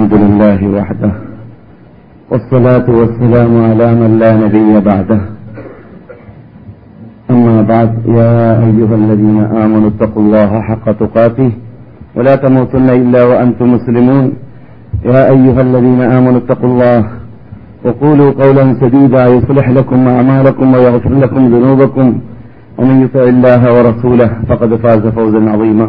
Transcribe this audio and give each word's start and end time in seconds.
الحمد 0.00 0.20
لله 0.24 0.60
وحده 0.76 1.12
والصلاة 2.30 2.86
والسلام 3.00 3.52
على 3.68 3.88
من 4.00 4.10
لا 4.22 4.30
نبي 4.44 4.70
بعده. 4.80 5.20
أما 7.30 7.56
بعد 7.72 7.90
يا 8.08 8.34
أيها 8.68 8.94
الذين 9.02 9.38
آمنوا 9.64 9.88
اتقوا 9.92 10.22
الله 10.24 10.50
حق 10.68 10.86
تقاته 11.02 11.50
ولا 12.16 12.34
تموتن 12.44 12.88
إلا 13.00 13.20
وأنتم 13.30 13.66
مسلمون. 13.76 14.24
يا 15.04 15.22
أيها 15.34 15.60
الذين 15.68 16.00
آمنوا 16.16 16.40
اتقوا 16.42 16.70
الله 16.72 17.00
وقولوا 17.84 18.30
قولا 18.42 18.64
سديدا 18.80 19.22
يصلح 19.36 19.66
لكم 19.78 20.08
أعمالكم 20.08 20.66
ويغفر 20.74 21.12
لكم 21.24 21.42
ذنوبكم. 21.54 22.06
ومن 22.78 22.96
يطع 23.04 23.24
الله 23.34 23.62
ورسوله 23.74 24.30
فقد 24.48 24.70
فاز 24.82 25.04
فوزا 25.16 25.40
عظيما. 25.52 25.88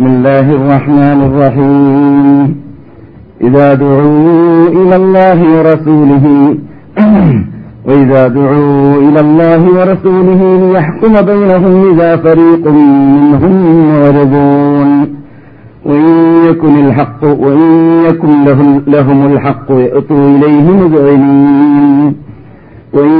بسم 0.00 0.08
الله 0.08 0.50
الرحمن 0.50 1.20
الرحيم. 1.22 2.56
إذا 3.40 3.74
دعوا 3.74 4.68
إلى 4.68 4.96
الله 4.96 5.38
ورسوله 5.56 6.54
وإذا 7.86 8.28
دعوا 8.28 8.96
إلى 8.96 9.20
الله 9.20 9.62
ورسوله 9.78 10.72
ليحكم 10.72 11.12
بينهم 11.22 11.92
إذا 11.92 12.16
فريق 12.16 12.66
منهم 12.66 13.88
معرضون. 13.88 15.08
وإن 15.84 16.06
يكن 16.48 16.86
الحق 16.86 17.24
وإن 17.24 17.60
يكن 18.08 18.44
لهم, 18.44 18.82
لهم 18.86 19.32
الحق 19.32 19.70
يأتوا 19.70 20.28
إليه 20.36 20.70
مذعنين. 20.70 22.14
وإن 22.92 23.12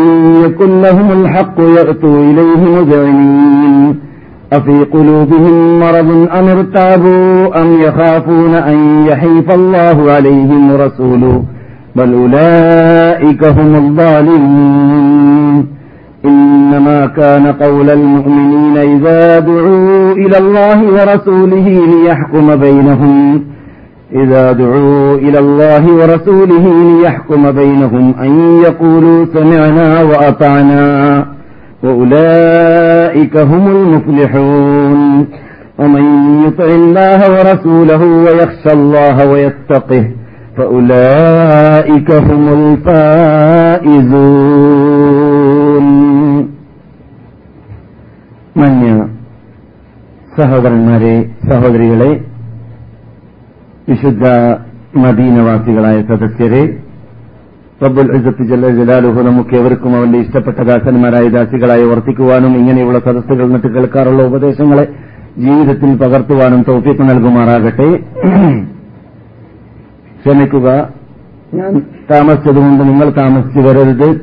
يكن 0.45 0.81
لهم 0.81 1.12
الحق 1.12 1.61
يأتوا 1.61 2.19
إليه 2.31 2.81
مذعنين. 2.81 4.09
أفي 4.53 4.84
قلوبهم 4.84 5.81
مرض 5.81 6.29
أم 6.39 6.48
ارتابوا 6.48 7.62
أم 7.62 7.81
يخافون 7.81 8.55
أن 8.55 9.07
يحيف 9.07 9.51
الله 9.55 10.12
عليهم 10.12 10.73
ورسوله 10.73 11.42
بل 11.97 12.15
أولئك 12.15 13.45
هم 13.45 13.75
الظالمون. 13.75 15.67
إنما 16.25 17.07
كان 17.07 17.47
قول 17.47 17.91
المؤمنين 17.91 18.77
إذا 18.77 19.39
دعوا 19.39 20.12
إلى 20.12 20.39
الله 20.39 20.85
ورسوله 20.85 21.87
ليحكم 21.87 22.57
بينهم. 22.57 23.45
إذا 24.14 24.53
دعوا 24.53 25.14
إلى 25.14 25.39
الله 25.39 25.92
ورسوله 25.92 26.95
ليحكم 27.01 27.53
بينهم 27.53 28.14
أن 28.20 28.61
يقولوا 28.62 29.27
سمعنا 29.35 30.03
وأطعنا. 30.03 31.27
وأولئك 31.84 33.36
هم 33.52 33.64
المفلحون 33.75 35.00
ومن 35.80 36.06
يطع 36.45 36.67
الله 36.81 37.20
ورسوله 37.36 38.02
ويخشى 38.25 38.72
الله 38.73 39.16
ويتقه 39.31 40.03
فأولئك 40.58 42.09
هم 42.28 42.44
الفائزون 45.16 45.86
മഞ്ഞ 48.60 48.83
സഹോദരന്മാരെ 50.38 51.16
സഹോദരികളെ 51.49 52.11
വിശുദ്ധ 53.88 54.26
മദീനവാസികളായ 55.04 55.98
സദസ്യരെ 56.10 56.61
റബ്ബുൽ 57.85 58.17
ഇസത്ത് 58.17 58.42
ജല്ല 58.42 58.68
ജലാലുഹു 58.68 59.23
നമുക്ക് 59.23 59.55
എവർക്കും 59.55 59.96
അവന്റെ 59.96 60.18
ഇഷ്ടപ്പെട്ട 60.18 60.57
ദാസന്മാരായ 60.57 61.29
ദാസികളായി 61.29 61.85
വർത്തിക്കുവാനും 61.85 62.57
ഇങ്ങനെയുള്ള 62.57 62.98
സദസ്സുകൾ 62.98 63.48
നിട്ട് 63.48 63.67
കേൾക്കാറുള്ള 63.67 64.23
ഉപദേശങ്ങളെ 64.23 64.89
ജീവിതത്തിൽ 65.39 65.96
പകർത്തുവാനും 65.96 66.64
തോഫിക്ക് 66.68 67.02
നൽകുമാറാകട്ടെ. 67.02 67.96
ക്ഷമിക്കുക. 70.24 70.89
ഞാൻ 71.55 71.83
താമസിച്ചതുകൊണ്ട് 72.11 72.85
നിങ്ങൾ 72.85 73.11
താമസിച്ചു 73.11 73.61
വരരുത്. 73.61 74.20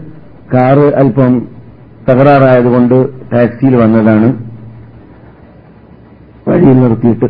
കാറ് 0.54 0.94
അല്പം 0.96 1.48
തകരാറായതുകൊണ്ട് 2.10 3.10
ടാക്സിയിൽ 3.32 3.76
വന്നതാണ്. 3.76 4.34
വഴിയിൽ 6.48 6.80
നിർത്തിയിട്ട് 6.80 7.26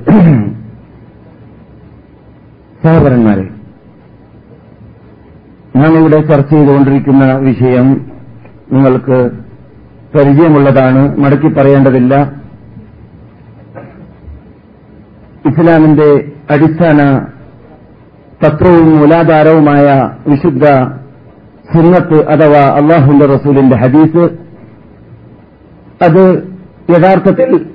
സഹോദരന്മാരെ 2.83 3.56
നാം 5.75 5.97
ഇവിടെ 5.99 6.21
ചർച്ച 6.21 6.53
ചെയ്തുകൊണ്ടിരിക്കുന്ന 6.53 7.33
വിഷയം 7.33 8.11
നിങ്ങൾക്ക് 8.71 9.31
പരിചയമുള്ളതാണ് 10.17 11.17
മടക്കി 11.17 11.47
പറയേണ്ടതില്ല. 11.47 12.33
ഇസ്ലാമിന്റെ 15.45 16.31
അടിസ്ഥാന 16.51 17.25
തത്വവും 18.45 18.97
മൂലാധാരവുമായ 18.97 20.11
വിശുദ്ധ 20.27 20.65
സുന്നത്ത് 21.73 22.27
അഥവാ 22.27 22.75
അള്ളാഹുന്റെ 22.75 23.25
റസൂലിന്റെ 23.25 23.75
ഹദീസ്. 23.75 24.29
അത് 26.03 26.43
യഥാർത്ഥത്തിൽ 26.89 27.65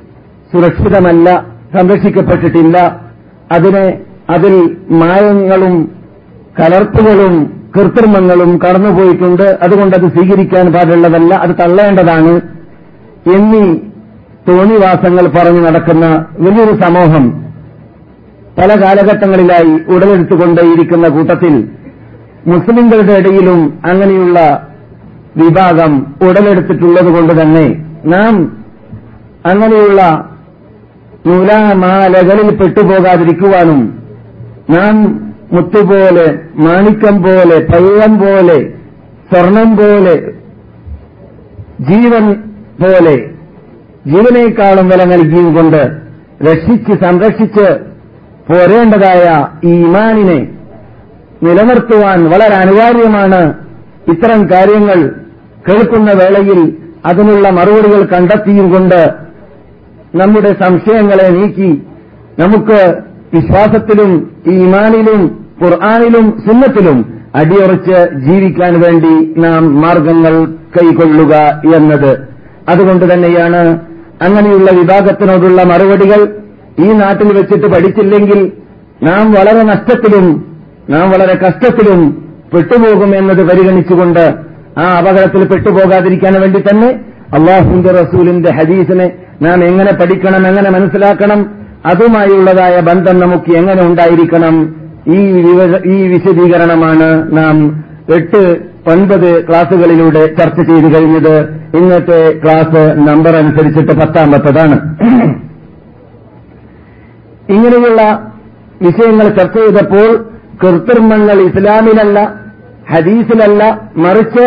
സുരക്ഷിതമല്ല 0.53 1.47
സംരക്ഷിക്കപ്പെട്ടിട്ടില്ല. 1.79 3.01
അതിനെ 3.53 4.01
അതിൽ 4.31 4.77
മായങ്ങളും 4.91 5.93
കലർപ്പുകളും 6.61 7.62
കൃത്രിമങ്ങളും 7.75 8.51
കടന്നുപോയിട്ടുണ്ട്. 8.65 9.47
അതുകൊണ്ട് 9.65 9.95
അത് 9.99 10.07
സ്വീകരിക്കാൻ 10.15 10.67
പാടുള്ളതല്ല 10.75 11.35
അത് 11.45 11.53
തള്ളേണ്ടതാണ് 11.61 12.33
എന്നീ 13.37 13.65
തോന്നിവാസങ്ങൾ 14.49 15.25
പറഞ്ഞു 15.37 15.61
നടക്കുന്ന 15.67 16.07
വലിയൊരു 16.45 16.75
സമൂഹം 16.83 17.25
പല 18.59 18.71
കാലഘട്ടങ്ങളിലായി 18.83 19.73
ഉടലെടുത്തുകൊണ്ടേയിരിക്കുന്ന 19.93 21.07
കൂട്ടത്തിൽ 21.09 21.55
മുസ്ലിങ്ങളുടെ 22.53 23.15
ഇടയിലും 23.21 23.61
അങ്ങനെയുള്ള 23.91 24.39
വിഭാഗം 25.37 25.93
ഉടലെടുത്തിട്ടുള്ളത് 26.27 27.11
കൊണ്ട് 27.17 27.33
തന്നെ 27.41 27.67
നാം 28.15 28.35
അങ്ങനെയുള്ള 29.51 30.01
നൂലാമാലകളിൽ 31.27 32.49
പെട്ടുപോകാതിരിക്കുവാനും 32.61 33.81
നാം 34.77 34.97
മുത്തുപോലെ 35.53 36.27
മാണിക്കം 36.59 37.17
പോലെ 37.23 37.57
പള്ളം 37.65 38.13
പോലെ 38.19 38.59
സ്വർണം 39.31 39.71
പോലെ 39.77 40.15
ജീവൻ 41.81 42.25
പോലെ 42.79 43.17
ജീവനേക്കാളും 44.07 44.87
വില 44.89 45.03
നൽകിയും 45.05 45.55
കൊണ്ട് 45.55 45.83
രക്ഷിച്ച് 46.43 46.93
സംരക്ഷിച്ച് 47.05 47.67
പോരേണ്ടതായ 48.49 49.25
ഈ 49.65 49.73
ഇമാനിനെ 49.81 50.39
നിലനിർത്തുവാൻ 51.43 52.21
വളരെ 52.25 52.55
അനിവാര്യമാണ് 52.55 53.43
ഇത്തരം 54.09 54.41
കാര്യങ്ങൾ 54.51 54.99
കേൾക്കുന്ന 55.69 56.11
വേളയിൽ 56.13 56.61
അതിനുള്ള 57.07 57.47
മറുപടികൾ 57.51 58.03
കണ്ടെത്തിയും 58.07 58.67
കൊണ്ട് 58.73 59.01
നമ്മുടെ 60.15 60.51
സംശയങ്ങളെ 60.63 61.29
നീക്കി 61.31 61.71
നമുക്ക് 62.39 62.79
വിശ്വാസത്തിലും 63.33 64.11
ഈ 64.47 64.55
ഇമാനിലും 64.65 65.21
ഖുർആാനിലും 65.63 66.43
സുന്നത്തിലും 66.47 66.99
അടിയുറച്ച് 67.35 68.21
ജീവിക്കാൻ 68.27 68.81
വേണ്ടി 68.81 69.41
നാം 69.41 69.81
മാർഗങ്ങൾ 69.81 70.35
കൈക്കൊള്ളുക 70.77 71.35
എന്നത്. 71.77 72.13
അതുകൊണ്ട് 72.69 73.15
തന്നെയാണ് 73.15 73.63
അങ്ങനെയുള്ള 74.27 74.71
വിഭാഗത്തിനോടുള്ള 74.71 75.63
മറുപടികൾ 75.63 76.21
ഈ 76.79 76.93
നാട്ടിൽ 76.93 77.33
വെച്ചിട്ട് 77.33 77.67
പഠിച്ചില്ലെങ്കിൽ 77.67 78.53
നാം 79.03 79.33
വളരെ 79.33 79.63
നഷ്ടത്തിലും 79.63 80.27
നാം 80.91 81.11
വളരെ 81.11 81.35
കഷ്ടത്തിലും 81.35 82.29
പെട്ടുപോകും 82.55 83.17
എന്നത് 83.17 83.43
പരിഗണിച്ചുകൊണ്ട് 83.43 84.25
ആ 84.79 84.85
അപകടത്തിൽ 84.99 85.49
പെട്ടുപോകാതിരിക്കാൻ 85.49 86.41
വേണ്ടി 86.41 86.61
തന്നെ 86.61 86.91
അള്ളാഹുന്റെ 87.35 87.91
റസൂലിന്റെ 87.91 88.51
ഹദീസിനെ 88.53 89.13
നാം 89.43 89.65
എങ്ങനെ 89.65 89.93
പഠിക്കണം 89.93 90.47
എങ്ങനെ 90.47 90.71
മനസ്സിലാക്കണം 90.71 91.41
അതുമായുള്ളതായ 91.87 92.81
ബന്ധം 92.81 93.21
നമുക്ക് 93.21 93.57
എങ്ങനെ 93.57 93.83
ഉണ്ടായിരിക്കണം 93.83 94.57
ഈ 95.09 95.21
ഈ 95.87 96.09
വിശദീകരണമാണ് 96.09 97.37
നാം 97.37 97.85
എട്ട് 98.17 98.73
ഒൻപത് 98.87 99.49
ക്ലാസുകളിലൂടെ 99.49 100.27
ചർച്ച 100.27 100.61
ചെയ്തു 100.61 100.95
കഴിഞ്ഞത്. 100.95 101.63
ഇന്നത്തെ 101.77 102.41
ക്ലാസ് 102.45 102.95
നമ്പർ 102.99 103.37
അനുസരിച്ചിട്ട് 103.37 103.93
പത്താമത്തതാണ്. 103.93 104.77
ഇങ്ങനെയുള്ള 107.51 108.03
വിഷയങ്ങൾ 108.83 109.25
ചർച്ച 109.25 109.59
ചെയ്തപ്പോൾ 109.59 110.27
കൃത്രിമങ്ങൾ 110.63 111.41
ഇസ്ലാമിലല്ല 111.43 112.19
ഹദീസിലല്ല 112.91 113.91
മറിച്ച് 113.97 114.45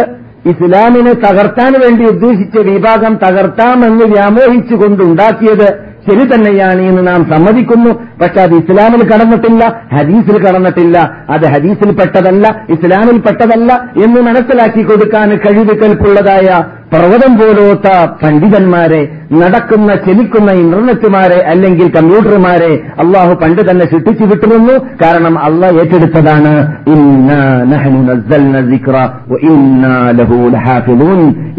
ഇസ്ലാമിനെ 0.50 1.14
തകർത്താൻ 1.14 1.74
വേണ്ടി 1.74 2.04
ഉദ്ദേശിച്ച 2.04 2.58
വിഭാഗം 2.58 3.14
തകർത്താമെന്ന് 3.16 4.06
വ്യാമോഹിച്ചുകൊണ്ടുണ്ടാക്കിയത് 4.06 5.85
ശരി 6.08 6.24
തന്നെയാണ് 6.34 6.82
എന്ന് 6.82 7.08
നാം 7.08 7.22
സമ്മതിക്കുന്നു. 7.32 7.92
പക്ഷെ 8.22 8.42
അത് 8.42 8.54
ഇസ്ലാമിൽ 8.56 9.02
കടന്നിട്ടില്ല 9.10 9.64
ഹദീസിൽ 9.94 10.38
കടന്നിട്ടില്ല. 10.46 10.98
അത് 11.30 11.46
ഹദീസിൽ 11.46 11.92
പെട്ടതല്ല 11.92 12.46
ഇസ്ലാമിൽ 12.70 13.18
പെട്ടതല്ല 13.18 13.72
എന്ന് 14.06 14.22
മനസ്സിലാക്കി 14.22 14.84
കൊടുക്കാൻ 14.84 15.30
കഴിവ് 15.46 15.76
കൽപ്പുള്ളതായ 15.84 16.50
പർവതം 16.96 17.34
പോലോത്ത 17.38 17.88
പണ്ഡിതന്മാരെ 18.24 19.00
നടക്കുന്ന 19.42 19.96
ചലിക്കുന്ന 19.96 20.52
ഇന്റർനെറ്റുമാരെ 20.52 21.38
അല്ലെങ്കിൽ 21.52 21.88
കമ്പ്യൂട്ടർമാരെ 21.96 22.74
അള്ളാഹു 23.04 23.34
പണ്ട് 23.34 23.62
തന്നെ 23.70 23.86
സൃഷ്ടിച്ചു 23.86 24.24
വിട്ടിരുന്നു. 24.24 24.76
കാരണം 25.04 25.36
അള്ളാഹ് 25.40 25.76
ഏറ്റെടുത്തതാണ് 25.76 26.54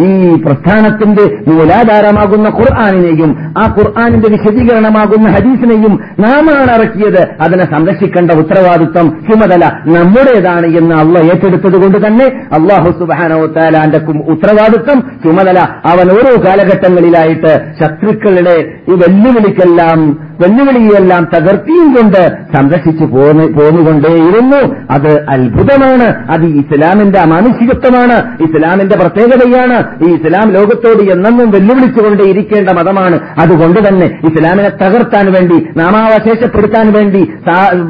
ഈ 0.07 0.09
പ്രസ്ഥാനത്തിന്റെ 0.45 1.25
മൂലാധാരമാകുന്ന 1.49 2.49
ഖുർആാനിനെയും 2.59 3.31
ആ 3.59 3.65
ഖുർആാനിന്റെ 3.79 4.29
വിശദീകരണമാകുന്ന 4.35 5.29
ഹദീസിനെയും 5.29 5.95
നാമാണ് 6.21 6.71
ഇറക്കിയത്. 6.77 7.23
അതിനെ 7.41 7.65
സംരക്ഷിക്കേണ്ട 7.75 8.31
ഉത്തരവാദിത്വം 8.43 9.09
ചുമതല 9.29 9.65
നമ്മുടേതാണ് 9.97 10.67
എന്ന് 10.81 10.95
അള്ള 10.95 11.19
ഏറ്റെടുത്തത് 11.33 11.79
കൊണ്ട് 11.85 11.99
തന്നെ 12.07 12.29
അള്ളാഹു 12.59 12.93
സുബാനോ 13.01 13.41
താലാന്റെ 13.59 14.01
ഉത്തരവാദിത്വം 14.35 14.99
ചുമതല. 15.27 15.59
അവൻ 15.85 16.11
ഓരോ 16.11 16.33
കാലഘട്ടങ്ങളിലായിട്ട് 16.45 17.53
ശത്രുക്കളുടെ 17.81 18.57
ഈ 18.89 18.95
വെല്ലുവിളിക്കെല്ലാം 18.95 20.01
വെല്ലുവിളിയെല്ലാം 20.41 21.29
തകർത്തിയും 21.35 21.93
കൊണ്ട് 21.93 22.29
സംരക്ഷിച്ചു 22.57 23.05
പോന്നുകൊണ്ടേയിരുന്നു. 23.05 24.77
അത് 24.91 25.27
അത്ഭുതമാണ്. 25.29 26.31
അത് 26.31 26.45
ഇസ്ലാമിന്റെ 26.45 27.19
അമാനുഷികത്വമാണ്. 27.19 28.43
ഇസ്ലാമിന്റെ 28.43 28.97
പ്രത്യേകതയാണ്. 28.97 29.85
ഈ 30.09 30.15
ഇസ്ലാം 30.15 30.51
ലോകത്തോട് 30.53 31.03
എന്നെന്നും 31.13 31.51
വെല്ലുവിളിച്ചുകൊണ്ടേയിരിക്കേണ്ട 31.51 32.71
മതമാണ്. 32.71 33.21
അതുകൊണ്ട് 33.39 33.89
തന്നെ 33.89 34.21
ഇസ്ലാമിനെ 34.25 34.69
തകർത്താൻ 34.69 35.33
വേണ്ടി 35.33 35.69
നാമാവശേഷപ്പെടുത്താൻ 35.77 36.93
വേണ്ടി 36.93 37.33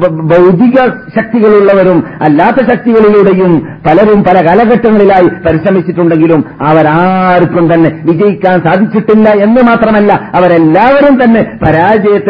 ഭൗതിക 0.07 0.75
ശക്തികളുള്ളവരും 1.15 2.03
അല്ലാത്ത 2.21 2.69
ശക്തികളിലൂടെയും 2.69 3.67
പലരും 3.87 4.23
പല 4.23 4.45
കാലഘട്ടങ്ങളിലായി 4.49 5.27
പരിശ്രമിച്ചിട്ടുണ്ടെങ്കിലും 5.27 6.43
അവരാർക്കും 6.61 7.73
തന്നെ 7.73 7.99
വിജയിക്കാൻ 8.05 8.61
സാധിച്ചിട്ടില്ല 8.61 9.29
എന്ന് 9.29 9.61
മാത്രമല്ല 9.61 10.31
അവരെല്ലാവരും 10.35 11.23
തന്നെ 11.23 11.57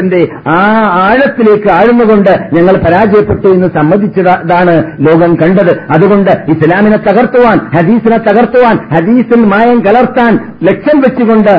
പരാജയത്തിന്റെ 0.08 0.22
ആ 0.56 0.60
ആഴത്തിലേക്ക് 1.06 1.70
ആഴ്ന്നുകൊണ്ട് 1.78 2.32
ഞങ്ങൾ 2.56 2.76
പരാജയപ്പെട്ടു 2.86 3.48
എന്ന് 3.56 3.68
സമ്മതിച്ചതാണ് 3.78 4.76
ലോകം 5.08 5.32
കണ്ടത്. 5.42 5.72
അതുകൊണ്ട് 5.96 6.32
ഇസ്ലാമിനെ 6.54 7.00
തകർത്തുവാൻ 7.08 7.58
ഹദീസിനെ 7.76 8.20
തകർത്തുവാൻ 8.28 8.76
ഹദീസിൽ 8.94 9.42
മായം 9.54 9.80
കലർത്താൻ 9.88 10.34
ലക്ഷ്യം 10.70 11.00
വെച്ചുകൊണ്ട് 11.06 11.54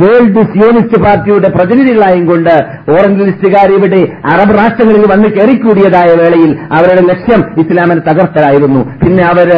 വേൾഡ് 0.00 0.42
സിയോണിസ്റ്റ് 0.52 0.98
പാർട്ടിയുടെ 1.04 1.48
പ്രതിനിധികളായും 1.56 2.24
കൊണ്ട് 2.30 2.54
ഓറഞ്ചലിസ്റ്റുകാർ 2.94 3.68
ഇവിടെ 3.76 4.00
അറബ് 4.32 4.56
രാഷ്ട്രങ്ങളിൽ 4.58 5.04
വന്ന് 5.12 5.28
കയറിക്കൂടിയതായ 5.36 6.10
വേളയിൽ 6.22 6.50
അവരുടെ 6.78 7.04
ലക്ഷ്യം 7.12 7.42
ഇസ്ലാമിനെ 7.62 8.02
തകർത്തലായിരുന്നു. 8.08 8.82
പിന്നെ 9.04 9.24
അവർ 9.32 9.50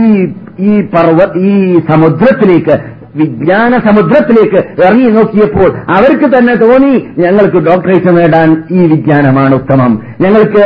ഈ 0.00 0.04
ഈ 0.68 0.72
പർവ 0.92 1.18
ഈ 1.48 1.52
സമുദ്രത്തിലേക്ക് 1.90 2.76
വിജ്ഞാന 3.18 3.78
സമുദ്രത്തിലേക്ക് 3.78 4.82
ഇറങ്ങി 4.82 5.10
നോക്കിയപ്പോൾ 5.10 5.70
അവർക്ക് 5.90 6.36
തന്നെ 6.36 6.54
തോന്നി 6.54 6.94
ഞങ്ങൾക്ക് 7.18 7.56
ഡോക്ടറേറ്റ് 7.56 8.16
നേടാൻ 8.16 8.64
ഈ 8.70 8.86
വിജ്ഞാനമാണ് 8.86 9.54
ഉത്തമം. 9.54 9.92
ഞങ്ങൾക്ക് 10.20 10.64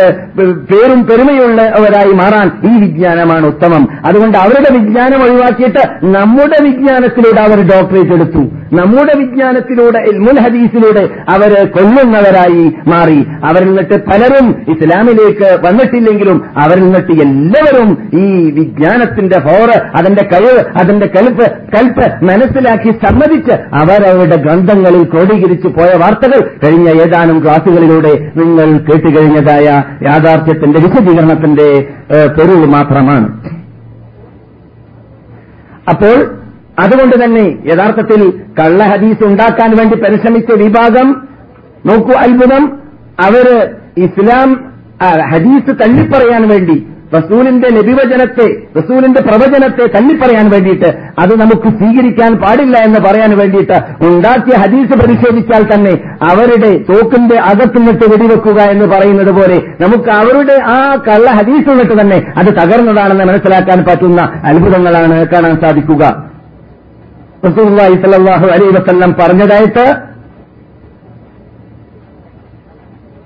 പേരും 0.70 1.06
പെരുമയുള്ളവരായി 1.06 2.12
മാറാൻ 2.12 2.48
ഈ 2.64 2.80
വിജ്ഞാനമാണ് 2.80 3.46
ഉത്തമം. 3.46 3.88
അതുകൊണ്ട് 4.04 4.38
അവരുടെ 4.38 4.72
വിജ്ഞാനം 4.78 5.22
ഒഴിവാക്കിയിട്ട് 5.22 5.82
നമ്മുടെ 6.04 6.62
വിജ്ഞാനത്തിലൂടെ 6.62 7.40
അവർ 7.40 7.58
ഡോക്ടറേറ്റ് 7.62 8.12
എടുത്തു. 8.12 8.42
നമ്മുടെ 8.72 9.12
വിജ്ഞാനത്തിലൂടെ 9.18 9.98
ഇൽമുൽ 10.12 10.40
ഹദീസിലൂടെ 10.40 11.04
അവർ 11.28 11.52
കൊല്ലുന്നവരായി 11.66 12.64
മാറി. 12.88 13.18
അവരിൽ 13.44 13.66
നിന്നിട്ട് 13.66 13.96
പലരും 14.04 14.46
ഇസ്ലാമിലേക്ക് 14.68 15.48
വന്നിട്ടില്ലെങ്കിലും 15.66 16.38
അവരിൽ 16.56 16.82
നിന്നിട്ട് 16.82 17.12
എല്ലാവരും 17.12 17.90
ഈ 18.14 18.50
വിജ്ഞാനത്തിന്റെ 18.50 19.38
ഹോറ് 19.38 19.76
അതിന്റെ 19.94 20.24
കഴിവ് 20.32 20.64
അതിന്റെ 20.80 21.06
കൽപ്പ് 21.06 21.46
കൽപ്പ് 21.74 22.24
മനസ്സിലാക്കി 22.42 22.90
സമ്മതിച്ച് 23.04 23.54
അവരവരുടെ 23.80 24.36
ഗ്രന്ഥങ്ങളിൽ 24.36 25.02
ക്രോഡീകരിച്ചു 25.04 25.68
പോയ 25.68 25.90
വാർത്തകൾ 26.02 26.40
കഴിഞ്ഞ 26.64 26.88
ഏതാനും 27.02 27.44
ക്ലാസുകളിലൂടെ 27.44 28.12
നിങ്ങൾ 28.36 28.68
കേട്ടുകഴിഞ്ഞതായ 28.88 29.66
യാഥാർത്ഥ്യത്തിന്റെ 30.08 30.80
വിശദീകരണത്തിന്റെ 30.86 31.68
പൊരുൾ 32.38 32.62
മാത്രമാണ്. 32.76 33.28
അപ്പോൾ 35.92 36.16
അതുകൊണ്ട് 36.78 37.16
തന്നെ 37.24 37.44
യഥാർത്ഥത്തിൽ 37.72 38.20
കള്ള 38.60 38.82
ഹദീസ് 38.84 39.24
ഉണ്ടാക്കാൻ 39.24 39.70
വേണ്ടി 39.78 39.96
പരിശ്രമിച്ച 39.96 40.52
വിഭാഗം 40.62 41.08
നോക്കൂ 41.86 42.12
അത്ഭുതം. 42.12 42.64
അവർ 43.26 43.46
ഇസ്ലാം 44.04 44.50
ഹദീസ് 45.32 45.72
തള്ളിപ്പറയാൻ 45.82 46.48
വേണ്ടി 46.48 46.76
റസൂലിന്റെ 47.14 47.68
ലഭിവചനത്തെ 47.68 48.46
റസൂലിന്റെ 48.76 49.20
പ്രവചനത്തെ 49.20 49.86
തള്ളിപ്പറയാൻ 49.86 50.50
വേണ്ടിയിട്ട് 50.50 50.90
അത് 51.18 51.40
നമുക്ക് 51.40 51.68
സ്വീകരിക്കാൻ 51.68 52.34
പാടില്ല 52.34 52.78
എന്ന് 52.78 53.00
പറയാൻ 53.00 53.38
വേണ്ടിയിട്ട് 53.38 54.06
ഉണ്ടാക്കിയ 54.06 54.56
ഹദീസ് 54.56 54.98
പരിശോധിച്ചാൽ 55.02 55.74
തന്നെ 55.74 55.92
അവരുടെ 56.30 56.72
തോക്കിന്റെ 56.92 57.38
അകത്തുനിന്നിട്ട് 57.40 58.04
വെടിവെക്കുക 58.12 58.60
എന്ന് 58.62 58.84
പറയുന്നത് 58.84 59.30
പോലെ 59.30 59.58
നമുക്ക് 59.80 60.10
അവരുടെ 60.10 60.56
ആ 60.62 60.96
കള്ള 61.08 61.30
ഹദീസ് 61.30 61.68
നിന്നിട്ട് 61.68 62.00
തന്നെ 62.00 62.32
അത് 62.36 62.46
തകർന്നതാണെന്ന് 62.46 63.24
മനസ്സിലാക്കാൻ 63.24 63.84
പറ്റുന്ന 63.88 64.20
അത്ഭുതങ്ങളാണ് 64.44 65.26
കാണാൻ 65.26 65.60
സാധിക്കുക. 65.60 66.32
പറഞ്ഞതായിട്ട് 69.20 69.84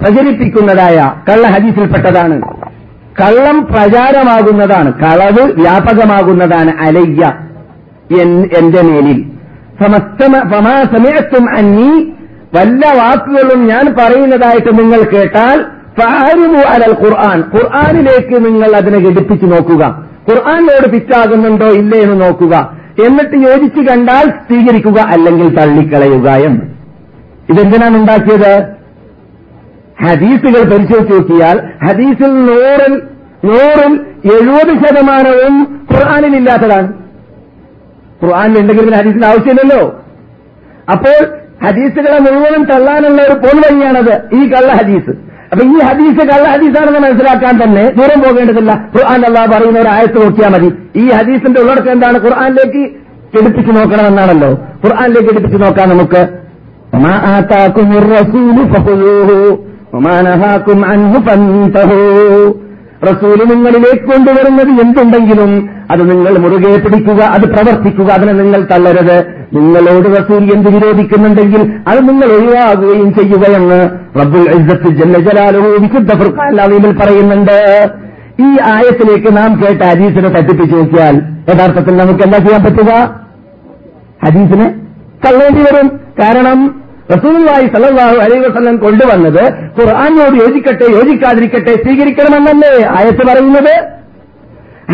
പ്രചരിപ്പിക്കുന്നതായ 0.00 0.96
കള്ള 1.28 1.46
ഹദീസിൽപ്പെട്ടതാണ്. 1.46 2.65
കള്ളം 3.20 3.66
പ്രചാരമാകുന്നതാണ് 3.66 4.92
കളവ് 4.92 5.52
വ്യാപകമാകുന്നതാണ് 5.52 6.72
അലയ്യ 6.80 7.32
എന്റെ 8.58 8.82
മേലിൽ. 8.82 9.24
സമയത്തും 10.84 11.56
അന്നി 11.58 12.12
വല്ല 12.54 12.86
വാക്കുകളും 12.98 13.66
ഞാൻ 13.66 13.94
പറയുന്നതായിട്ട് 13.98 14.78
നിങ്ങൾ 14.78 15.02
കേട്ടാൽ 15.02 15.64
ഫാരിമു 16.00 16.58
അലൽ 16.58 16.96
ഖുർആൻ. 17.04 17.40
ഖുർആാനിലേക്ക് 17.40 18.44
നിങ്ങൾ 18.44 18.76
അതിനെ 18.76 18.98
ഘടിപ്പിച്ചു 18.98 19.46
നോക്കുക. 19.46 20.04
ഖുർആാനിനോട് 20.30 20.92
പിറ്റാകുന്നുണ്ടോ 20.92 21.66
ഇല്ലേ 21.66 21.98
എന്ന് 21.98 22.20
നോക്കുക. 22.20 22.70
എന്നിട്ട് 23.06 23.36
യോജിച്ചു 23.36 23.80
കണ്ടാൽ 23.80 24.24
സ്വീകരിക്കുക 24.30 25.00
അല്ലെങ്കിൽ 25.00 25.54
തള്ളിക്കളയുക 25.56 26.28
എന്ന്. 26.30 26.62
ഇതെന്തിനാണ് 27.48 27.96
ഉണ്ടാക്കിയത്? 27.96 28.75
ഹദീസുകൾ 30.04 30.62
പരിശോധിച്ച് 30.72 31.14
നോക്കിയാൽ 31.14 31.56
ഹദീസിൽ 31.86 32.32
നൂറിൽ 32.48 32.94
നൂറിൽ 33.48 33.92
എഴുപത് 34.34 34.72
ശതമാനവും 34.82 35.54
ഖുർആാനിൽ 35.92 36.34
ഇല്ലാത്തതാണ് 36.36 36.88
ഖുർആാനിൽ 38.22 38.58
ഉണ്ടെങ്കിൽ 38.60 38.84
പിന്നെ 38.84 38.98
ഹദീസിന് 38.98 39.26
ആവശ്യമില്ലല്ലോ. 39.30 39.82
അപ്പോൾ 40.94 41.18
ഹദീസുകളെ 41.64 42.18
മുഴുവനും 42.26 42.64
തള്ളാനുള്ള 42.64 43.20
ഒരു 43.28 43.36
പോൻവഴിയാണത് 43.44 44.14
ഈ 44.38 44.40
കള്ള 44.52 44.72
ഹദീസ്. 44.80 45.12
അപ്പൊ 45.52 45.62
ഈ 45.64 45.76
ഹദീസ് 45.88 46.22
കള്ള 46.30 46.46
ഹദീസാണെന്ന് 46.54 47.00
മനസ്സിലാക്കാൻ 47.06 47.54
തന്നെ 47.62 47.84
ദൂരം 47.98 48.20
പോകേണ്ടതില്ല. 48.22 48.72
ഖുർആൻ 48.94 49.20
അള്ളാഹ് 49.28 49.48
പറയുന്ന 49.52 49.78
ഒരു 49.78 49.88
ആയത്ത് 49.88 50.18
നോക്കിയാൽ 50.24 50.50
മതി. 50.54 50.70
ഈ 51.02 51.04
ഹദീസിന്റെ 51.18 51.60
ഉള്ളടക്കം 51.60 51.92
എന്താണ്? 51.92 52.18
ഖുർആാനിലേക്ക് 52.24 52.82
എടുപ്പിച്ചു 53.38 53.72
നോക്കണമെന്നാണല്ലോ 53.78 54.50
ഖുർആാനിലേക്ക് 54.84 55.30
എടുപ്പിച്ചു 55.32 55.58
നോക്കാം 55.64 55.88
നമുക്ക്. 55.88 56.22
റസൂൽ 63.08 63.38
നിങ്ങളിലേക്ക് 63.48 64.12
കൊണ്ടുവരുന്നത് 64.12 64.80
എന്തുണ്ടെങ്കിലും 64.80 65.70
അത് 65.90 66.10
നിങ്ങൾ 66.10 66.38
മുറുകെ 66.38 66.78
പിടിക്കുക 66.78 67.22
അത് 67.22 67.42
പ്രവർത്തിക്കുക 67.42 68.12
അതിനെ 68.12 68.32
നിങ്ങൾ 68.32 68.66
തള്ളരുത് 68.72 69.16
നിങ്ങളോട് 69.54 70.08
റസൂൽ 70.18 70.52
എന്ത് 70.54 70.68
വിരോധിക്കുന്നുണ്ടെങ്കിൽ 70.68 71.72
അത് 71.88 72.08
നിങ്ങൾ 72.08 72.28
ഒഴിവാകുകയും 72.32 73.14
ചെയ്യുകയെന്ന് 73.14 73.90
റബ്ബുൽ 74.20 74.48
ഇസ്സത്ത് 74.50 74.88
വിശുദ്ധ 75.82 76.12
ഫുർഖാൻ 76.14 76.56
പറയുന്നുണ്ട്. 77.00 77.58
ഈ 78.40 78.48
ആയത്തിലേക്ക് 78.64 79.36
നാം 79.36 79.62
കേട്ട 79.62 79.82
ഹദീസിനെ 79.82 80.28
തട്ടിപ്പിച്ചു 80.28 80.76
നോക്കിയാൽ 80.76 81.16
യഥാർത്ഥത്തിൽ 81.48 81.96
നമുക്ക് 81.96 82.22
എന്താ 82.22 82.38
ചെയ്യാൻ 82.38 82.62
പറ്റുക? 82.64 82.92
ഹദീസിനെ 84.26 84.74
തള്ളേണ്ടി 85.26 85.62
വരും. 85.62 85.88
കാരണം 86.22 86.85
സ്വല്ലല്ലാഹു 87.10 88.16
അലൈഹി 88.24 88.40
വസല്ലം 88.40 88.76
കൊണ്ടുവന്നത് 88.76 89.42
ഖുർആാനോട് 89.78 90.36
യോജിക്കട്ടെ 90.44 90.84
യോജിക്കാതിരിക്കട്ടെ 90.92 91.74
സ്വീകരിക്കണമെന്നല്ലേ 91.82 92.86
ആയത്ത് 92.96 93.26
പറയുന്നത്? 93.28 93.74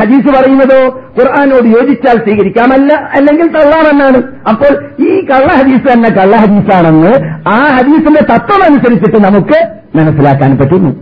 ഹദീസ് 0.00 0.28
പറയുന്നതോ 0.34 0.78
ഖുർആാനോട് 1.18 1.66
യോജിച്ചാൽ 1.66 2.16
സ്വീകരിക്കാമല്ല 2.16 2.92
അല്ലെങ്കിൽ 2.92 3.46
തള്ളാമെന്നാണ്. 3.46 4.18
അപ്പോൾ 4.48 4.72
ഈ 4.98 5.26
കള്ള 5.26 5.46
ഹദീസ് 5.52 5.92
തന്നെ 5.92 6.10
കള്ള 6.10 6.36
ഹദീസാണെന്ന് 6.36 7.12
ആ 7.48 7.58
ഹദീസിന്റെ 7.76 8.20
തത്വം 8.32 8.62
അനുസരിച്ചിട്ട് 8.64 9.16
നമുക്ക് 9.16 9.58
മനസ്സിലാക്കാൻ 9.94 10.58
പറ്റുന്നു. 10.58 10.92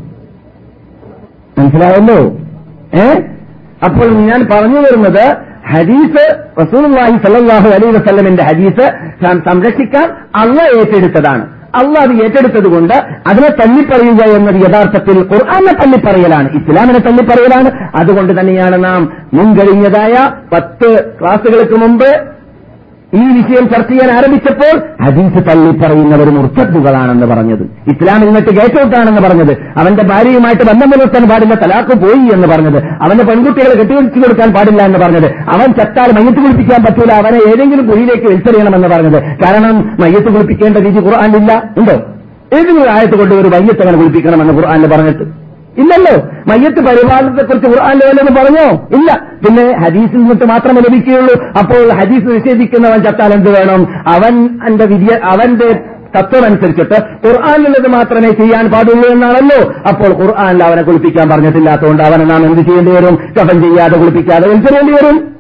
മനസ്സിലായല്ലോ 1.59 2.19
ഏ? 2.95 3.07
അപ്പോൾ 3.85 4.09
ഞാൻ 4.09 4.49
പറഞ്ഞു 4.53 4.81
വരുന്നത് 4.81 5.25
ഹദീസ് 5.73 6.25
റസൂലുള്ളാഹി 6.61 7.17
സല്ലാഹു 7.27 7.69
അലൈ 7.69 7.91
വസ്ല്ലമിന്റെ 7.91 8.43
ഹദീസ് 8.43 8.87
ഞാൻ 9.25 9.43
സംരക്ഷിക്കാൻ 9.47 10.09
അള്ള 10.37 10.59
ഏറ്റെടുത്തതാണ്. 10.79 11.45
അള്ള 11.75 11.99
അത് 11.99 12.13
ഏറ്റെടുത്തത് 12.13 12.69
കൊണ്ട് 12.69 12.95
അതിനെ 13.27 13.49
തള്ളിപ്പറയുക 13.49 14.37
എന്നത് 14.37 14.55
യഥാർത്ഥത്തിൽ 14.55 15.19
ഖുർആാനെ 15.19 15.73
തള്ളിപ്പറയലാണ്. 15.73 16.49
ഇസ്ലാമിനെ 16.51 16.99
തള്ളിപ്പറയലാണ്. 16.99 17.91
അതുകൊണ്ട് 17.95 18.41
തന്നെയാണ് 18.41 18.85
നാം 18.85 19.13
മുൻകഴിഞ്ഞതായ 19.35 20.15
പത്ത് 20.53 21.19
ക്ലാസുകൾക്ക് 21.21 21.75
മുമ്പ് 21.75 22.40
ഈ 23.15 23.19
വിഷയം 23.19 23.69
ചർച്ച 23.69 23.91
ചെയ്യാൻ 23.91 24.17
ആരംഭിച്ചപ്പോൾ 24.17 25.05
അജീസ് 25.05 25.45
തള്ളി 25.49 25.71
പറയുന്നവർ 25.79 26.29
മുർത്തദ്ദുകളാണെന്ന് 26.31 27.27
പറഞ്ഞത്. 27.27 27.63
ഇസ്ലാം 27.63 28.21
നിന്നിട്ട് 28.21 28.51
ഗേറ്റൗട്ടാണെന്ന് 28.51 29.21
പറഞ്ഞത്. 29.21 29.53
അവന്റെ 29.77 30.05
ഭാര്യയുമായിട്ട് 30.05 30.63
ബന്ധം 30.63 30.91
പുലർത്താൻ 30.91 31.29
പാടില്ല 31.29 31.55
തലാക്ക് 31.55 31.97
പോയി 31.97 32.35
എന്ന് 32.35 32.49
പറഞ്ഞത്. 32.49 32.85
അവന്റെ 32.85 33.25
പെൺകുട്ടികളെ 33.25 33.79
കെട്ടിവെച്ചു 33.79 34.19
കൊടുക്കാൻ 34.19 34.53
പാടില്ല 34.53 34.83
എന്ന് 34.83 34.99
പറഞ്ഞത്. 34.99 35.27
അവൻ 35.27 35.73
ചത്താൽ 35.73 36.13
മയ്യത്ത് 36.13 36.39
കുളിപ്പിക്കാൻ 36.39 36.85
പറ്റൂല 36.85 37.13
അവനെ 37.13 37.37
ഏതെങ്കിലും 37.37 37.87
കുഴിയിലേക്ക് 37.91 38.27
വലിച്ചെറിയണമെന്ന് 38.27 38.89
പറഞ്ഞത്. 38.89 39.23
കാരണം 39.23 39.97
മയ്യത്ത് 40.01 40.27
കുളിപ്പിക്കേണ്ട 40.27 40.77
രീതി 40.77 41.01
ഖുർആാനില്ല 41.01 41.73
ഉണ്ടോ? 41.79 41.93
ഏതെങ്കിലും 42.53 42.81
ആയത് 42.81 43.01
ആയത്ത് 43.01 43.19
കൊണ്ട് 43.19 43.35
ഒരു 43.35 43.49
മയ്യത്ത് 43.49 43.81
അങ്ങനെ 43.81 43.99
കുളിപ്പിക്കണമെന്ന് 43.99 44.53
ഖുർആാനിൽ 44.53 44.87
പറഞ്ഞിട്ട്? 44.87 45.50
ഇല്ലല്ലോ. 45.81 46.17
മയ്യത്ത് 46.49 46.81
പരിപാലനത്തെ 46.81 47.45
കുറിച്ച് 47.45 47.69
ഖുർആാനിൽ 47.69 48.01
വല്ലതും 48.07 48.35
പറഞ്ഞോ? 48.35 48.87
ഇല്ല. 48.99 49.23
പിന്നെ 49.45 49.77
ഹദീസിൽ 49.79 50.17
നിന്നിട്ട് 50.17 50.45
മാത്രമേ 50.45 50.81
ലഭിക്കുകയുള്ളൂ. 50.81 51.35
അപ്പോൾ 51.59 51.93
ഹദീസ് 51.93 52.27
നിഷേധിക്കുന്നവൻ 52.27 53.03
ചത്താൽ 53.03 53.33
എന്ത് 53.33 53.51
വേണം? 53.51 53.83
അവൻ 54.09 54.61
എന്റെ 54.69 54.85
വിദ്യ 54.85 55.19
അവന്റെ 55.25 55.71
തത്വം 56.17 56.45
അനുസരിച്ചിട്ട് 56.45 57.27
ഖുർആാനുള്ളത് 57.27 57.89
മാത്രമേ 57.89 58.31
ചെയ്യാൻ 58.31 58.71
പാടുള്ളൂ 58.71 59.11
എന്നാണല്ലോ. 59.11 59.73
അപ്പോൾ 59.89 60.25
ഖുർആാനിൽ 60.25 60.65
അവനെ 60.65 60.83
കുളിപ്പിക്കാൻ 60.83 61.29
പറഞ്ഞിട്ടില്ലാത്തതുകൊണ്ട് 61.29 62.03
അവനെ 62.03 62.25
നാം 62.25 62.45
എന്ത് 62.45 62.63
ചെയ്യേണ്ടി 62.63 62.93
വരും? 62.93 63.19
കഫൻ 63.41 63.61
ചെയ്യാതെ 63.63 63.99
കുളിപ്പിക്കാതെ 63.99 64.49
വലിച്ചെറിയേണ്ടി 64.49 64.93
വരും? 64.93 65.35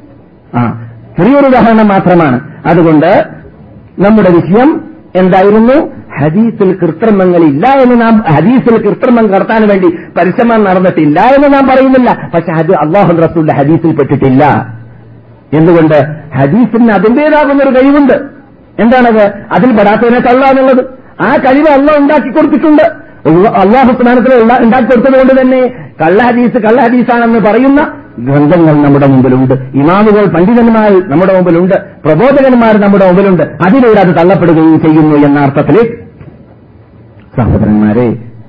ആ 0.55 0.89
ചെറിയൊരു 1.19 1.47
ഉദാഹരണം 1.47 1.89
മാത്രമാണ്. 1.89 2.41
അതുകൊണ്ട് 2.67 3.25
നമ്മുടെ 3.99 4.31
വിഷയം 4.31 4.81
എന്തായിരുന്നു? 5.17 6.01
ഹദീസിൽ 6.21 6.79
കൃത്രിമങ്ങളില്ല 6.83 7.67
എന്ന് 7.69 8.01
നാം 8.01 8.25
ഹദീസിൽ 8.35 8.83
കൃത്രിമം 8.83 9.27
കടത്താൻ 9.27 9.69
വേണ്ടി 9.69 9.89
പരിശ്രമം 10.17 10.65
നടന്നിട്ടില്ല 10.65 11.21
എന്ന് 11.21 11.55
നാം 11.55 11.69
പറയുന്നില്ല. 11.69 12.31
പക്ഷെ 12.35 12.53
അത് 12.53 12.73
അള്ളാഹു 12.73 13.13
റസൂലിന്റെ 13.13 13.55
ഹദീസിൽ 13.55 13.97
പെട്ടിട്ടില്ല. 13.97 14.45
എന്തുകൊണ്ട്? 15.53 16.07
ഹദീസിന് 16.37 16.91
അതിന്റേതാകുന്ന 16.91 17.63
ഒരു 17.63 17.71
കഴിവുണ്ട്. 17.71 18.13
എന്താണത്? 18.83 19.25
അതിൽ 19.53 19.71
പെടാത്തതിനെ 19.71 20.21
തള്ളാന്നുള്ളത് 20.21 20.85
ആ 21.23 21.37
കഴിവ് 21.37 21.69
അള്ള 21.69 21.93
ഉണ്ടാക്കി 21.99 22.29
കൊടുത്തിട്ടുണ്ട്. 22.29 22.83
അള്ളാഹു 23.49 24.03
സ്ഥാനത്തിൽ 24.03 24.65
ഉണ്ടാക്കി 24.65 24.87
കൊടുത്തത് 24.87 25.19
കൊണ്ട് 25.19 25.43
തന്നെ 25.43 25.61
കള്ള 26.03 26.23
ഹദീസ് 26.23 26.59
കള്ള 26.59 26.83
ഹദീസാണെന്ന് 26.83 27.39
പറയുന്ന 27.39 27.93
ഗ്രന്ഥങ്ങൾ 28.19 28.85
നമ്മുടെ 28.85 29.07
മുമ്പിലുണ്ട്. 29.07 29.55
ഇമാമുകൾ 29.55 30.25
പണ്ഡിതന്മാർ 30.27 31.11
നമ്മുടെ 31.11 31.35
മുമ്പിലുണ്ട്. 31.35 31.75
പ്രബോധകന്മാർ 32.05 32.81
നമ്മുടെ 32.81 33.07
മുമ്പിലുണ്ട്. 33.07 33.43
അതിലൂടെ 33.43 34.01
അത് 34.01 34.17
തള്ളപ്പെടുകയും 34.19 34.81
ചെയ്യുന്നു 34.81 35.17
എന്ന 35.17 35.41
അർത്ഥത്തിൽ 35.41 35.99
സഹോദരന്മാരെ 37.41 38.09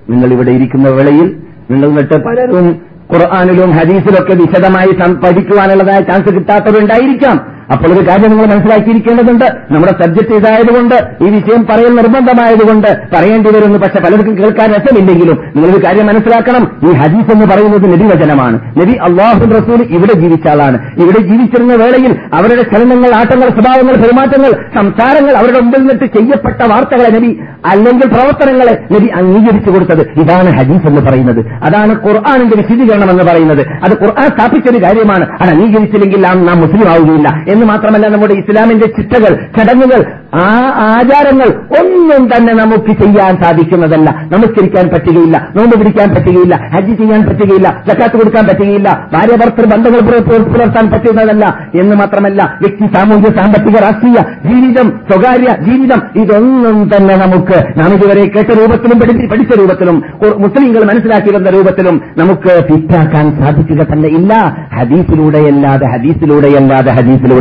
നിങ്ങൾ 0.10 0.30
ഇവിടെ 0.34 0.52
ഇരിക്കുന്ന 0.52 0.90
വേളയിൽ 0.90 1.28
നിങ്ങൾ 1.72 1.90
നിട്ട് 1.92 2.18
പലരും 2.28 2.68
ഖുർആാനിലും 3.14 3.72
ഹദീസിലൊക്കെ 3.78 4.34
വിശദമായി 4.34 4.92
പഠിക്കുവാനുള്ളതായ 5.24 6.00
ചാൻസ് 6.00 6.32
കിട്ടാത്തവരുണ്ടായിരിക്കാം. 6.36 7.38
അപ്പോൾ 7.74 7.94
ഒരു 7.94 8.10
കാര്യം 8.10 8.30
നിങ്ങൾ 8.30 8.46
മനസ്സിലാക്കിയിരിക്കേണ്ടതുണ്ട്. 8.46 9.46
നമ്മുടെ 9.46 10.04
സബ്ജക്ട് 10.04 10.34
ഇതായതുകൊണ്ട് 10.36 10.96
ഈ 11.24 11.30
വിഷയം 11.30 11.66
പറയൽ 11.66 11.96
നിർബന്ധമായതുകൊണ്ട് 11.96 12.88
പറയേണ്ടി 13.16 13.50
വരുന്നു. 13.50 13.78
പക്ഷെ 13.78 14.00
പലർക്കും 14.00 14.38
കേൾക്കാൻ 14.38 14.70
രസമില്ലെങ്കിലും 14.70 15.38
നിങ്ങളൊരു 15.56 15.86
കാര്യം 15.86 16.08
മനസ്സിലാക്കണം. 16.08 16.90
ഈ 16.90 16.94
ഹദീസ് 16.94 17.34
എന്ന് 17.34 17.46
പറയുന്നത് 17.46 17.92
നബിവചനമാണ്. 17.94 18.60
നബി 18.78 18.92
അള്ളാഹു 18.92 19.46
റസൂൽ 19.46 19.84
ഇവിടെ 19.84 20.14
ജീവിച്ച 20.14 20.48
ആളാണ്. 20.48 20.78
ഇവിടെ 20.98 21.22
ജീവിച്ചിരുന്ന 21.22 21.76
വേളയിൽ 21.76 22.16
അവരുടെ 22.34 22.62
ചലനങ്ങൾ 22.62 23.16
ആട്ടങ്ങൾ 23.16 23.50
സ്വഭാവങ്ങൾ 23.50 23.94
പെരുമാറ്റങ്ങൾ 23.94 24.52
സംസാരങ്ങൾ 24.52 25.38
അവരുടെ 25.38 25.60
മുമ്പിൽ 25.60 25.80
നിന്നിട്ട് 25.80 26.06
ചെയ്യപ്പെട്ട 26.06 26.72
വാർത്തകളെ 26.72 27.10
നബി 27.20 27.40
അല്ലെങ്കിൽ 27.72 28.08
പ്രവർത്തനങ്ങളെ 28.08 28.84
നബി 28.92 29.08
അംഗീകരിച്ചു 29.08 29.72
കൊടുത്തത്. 29.72 30.02
ഇതാണ് 30.20 30.50
ഹദീസ് 30.58 30.88
എന്ന് 30.88 31.02
പറയുന്നത്. 31.02 31.40
അതാണ് 31.40 31.92
ഖുർആാനിന്റെ 32.08 32.58
വിശദീകരണം 32.58 33.12
എന്ന് 33.12 33.24
പറയുന്നത്. 33.24 33.62
അത് 33.68 33.92
ഖുർആൻ 34.02 34.28
സ്ഥാപിച്ചൊരു 34.28 34.84
കാര്യമാണ്. 34.84 35.26
അത് 35.42 35.50
അംഗീകരിച്ചില്ലെങ്കിൽ 35.50 36.22
നാം 36.22 36.62
മുസ്ലിം 36.62 36.92
ആവുകയില്ല. 36.92 37.52
എന്ന് 37.62 37.70
മാത്രമല്ല 37.70 38.08
നമ്മുടെ 38.08 38.34
ഇസ്ലാമിന്റെ 38.34 38.88
ചിട്ടകൾ 38.88 39.34
ചടങ്ങുകൾ 39.58 40.02
ആ 40.36 40.44
ആചാരങ്ങൾ 40.90 41.50
ഒന്നും 41.80 42.30
തന്നെ 42.34 42.54
നമുക്ക് 42.54 42.92
ചെയ്യാൻ 43.02 43.34
സാധിക്കുന്നതല്ല. 43.42 44.10
നമസ്കരിക്കാൻ 44.32 44.86
പറ്റുകയില്ല 44.94 45.38
നോമ്പ് 45.56 45.76
പിടിക്കാൻ 45.80 46.10
പറ്റുകയില്ല 46.10 46.56
ഹജ്ജ് 46.74 46.94
ചെയ്യാൻ 46.98 47.22
പറ്റുകയില്ല 47.26 47.68
ചക്കാത്ത് 47.88 48.18
കൊടുക്കാൻ 48.18 48.46
പറ്റുകയില്ല 48.46 48.90
ഭാര്യ 49.14 49.36
ഭർത്തൃ 49.36 49.66
ബന്ധങ്ങൾ 49.66 50.00
പുല- 50.00 50.24
പുല- 50.28 50.48
പുലർത്താൻ 50.54 50.86
പറ്റുന്നതല്ല. 50.92 51.46
എന്ന് 51.82 51.96
മാത്രമല്ല 51.96 52.42
വ്യക്തി 52.62 52.88
സാമൂഹ്യ 52.96 53.32
സാമ്പത്തിക 53.40 53.78
രാഷ്ട്രീയ 53.80 54.20
ജീവിതം 54.46 54.88
സ്വകാര്യ 55.10 55.50
ജീവിതം 55.62 56.02
ഇതൊന്നും 56.16 56.90
തന്നെ 56.94 57.16
നമുക്ക് 57.18 57.60
നാം 57.80 57.94
ഇതുവരെ 57.94 58.24
കേട്ട 58.28 58.52
രൂപത്തിലും 58.60 58.98
പഠിച്ച 59.30 59.60
രൂപത്തിലും 59.60 59.98
മുസ്ലിങ്ങൾ 60.38 60.84
മനസ്സിലാക്കി 60.84 61.36
വന്ന 61.36 61.50
രൂപത്തിലും 61.50 61.96
നമുക്ക് 62.18 62.52
ഫിറ്റാക്കാൻ 62.70 63.26
സാധിക്കുക 63.40 63.82
തന്നെ 63.92 64.10
ഇല്ല. 64.20 64.34
ഹദീസിലൂടെയല്ലാതെ 64.78 65.86
ഹദീസിലൂടെയല്ലാതെ 65.88 66.92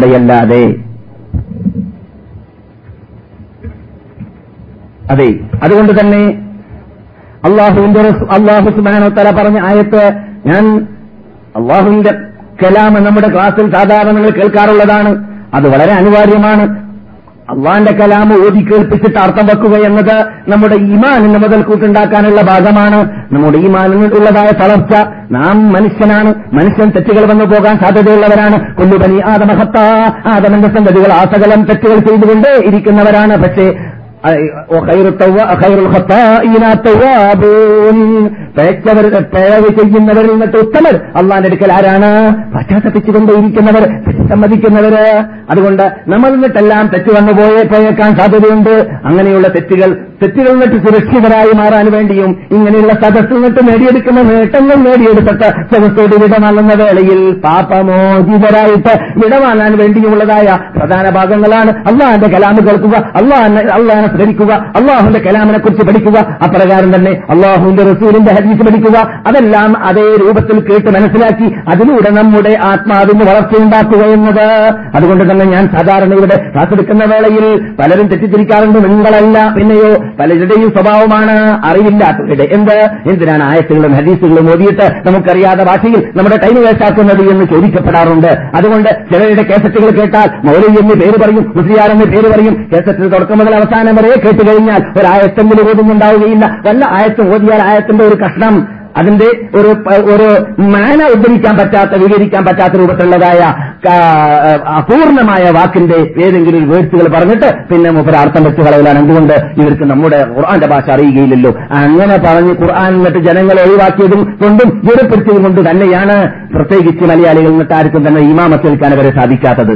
ഹദീസിലൂടെയല്ലാതെ 0.00 0.64
അതെ 5.11 5.28
അതുകൊണ്ട് 5.62 5.92
തന്നെ 6.00 6.23
അള്ളാഹുവിന്റെ 7.49 8.00
അള്ളാഹു 8.00 8.71
സുബാനോത്തല 8.71 9.23
തല 9.23 9.42
പറഞ്ഞ 9.42 9.61
ആയത്ത് 9.61 10.12
ഞാൻ 10.47 10.64
അള്ളാഹുവിന്റെ 11.57 12.11
കലാം 12.62 13.04
നമ്മുടെ 13.04 13.28
ക്ലാസ്സിൽ 13.28 13.73
സാധാരണ 13.73 14.11
നിങ്ങൾ 14.11 14.30
കേൾക്കാറുള്ളതാണ്. 14.30 15.12
അത് 15.54 15.69
വളരെ 15.73 15.92
അനിവാര്യമാണ്. 15.92 16.89
അള്ളാന്റെ 17.50 17.92
കലാം 17.92 18.47
ഓതി 18.47 18.61
കേൾപ്പിച്ചിട്ട് 18.61 19.19
അർത്ഥം 19.19 19.47
വെക്കുക 19.47 19.87
എന്നത് 19.87 20.26
നമ്മുടെ 20.49 20.75
ഈമാനിന് 20.75 21.38
മുതൽക്കൂട്ടുണ്ടാക്കാനുള്ള 21.38 22.40
ഭാഗമാണ്. 22.40 23.11
നമ്മുടെ 23.33 23.59
ഈമാനിനുള്ളതായ 23.59 24.50
തളർച്ച 24.52 24.97
നാം 25.30 25.73
മനുഷ്യനാണ്. 25.73 26.35
മനുഷ്യൻ 26.52 26.90
തെറ്റുകൾ 26.90 27.30
വന്നു 27.30 27.45
പോകാൻ 27.45 27.78
സാധ്യതയുള്ളവരാണ്. 27.78 28.76
കൊല്ലുപനി 28.76 29.21
ആദമഹത്ത. 29.26 29.78
ആദമന്റെ 30.35 30.69
സന്തതികൾ 30.69 31.12
ആസകലം 31.12 31.64
തെറ്റുകൾ 31.64 31.97
ചെയ്തുകൊണ്ടേ 31.97 32.66
ഇരിക്കുന്നവരാണ് 32.66 33.37
പക്ഷേ 33.37 33.78
പേഴവ് 39.20 39.68
ചെയ്യുന്നവരിൽ 39.78 40.30
നിന്നിട്ട് 40.30 40.56
ഉത്തമർ. 40.56 41.00
അള്ളാന്റെ 41.16 41.48
അടുക്കൽ 41.48 41.72
ആരാണ്? 41.72 42.34
പശ്ചാത്തപിച്ചുകൊണ്ടേയിരിക്കുന്നവർ 42.54 43.82
സമ്മതിക്കുന്നവര് 44.28 45.24
അതുകൊണ്ട് 45.50 45.82
നമ്മൾ 45.82 46.30
നിന്നിട്ടെല്ലാം 46.30 46.90
തെറ്റ് 46.94 47.18
വന്നു 47.18 47.32
പോയേ 47.32 47.62
പോയേക്കാൻ 47.62 48.16
സാധ്യതയുണ്ട്. 48.16 48.86
അങ്ങനെയുള്ള 49.04 49.48
തെറ്റുകൾ 49.48 49.96
തെറ്റുകൾ 50.22 50.52
നിന്നിട്ട് 50.52 50.76
സുരക്ഷിതരായി 50.76 51.52
മാറാൻ 51.56 51.90
വേണ്ടിയും 51.92 52.42
ഇങ്ങനെയുള്ള 52.50 52.92
സദസ്സിൽ 52.92 53.34
നിന്നിട്ട് 53.34 53.68
നേടിയെടുക്കുന്ന 53.68 54.22
നേട്ടങ്ങൾ 54.22 54.74
നേടിയെടുത്തിട്ട് 54.74 55.44
സദസ്സോട് 55.44 56.22
വിടമാളുന്ന 56.22 56.74
വേളയിൽ 56.74 57.40
പാപമോചിതരായിട്ട് 57.44 59.02
വിടമാനാൻ 59.02 59.78
വേണ്ടിയുള്ളതായ 59.78 60.58
പ്രധാന 60.78 61.10
ഭാഗങ്ങളാണ് 61.10 61.70
അള്ളാന്റെ 61.70 62.28
കലാമ് 62.28 62.66
കേൾക്കുക. 62.66 63.12
അള്ളാന്റെ 63.16 63.60
അള്ളാഹ് 63.60 64.10
സ്മരിക്കുക 64.11 64.52
അള്ളാഹുന്റെ 64.79 65.21
കലാമിനെ 65.21 65.59
കുറിച്ച് 65.59 65.87
പഠിക്കുക 65.87 66.19
അപ്രകാരം 66.45 66.90
തന്നെ 66.97 67.12
അള്ളാഹുവിന്റെ 67.31 67.83
റസൂലിന്റെ 67.83 68.33
ഹദീസ് 68.33 68.67
പഠിക്കുക 68.67 68.99
അതെല്ലാം 69.29 69.71
അതേ 69.85 70.07
രൂപത്തിൽ 70.23 70.61
കേട്ട് 70.69 70.90
മനസ്സിലാക്കി 70.97 71.49
അതിലൂടെ 71.73 72.11
നമ്മുടെ 72.11 72.52
ആത്മാവിന് 72.64 73.25
വളർച്ചയുണ്ടാക്കുക 73.31 74.02
എന്നത്. 74.17 74.47
അതുകൊണ്ട് 74.97 75.25
തന്നെ 75.25 75.45
ഞാൻ 75.45 75.64
സാധാരണ 75.76 76.12
ഇവിടെ 76.14 76.37
ക്ലാസ് 76.52 76.73
എടുക്കുന്ന 76.73 77.05
വേളയിൽ 77.05 77.45
പലരും 77.81 78.07
തെറ്റിദ്ധരിക്കാറുണ്ട് 78.07 78.79
നിങ്ങളല്ല 78.85 79.37
പിന്നെയോ 79.57 79.90
പലരുടെയും 80.21 80.69
സ്വഭാവമാണ് 80.76 81.37
അറിവില്ലാത്തവരുടെ 81.69 82.47
എന്ത്? 82.52 82.76
എന്തിനാണ് 83.11 83.45
ആയത്തുകളും 83.50 83.93
ഹദീസുകളും 83.99 84.49
ഓതിയിട്ട് 84.52 84.87
നമുക്കറിയാതെ 85.07 85.64
ഭാഷയിൽ 85.64 86.00
നമ്മുടെ 86.17 86.37
ടൈം 86.37 86.57
വേസ്റ്റാക്കുന്നത് 86.64 87.23
എന്ന് 87.33 87.45
ചോദിക്കപ്പെടാറുണ്ട്. 87.45 88.31
അതുകൊണ്ട് 88.57 88.90
ചിലരുടെ 89.12 89.43
കേസറ്റുകൾ 89.50 89.90
കേട്ടാൽ 90.00 90.29
മൗലവി 90.47 90.79
എന്ന് 90.83 90.95
പേര് 91.02 91.19
പറയും 91.23 91.52
മുസ്ലിയാർ 91.57 91.90
എന്ന് 91.90 92.05
പേര് 92.05 92.29
പറയും 92.35 92.55
കേസറ്റിൽ 92.73 93.09
തുടക്കം 93.09 93.38
മുതൽ 93.38 93.55
അവസാനം 93.55 94.00
വരെ 94.07 94.19
കേട്ട് 94.26 94.42
കഴിഞ്ഞാൽ 94.49 94.83
ഒരു 94.99 95.09
ആയത്തെങ്കിലും 95.14 95.71
ഓതുന്നുണ്ടാവുകയില്ല. 95.71 96.45
വല്ല 96.66 96.85
ആയത്തും 96.99 97.33
ഓതിയാൽ 97.35 97.62
ആയത്തിന്റെ 97.71 98.04
ഒരു 98.04 98.19
കഷ്ണം 98.25 98.54
അതിന്റെ 99.00 99.26
ഒരു 99.59 99.71
ഒരു 100.12 100.28
മാന 100.71 101.00
ഉദ്ധരിക്കാൻ 101.14 101.54
പറ്റാത്ത 101.59 101.92
വിവരിക്കാൻ 102.02 102.42
പറ്റാത്ത 102.47 102.75
രൂപത്തിലുള്ളതായ 102.80 103.40
അപൂർണമായ 104.78 105.45
വാക്കിന്റെ 105.57 105.99
ഏതെങ്കിലും 106.25 106.64
ഒരു 107.00 107.11
പറഞ്ഞിട്ട് 107.14 107.49
പിന്നെ 107.69 107.90
മുപ്പര 107.97 108.16
അർത്ഥം 108.25 108.45
വെച്ച് 108.45 108.62
കളയലാണ് 108.66 108.99
എന്തുകൊണ്ട് 108.99 109.35
ഇവർക്ക് 109.61 109.87
നമ്മുടെ 109.90 110.19
ഖുർആന്റെ 110.37 110.69
ഭാഷ 110.73 110.87
അറിയുകയില്ലല്ലോ? 110.95 111.52
അങ്ങനെ 111.80 112.16
പറഞ്ഞ് 112.26 112.54
ഖുർആൻ 112.62 112.90
എന്നിട്ട് 112.99 113.23
ജനങ്ങളെ 113.28 113.62
ഒഴിവാക്കിയതും 113.66 114.25
കൊണ്ടും 114.42 114.71
ദൂരപ്പെടുത്തിയതും 114.87 115.45
കൊണ്ട് 115.49 115.61
തന്നെയാണ് 115.71 116.16
പ്രത്യേകിച്ച് 116.57 117.04
മലയാളികൾ 117.12 117.52
എന്നിട്ട് 117.52 117.75
ആർക്കും 117.80 118.04
തന്നെ 118.09 118.23
ഇമാമത്ത് 118.33 118.69
നിൽക്കാൻ 118.71 118.99
വരെ 119.02 119.12
സാധിക്കാത്തത്. 119.21 119.75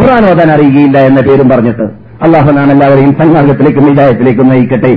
ഖുർആൻ 0.00 0.24
ഓതാൻ 0.30 0.50
അറിയുകയില്ല 0.56 0.98
എന്ന 1.10 1.20
പേരും 1.28 1.50
പറഞ്ഞിട്ട്. 1.54 2.03
അള്ളാഹു 2.24 2.52
നാം 2.52 2.70
എല്ലാവരെയും 2.70 3.12
സന്മാർഗത്തിലേക്കും 3.18 3.84
വിജയത്തിലേക്കും 3.86 4.48
നയിക്കട്ടെ. 4.48 4.92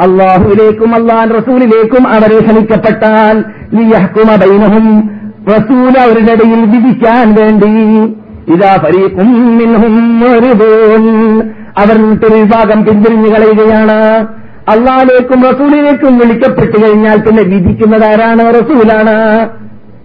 അള്ളാഹുവിലേക്കും 0.00 0.94
അള്ളാൻ 0.94 1.30
റസൂലിലേക്കും 1.30 2.08
അവരെ 2.08 2.38
ക്ഷണിക്കപ്പെട്ടാൽ 2.40 3.36
ബൈനഹും 4.42 4.86
റസൂൽ 5.48 5.94
അവരുടെ 5.98 6.32
ഇടയിൽ 6.32 6.60
വിധിക്കാൻ 6.72 7.26
വേണ്ടി. 7.34 7.72
ഇതാ 8.52 8.72
ഫരീഖും 8.84 9.30
അവർ 11.78 11.98
ഒരു 12.26 12.34
വിഭാഗം 12.34 12.84
പിന്തിരിഞ്ഞു 12.84 13.28
കളയുകയാണ്. 13.28 13.98
അള്ളാഹിലേക്കും 14.68 15.42
റസൂലിലേക്കും 15.50 16.18
വിളിക്കപ്പെട്ടു 16.18 16.76
കഴിഞ്ഞാൽ 16.84 17.18
പിന്നെ 17.18 17.42
വിധിക്കുന്നത് 17.42 18.04
ആരാണ് 18.04 18.42
റസൂലാണ്. 18.54 19.16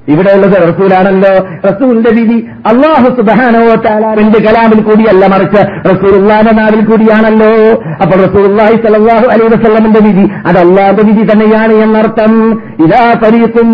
ഇവിടെയുള്ളത് 0.08 0.58
റസൂലാണല്ലോ. 0.70 1.34
റസൂലിന്റെ 1.70 2.12
വിധി 2.20 2.38
അള്ളാഹു 2.72 3.10
സുബാനോന്റെ 3.18 4.40
കലാമിൽ 4.46 4.82
കൂടിയല്ല 4.90 5.28
മറിച്ച് 5.28 5.62
റസൂലുള്ളാന്റെ 5.90 6.54
നാവിൽ 6.60 6.82
കൂടിയാണല്ലോ. 6.86 7.52
അപ്പോൾ 8.02 8.20
റസൂലുള്ളാഹി 8.26 8.78
സലഹു 8.88 9.28
അലൈ 9.34 9.46
വസ്ലമിന്റെ 9.56 10.02
വിധി 10.08 10.26
അത് 10.48 10.58
അള്ളാഹുന്റെ 10.66 11.04
വിധി 11.12 11.24
തന്നെയാണ് 11.32 11.74
എന്നർത്ഥം. 11.86 12.34
ഇതാ 12.86 13.04
പരീക്കും 13.24 13.70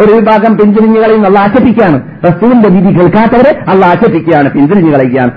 ഒരു 0.00 0.12
വിഭാഗം 0.12 0.52
പിന്തിരിഞ്ഞു 0.58 1.00
കളയുന്ന 1.00 1.26
അള്ള 1.26 1.38
ആശപ്പിക്കുകയാണ് 1.38 1.98
റസൂലിന്റെ 2.24 2.68
വിധി 2.68 2.90
കേൾക്കാത്തവരെ 2.98 3.52
അള്ള 3.70 3.86
ആശപ്പിക്കുകയാണ് 3.86 4.48
പിന്തിരിഞ്ഞു 4.50 4.90
കളയുകയാണ്. 4.90 5.32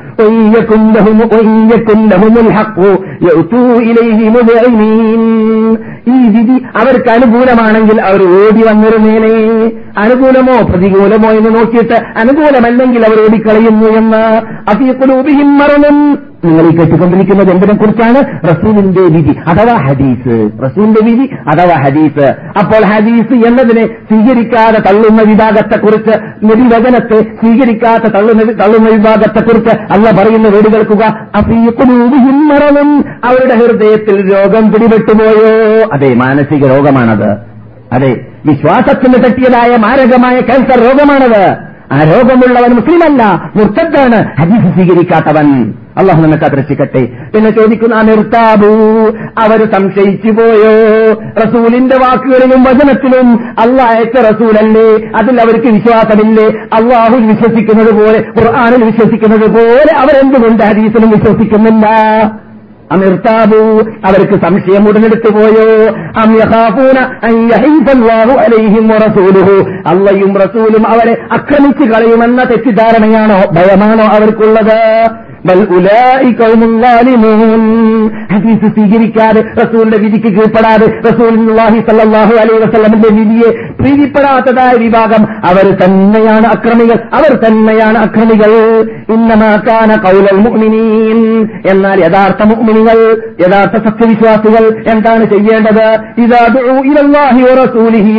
ഈ 6.16 6.18
വിധി 6.34 6.58
അവർക്ക് 6.80 7.10
അനുകൂലമാണെങ്കിൽ 7.10 7.98
അവർ 8.02 8.22
ഓടി 8.40 8.62
വന്നിരുന്നേനെ 9.06 9.72
അനുകൂലമോ 9.98 10.66
പ്രതികൂലമോ 10.70 11.30
എന്ന് 11.32 11.56
നോക്കിയിട്ട് 11.56 11.94
അനുകൂലമല്ലെങ്കിൽ 11.94 13.06
അവർ 13.06 13.18
ഓടിക്കളയുന്നു 13.22 13.90
എന്ന്. 13.98 14.24
അഫീഖുലൂബിഹിം 14.74 15.58
മറന്നും 15.58 16.20
നിങ്ങൾ 16.46 16.64
ഈ 16.64 16.78
കേട്ടുകൊണ്ടിരിക്കുന്നത് 16.78 17.52
എന്തിനെ 17.52 17.76
കുറിച്ചാണ് 17.76 18.40
റസൂലിന്റെ 18.50 19.02
വിധി 19.02 19.36
അഥവാ 19.48 19.76
ഹദീസ്. 19.88 20.50
റസൂലിന്റെ 20.66 21.06
വിധി 21.06 21.30
അഥവാ 21.48 21.76
ഹദീസ്. 21.82 22.28
അപ്പോൾ 22.60 22.86
ഹദീസ് 22.86 23.48
എന്നതിനെ 23.48 23.86
സ്വീകരിക്കാതെ 23.86 24.80
തള്ളുന്ന 24.80 25.22
വിഭാഗത്തെക്കുറിച്ച് 25.32 26.20
നിരുവചനത്തെ 26.44 27.22
സ്വീകരിക്കാത്ത 27.22 28.14
തള്ളുന്ന 28.14 28.44
തള്ളുന്ന 28.44 28.90
വിഭാഗത്തെക്കുറിച്ച് 28.90 29.76
അല്ല 29.94 30.12
പറയുന്ന 30.12 30.48
വീട് 30.48 30.74
കേൾക്കുക. 30.76 31.04
അഫീഖുലൂബിഹിം 31.36 32.48
മറന്നും 32.48 33.06
അവരുടെ 33.24 33.56
ഹൃദയത്തിൽ 33.56 34.34
രോഗം 34.34 34.72
പിടിപെട്ടുപോയോ? 34.72 35.52
അതെ 35.94 36.14
മാനസിക 36.14 36.68
രോഗമാണത്. 36.68 37.30
അതെ 37.92 38.35
വിശ്വാസത്തിന് 38.46 39.14
തട്ടിയതായ 39.14 39.78
മാരകമായ 39.78 40.40
ക്യാൻസർ 40.40 40.80
രോഗമാണത്. 40.80 41.46
ആ 41.92 42.04
രോഗമുള്ളവൻ 42.04 42.72
മുസ്ലിമല്ല 42.72 43.52
മുർത്തദ്ദാണ് 43.56 44.20
ഹദീസ് 44.40 44.74
സ്വീകരിക്കാത്തവൻ. 44.74 45.74
അള്ളാഹു 45.98 46.22
നമ്മെ 46.22 46.38
കത്തിരക്ഷിക്കട്ടെ 46.38 47.02
പിന്നെ 47.34 47.50
ചോദിക്കുന്ന 47.50 48.02
നിർത്താബു 48.02 48.72
അവർ 49.40 49.72
സംശയിച്ചു 49.72 50.32
പോയോ? 50.32 50.74
റസൂലിന്റെ 51.44 51.96
വാക്കുകളിലും 51.96 52.64
വചനത്തിലും 52.64 53.28
അള്ളാഹ് 53.60 53.96
അയച്ച 53.96 54.18
റസൂലല്ലേ? 54.18 54.88
അതിൽ 55.16 55.42
അവർക്ക് 55.42 55.68
വിശ്വാസമില്ലേ? 55.68 56.48
അള്ളാഹു 56.74 57.18
വിശ്വസിക്കുന്നത് 57.18 57.94
പോലെ 57.94 58.20
ഖുർആാനിൽ 58.40 58.84
വിശ്വസിക്കുന്നത് 58.84 59.50
പോലെ 59.52 59.94
അവരെന്തുകൊണ്ട് 59.98 60.64
ഹദീസിലും 60.64 61.10
വിശ്വസിക്കുന്നില്ല? 61.10 61.86
അമിർത്താബു 62.92 63.60
അവർക്ക് 64.06 64.36
സംശയം 64.42 64.90
ഉടനെടുത്തു 64.90 65.30
പോയോ 65.32 65.66
അള്ളയും 69.88 70.38
റസൂലും 70.38 70.88
അവരെ 70.88 71.18
അക്രമിച്ചു 71.32 71.84
കളയുമെന്ന 71.84 72.44
തെറ്റിദ്ധാരണയാണോ 72.44 73.40
ഭയമാണോ 73.56 74.04
അവർക്കുള്ളത്? 74.04 74.78
ഹദീസ് 78.32 78.68
സ്വീകരിക്കാതെ 78.74 79.42
റസൂലിന്റെ 79.42 79.98
വിധിക്ക് 79.98 80.38
കീഴ്പ്പെടാതെ 80.38 80.88
റസൂലുള്ളാഹി 81.10 81.80
സല്ലല്ലാഹു 81.80 82.34
അലൈഹി 82.34 82.60
വസ്ലമിന്റെ 82.64 83.10
വിധിയെ 83.10 83.50
പ്രീതിപ്പെടാത്തതായ 83.82 84.78
വിഭാഗം 84.78 85.28
അവർ 85.44 85.78
തന്നെയാണ് 85.84 86.48
അക്രമികൾ. 86.48 86.98
അവർ 87.14 87.48
തന്നെയാണ് 87.48 87.98
അക്രമികൾ. 87.98 88.52
ഇന്നമാക്കാന 89.14 89.96
കൗലൽ 89.96 90.38
മുഅ്മിനീൻ. 90.38 91.50
എന്നാൽ 91.66 92.00
യഥാർത്ഥ 92.00 92.44
മുഅ്മിനികൾ 92.44 93.00
യഥാർത്ഥ 93.42 93.84
സത്യവിശ്വാസികൾ 93.88 94.92
എന്താണ് 94.92 95.26
ചെയ്യേണ്ടത്? 95.26 95.88
ഇദാ 96.18 96.48
ദുഉ 96.48 96.76
വറസൂലിഹി 97.46 98.16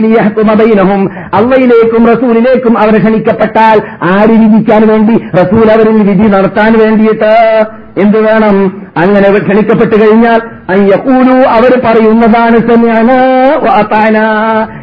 അള്ളയിലേക്കും 1.34 2.06
റസൂലിലേക്കും 2.06 2.78
അവർ 2.78 2.98
ക്ഷണിക്കപ്പെട്ടാൽ 2.98 3.80
ആര് 4.02 4.30
വിധിക്കാൻ 4.30 4.88
വേണ്ടി? 4.88 5.14
റസൂൽ 5.34 5.72
അവരിൽ 5.72 6.02
വിധി 6.02 6.28
നടത്താൻ 6.28 6.72
വേണ്ടിയിട്ട് 7.22 7.66
എന്ത് 8.00 8.18
വേണം? 8.18 8.82
അങ്ങനെ 8.96 9.32
ക്ഷണിക്കപ്പെട്ട് 9.32 10.00
കഴിഞ്ഞാൽ 10.02 10.40
അയ്യക്കൂലു 10.70 11.48
അവർ 11.48 11.82
പറയുന്നതാണ് 11.84 12.56
തന്നെയാണ് 12.56 13.12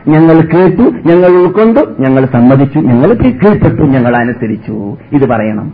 ഞങ്ങൾ 0.07 0.35
കേട്ടു 0.35 0.81
ഞങ്ങൾ 0.81 1.27
ഉൾക്കൊണ്ടു 1.27 1.95
ഞങ്ങൾ 1.99 2.25
സമ്മതിച്ചു 2.25 2.79
ഞങ്ങൾ 2.79 3.13
കീഴ്പ്പെട്ടു 3.13 3.81
ഞങ്ങൾ 3.81 4.15
അനുസരിച്ചു. 4.15 4.97
ഇത് 5.11 5.29
പറയണം. 5.29 5.73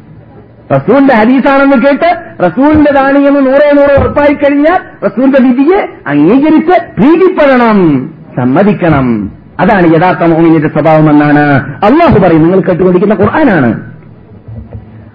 റസൂലിന്റെ 0.72 1.14
ഹദീസാണെന്ന് 1.14 1.78
കേട്ട് 1.78 2.16
റസൂലിന്റെ 2.44 2.92
എന്ന് 3.28 3.46
നൂറേ 3.46 3.72
നൂറ് 3.74 4.00
ഉറപ്പായി 4.00 4.34
കഴിഞ്ഞാൽ 4.34 4.78
റസൂലിന്റെ 5.06 5.44
വിധിയെ 5.44 5.90
അംഗീകരിച്ച് 6.08 6.84
പ്രീതിപ്പെടണം 6.84 8.10
സമ്മതിക്കണം. 8.38 9.32
അതാണ് 9.60 9.88
യഥാർത്ഥ 9.88 10.32
മോമിനിന്റെ 10.32 10.68
സ്വഭാവമെന്നാണ്. 10.68 11.74
അള്ളാഹു 11.86 12.20
പറയും 12.20 12.42
നിങ്ങൾ 12.42 12.60
കേട്ടുകൊണ്ടിരിക്കുന്ന 12.60 13.26
ഖുർആനാണ്. 13.26 13.82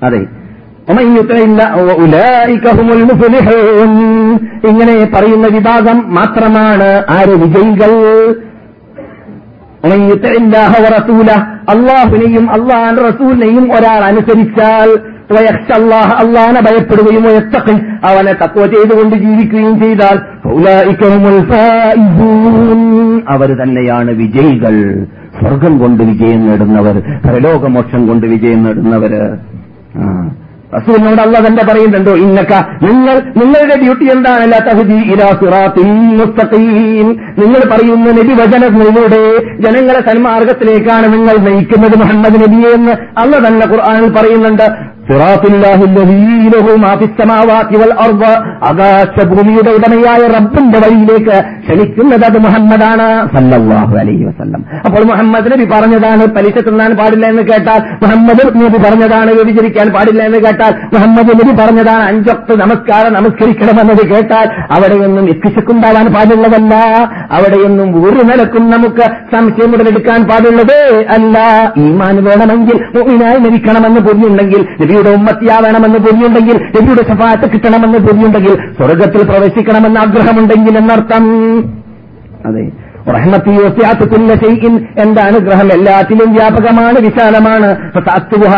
അതെ. 0.02 0.43
ഇങ്ങനെ 4.66 5.10
പറയുന്ന 5.14 5.46
വിഭാഗം 5.46 6.14
മാത്രമാണ് 6.14 7.04
ആര് 7.10 7.30
വിജയികൾ? 7.30 8.34
അള്ളാഹുനെയും 11.68 12.50
അള്ളാൻ 12.50 12.96
റസൂലിനെയും 12.96 13.72
ഒരാൾ 13.72 14.04
അനുസരിച്ചാൽ 14.04 15.14
അള്ളാഹനെ 15.72 16.60
ഭയപ്പെടുകയും 16.60 17.28
അവനെ 18.04 18.32
തത്വ 18.32 18.66
ചെയ്തുകൊണ്ട് 18.66 19.16
ജീവിക്കുകയും 19.16 19.82
ചെയ്താൽ 19.82 20.18
അവർ 23.28 23.48
തന്നെയാണ് 23.54 24.10
വിജയികൾ. 24.10 25.06
സ്വർഗം 25.40 25.78
കൊണ്ട് 25.78 26.04
വിജയം 26.04 26.46
നേടുന്നവർ 26.46 27.02
പരലോകമോക്ഷം 27.26 28.06
കൊണ്ട് 28.06 28.26
വിജയം 28.26 28.62
നേടുന്നവര്. 28.62 29.36
ആ. 29.96 30.30
റസൂലിനോട് 30.76 31.20
അല്ല 31.20 31.46
തന്നെ 31.46 31.64
പറയുന്നുണ്ടോ 31.64 32.14
ഇന്നക്ക 32.16 32.52
നിങ്ങൾ 32.82 33.16
നിങ്ങളുടെ 33.36 33.76
ഡ്യൂട്ടി 33.82 34.04
എന്താണ്? 34.04 34.44
നിങ്ങൾ 37.38 37.60
പറയുന്ന 37.72 38.10
നബി 38.10 38.32
വചനങ്ങളിലൂടെ 38.42 39.22
ജനങ്ങളെ 39.60 40.00
സന്മാർഗത്തിലേക്കാണ് 40.10 41.12
നിങ്ങൾ 41.12 41.36
നയിക്കുന്നത് 41.36 41.98
മുഹമ്മദ് 41.98 42.40
നബിയെ 42.44 42.70
എന്ന് 42.70 42.92
അല്ല 43.18 43.48
തന്നെ 43.48 43.66
ഖുർആാനിൽ 43.66 44.10
പറയുന്നുണ്ട്. 44.12 44.93
ആകാശഭൂമിയുടെ 48.68 49.70
ഉടമയായ 49.78 50.20
റബ്ബിന്റെ 50.36 50.78
വഴിയിലേക്ക് 50.84 51.36
ക്ഷണിക്കുന്നത് 51.64 52.24
അത് 52.28 52.38
മുഹമ്മദാണ് 52.46 53.06
സല്ലാഹു 53.34 53.94
അലൈഹി 54.02 54.24
വസല്ലം. 54.28 54.60
അപ്പോൾ 54.86 55.02
മുഹമ്മദ് 55.10 55.50
നബി 55.52 55.66
പറഞ്ഞതാണ് 55.74 56.24
പലിശ 56.36 56.56
തിന്നാൻ 56.68 56.92
പാടില്ല 57.00 57.26
എന്ന് 57.26 57.42
കേട്ടാൽ 57.42 57.80
മുഹമ്മദ് 58.02 58.46
നബി 58.62 58.78
പറഞ്ഞതാണ് 58.86 59.30
വ്യഭിചരിക്കാൻ 59.38 59.88
പാടില്ല 59.96 60.22
എന്ന് 60.22 60.40
കേട്ടാൽ 60.46 60.72
മുഹമ്മദ് 60.94 61.34
നബി 61.40 61.54
പറഞ്ഞതാണ് 61.62 62.04
അഞ്ചൊക്കെ 62.10 62.56
നമസ്കാരം 62.64 63.12
നമസ്കരിക്കണമെന്നത് 63.12 64.02
കേട്ടാൽ 64.12 64.46
അവിടെയൊന്നും 64.76 65.24
എത്തിശക്കുണ്ടാവാൻ 65.34 66.06
പാടുള്ളതല്ല. 66.16 66.74
അവിടെയൊന്നും 67.30 67.88
ഒരു 68.04 68.22
നിലക്കും 68.30 68.70
നമുക്ക് 68.70 69.04
സംശയം 69.34 69.70
മുതലെടുക്കാൻ 69.72 70.20
പാടുള്ളത് 70.30 70.76
അല്ല. 71.16 71.36
ഈമാൻ 71.84 72.16
വേണമെങ്കിൽ 72.28 72.76
മരിക്കണമെന്ന് 72.96 73.20
മരിക്കണമെന്ന് 73.44 74.00
പൊതിയുണ്ടെങ്കിൽ 74.00 74.62
നബിയുടെ 74.94 75.16
ഉമ്മത്തിയാവണമെന്ന് 75.16 75.98
പൊതിയുണ്ടെങ്കിൽ 75.98 76.56
നബിയുടെ 76.56 77.02
സഫാത്ത് 77.02 77.52
കിട്ടണമെന്ന് 77.52 77.98
പൊതിയുണ്ടെങ്കിൽ 77.98 78.54
സ്വർഗത്തിൽ 78.54 79.24
പ്രവേശിക്കണമെന്ന് 79.24 80.00
ആഗ്രഹമുണ്ടെങ്കിൽ 80.00 80.78
എന്നർത്ഥം. 80.78 81.24
അതെ. 82.46 82.70
എന്റെ 85.00 85.20
അനുഗ്രഹം 85.20 85.72
എല്ലാത്തിലും 85.72 86.34
വ്യാപകമാണ് 86.34 86.98
വിശാലമാണ്. 87.00 87.92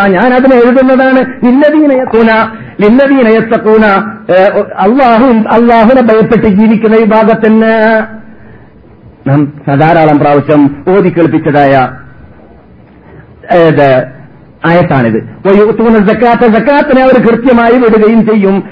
ഞാൻ 0.08 0.34
അതിനെ 0.34 0.56
എഴുതുന്നതാണ്. 0.56 1.18
ലിന്നദീനയത്തൂന 1.18 2.28
ലിന്നദീനയത്തൂന 2.80 3.84
അള്ളാഹു 4.78 5.32
അള്ളാഹുനെ 5.32 6.02
ഭയപ്പെട്ട് 6.02 6.46
ജീവിക്കുന്ന 6.46 6.96
വിഭാഗത്തിന് 6.96 7.62
ധാരാളം 9.80 10.18
പ്രാവശ്യം 10.18 10.84
ഓതി 10.88 11.08
കേൾപ്പിച്ചതായ 11.08 11.88
ആയത്താണിത്. 14.66 15.22
ജക്കാത്തിനെ 16.46 17.02
അവർ 17.02 17.26
കൃത്യമായി 17.26 17.78
വിടുകയും 17.78 18.26
ചെയ്യും. 18.26 18.64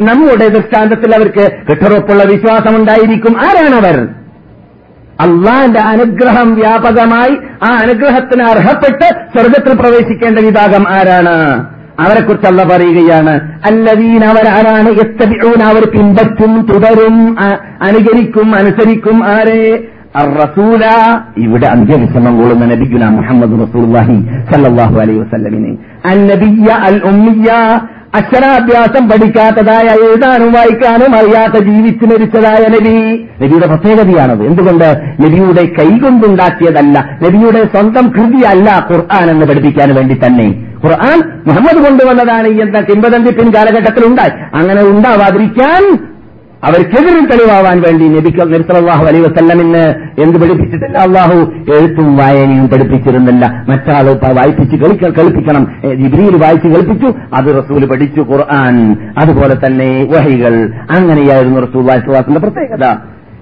നമ്മുടെ 0.00 0.48
ദൃഷ്ടാന്തത്തിൽ 0.48 1.14
അവർക്ക് 1.14 1.50
കെട്ടുറപ്പുള്ള 1.70 2.24
വിശ്വാസമുണ്ടായിരിക്കും. 2.24 3.38
ആരാണവർ 3.38 4.08
അള്ളാന്റെ 5.20 5.80
അനുഗ്രഹം 5.80 6.54
വ്യാപകമായി 6.54 7.36
ആ 7.64 7.78
അനുഗ്രഹത്തിന് 7.82 8.42
അർഹപ്പെട്ട് 8.42 9.04
സ്വർഗത്തിൽ 9.04 9.76
പ്രവേശിക്കേണ്ട 9.76 10.38
വിഭാഗം 10.38 10.88
ആരാണ്? 10.88 11.66
അവരെക്കുറിച്ച് 12.00 12.46
അല്ല 12.46 12.64
പറയുകയാണ്. 12.64 13.60
അല്ലദീൻ 13.66 14.24
അവരാരാണ് 14.24 14.88
എത്തബിഊൻ 14.88 15.62
അവർ 15.62 15.90
പിൻപറ്റും 15.90 16.66
തുടരും 16.74 17.36
അനുകരിക്കും 17.82 18.56
അനുസരിക്കും. 18.56 19.24
ആരെ? 19.24 19.88
റസൂല 20.16 20.84
ഇവിടെ 21.36 21.66
അന്ത്യവിശ്രമം 21.66 22.36
കൊള്ളുന്ന 22.38 22.64
നബിഗുന 22.64 23.08
മുഹമ്മദ് 23.08 23.68
റസൂലുള്ളാഹി 23.68 24.16
സല്ലാഹു 24.52 24.98
അലൈ 25.00 25.14
വസ്ലമിന് 25.14 25.76
അൽ 26.04 26.24
നബിയ 26.24 26.72
അൽ 26.72 27.00
ഉമ്മിയ 27.04 27.50
അക്ഷരാഭ്യാസം 28.14 29.08
പഠിക്കാത്തതായ 29.08 29.86
എഴുതാനും 29.86 30.52
വായിക്കാനും 30.52 31.14
അറിയാത്ത 31.16 31.64
ജീവിച്ചു 31.64 32.06
മരിച്ചതായ 32.06 32.66
നബി. 32.68 33.28
നബിയുടെ 33.42 33.66
പ്രത്യേകതയാണത്. 33.66 34.44
എന്തുകൊണ്ട്? 34.44 35.02
നബിയുടെ 35.20 35.64
കൈകൊണ്ടുണ്ടാക്കിയതല്ല. 35.64 37.18
നബിയുടെ 37.22 37.64
സ്വന്തം 37.64 38.08
കൃതിയല്ല 38.08 38.88
ഖുർആൻ 38.90 39.30
എന്ന് 39.30 39.46
പഠിപ്പിക്കാൻ 39.46 39.94
വേണ്ടി 39.94 40.14
തന്നെ. 40.14 40.64
ഖുർആൻ 40.84 41.18
മുഹമ്മദ് 41.46 41.84
കൊണ്ടുവന്നതാണ് 41.84 42.48
എന്താ 42.48 42.80
കിംബദന്തി 42.80 43.30
പിൻകാലഘട്ടത്തിൽ 43.30 44.06
ഉണ്ടായി 44.06 44.30
അങ്ങനെ 44.54 44.82
ഉണ്ടാവാതിരിക്കാൻ 44.82 45.98
അവർക്കെതിരും 46.64 47.26
തെളിവാവാൻ 47.26 47.80
വേണ്ടി 47.80 48.08
നബിക്ക് 48.08 48.52
നിർത്തലാഹു 48.52 49.04
അലൈ 49.04 49.20
വസല്ലമിന് 49.20 49.94
എന്ത് 50.22 50.42
പഠിപ്പിച്ചിട്ടില്ല? 50.42 50.98
അള്ളാഹു 50.98 51.52
എഴുത്തും 51.78 52.16
വായനയും 52.16 52.68
പഠിപ്പിച്ചിരുന്നില്ല. 52.68 53.64
മറ്റാൾ 53.68 54.32
വായിപ്പിച്ച് 54.32 54.76
കളിപ്പിക്കണം. 55.06 55.66
ജിബ്രിയിൽ 55.94 56.36
വായിച്ച് 56.42 56.68
കളിപ്പിച്ചു. 56.68 57.06
അത് 57.06 57.64
റസൂൽ 57.64 57.86
പഠിച്ചു 57.86 58.20
ഖുർആൻ. 58.20 58.96
അതുപോലെ 59.18 59.54
തന്നെ 59.66 60.04
വഹികൾ. 60.04 60.70
അങ്ങനെയായിരുന്നു 60.90 61.60
റസൂൽ 61.60 61.82
വാസുവാസിന്റെ 61.82 62.40
പ്രത്യേകത. 62.40 62.96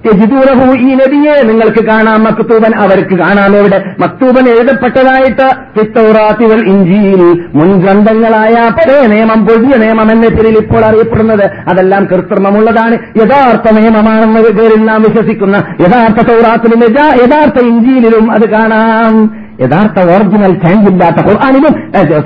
യജിദൂനഹു 0.06 0.72
ഈ 0.72 0.94
നബിയെ 0.94 1.42
നിങ്ങൾക്ക് 1.42 1.84
കാണാം. 1.84 2.24
മക്തൂബൻ 2.24 2.74
അവർക്ക് 2.74 3.14
കാണാം. 3.14 3.56
എവിടെ? 3.56 3.84
മക്തൂബൻ 3.98 4.48
എഴുതപ്പെട്ടതായിട്ട് 4.48 5.48
ഫിത്തൗറാത്തിവൽ 5.78 6.66
ഇഞ്ചിയിൽ 6.66 7.44
മുൻഗ്രന്ഥങ്ങളായ 7.54 8.70
പഴയ 8.70 9.06
നിയമം 9.06 9.46
പുതിയ 9.46 9.76
നിയമം 9.76 10.12
എന്ന 10.12 10.28
പേരിൽ 10.28 10.58
ഇപ്പോൾ 10.58 10.84
അറിയപ്പെടുന്നത് 10.84 11.44
അതെല്ലാം 11.44 12.04
കൃത്രിമമുള്ളതാണ്. 12.04 12.94
യഥാർത്ഥ 12.94 13.74
നിയമമാണെന്ന 13.80 14.40
പേരിൽ 14.40 14.84
നാം 14.84 15.02
വിശ്വസിക്കുന്ന 15.02 15.56
യഥാർത്ഥ 15.56 16.26
തൗറാത്തിലും 16.26 16.82
യഥാർത്ഥ 17.22 17.64
ഇഞ്ചിയിലും 17.64 18.32
അത് 18.32 18.48
കാണാം. 18.48 19.49
യഥാർത്ഥ 19.62 20.00
ഒറിജിനൽ 20.14 20.54
ഇല്ലാത്ത 20.90 21.20
ഖുർആാനിലും 21.28 21.74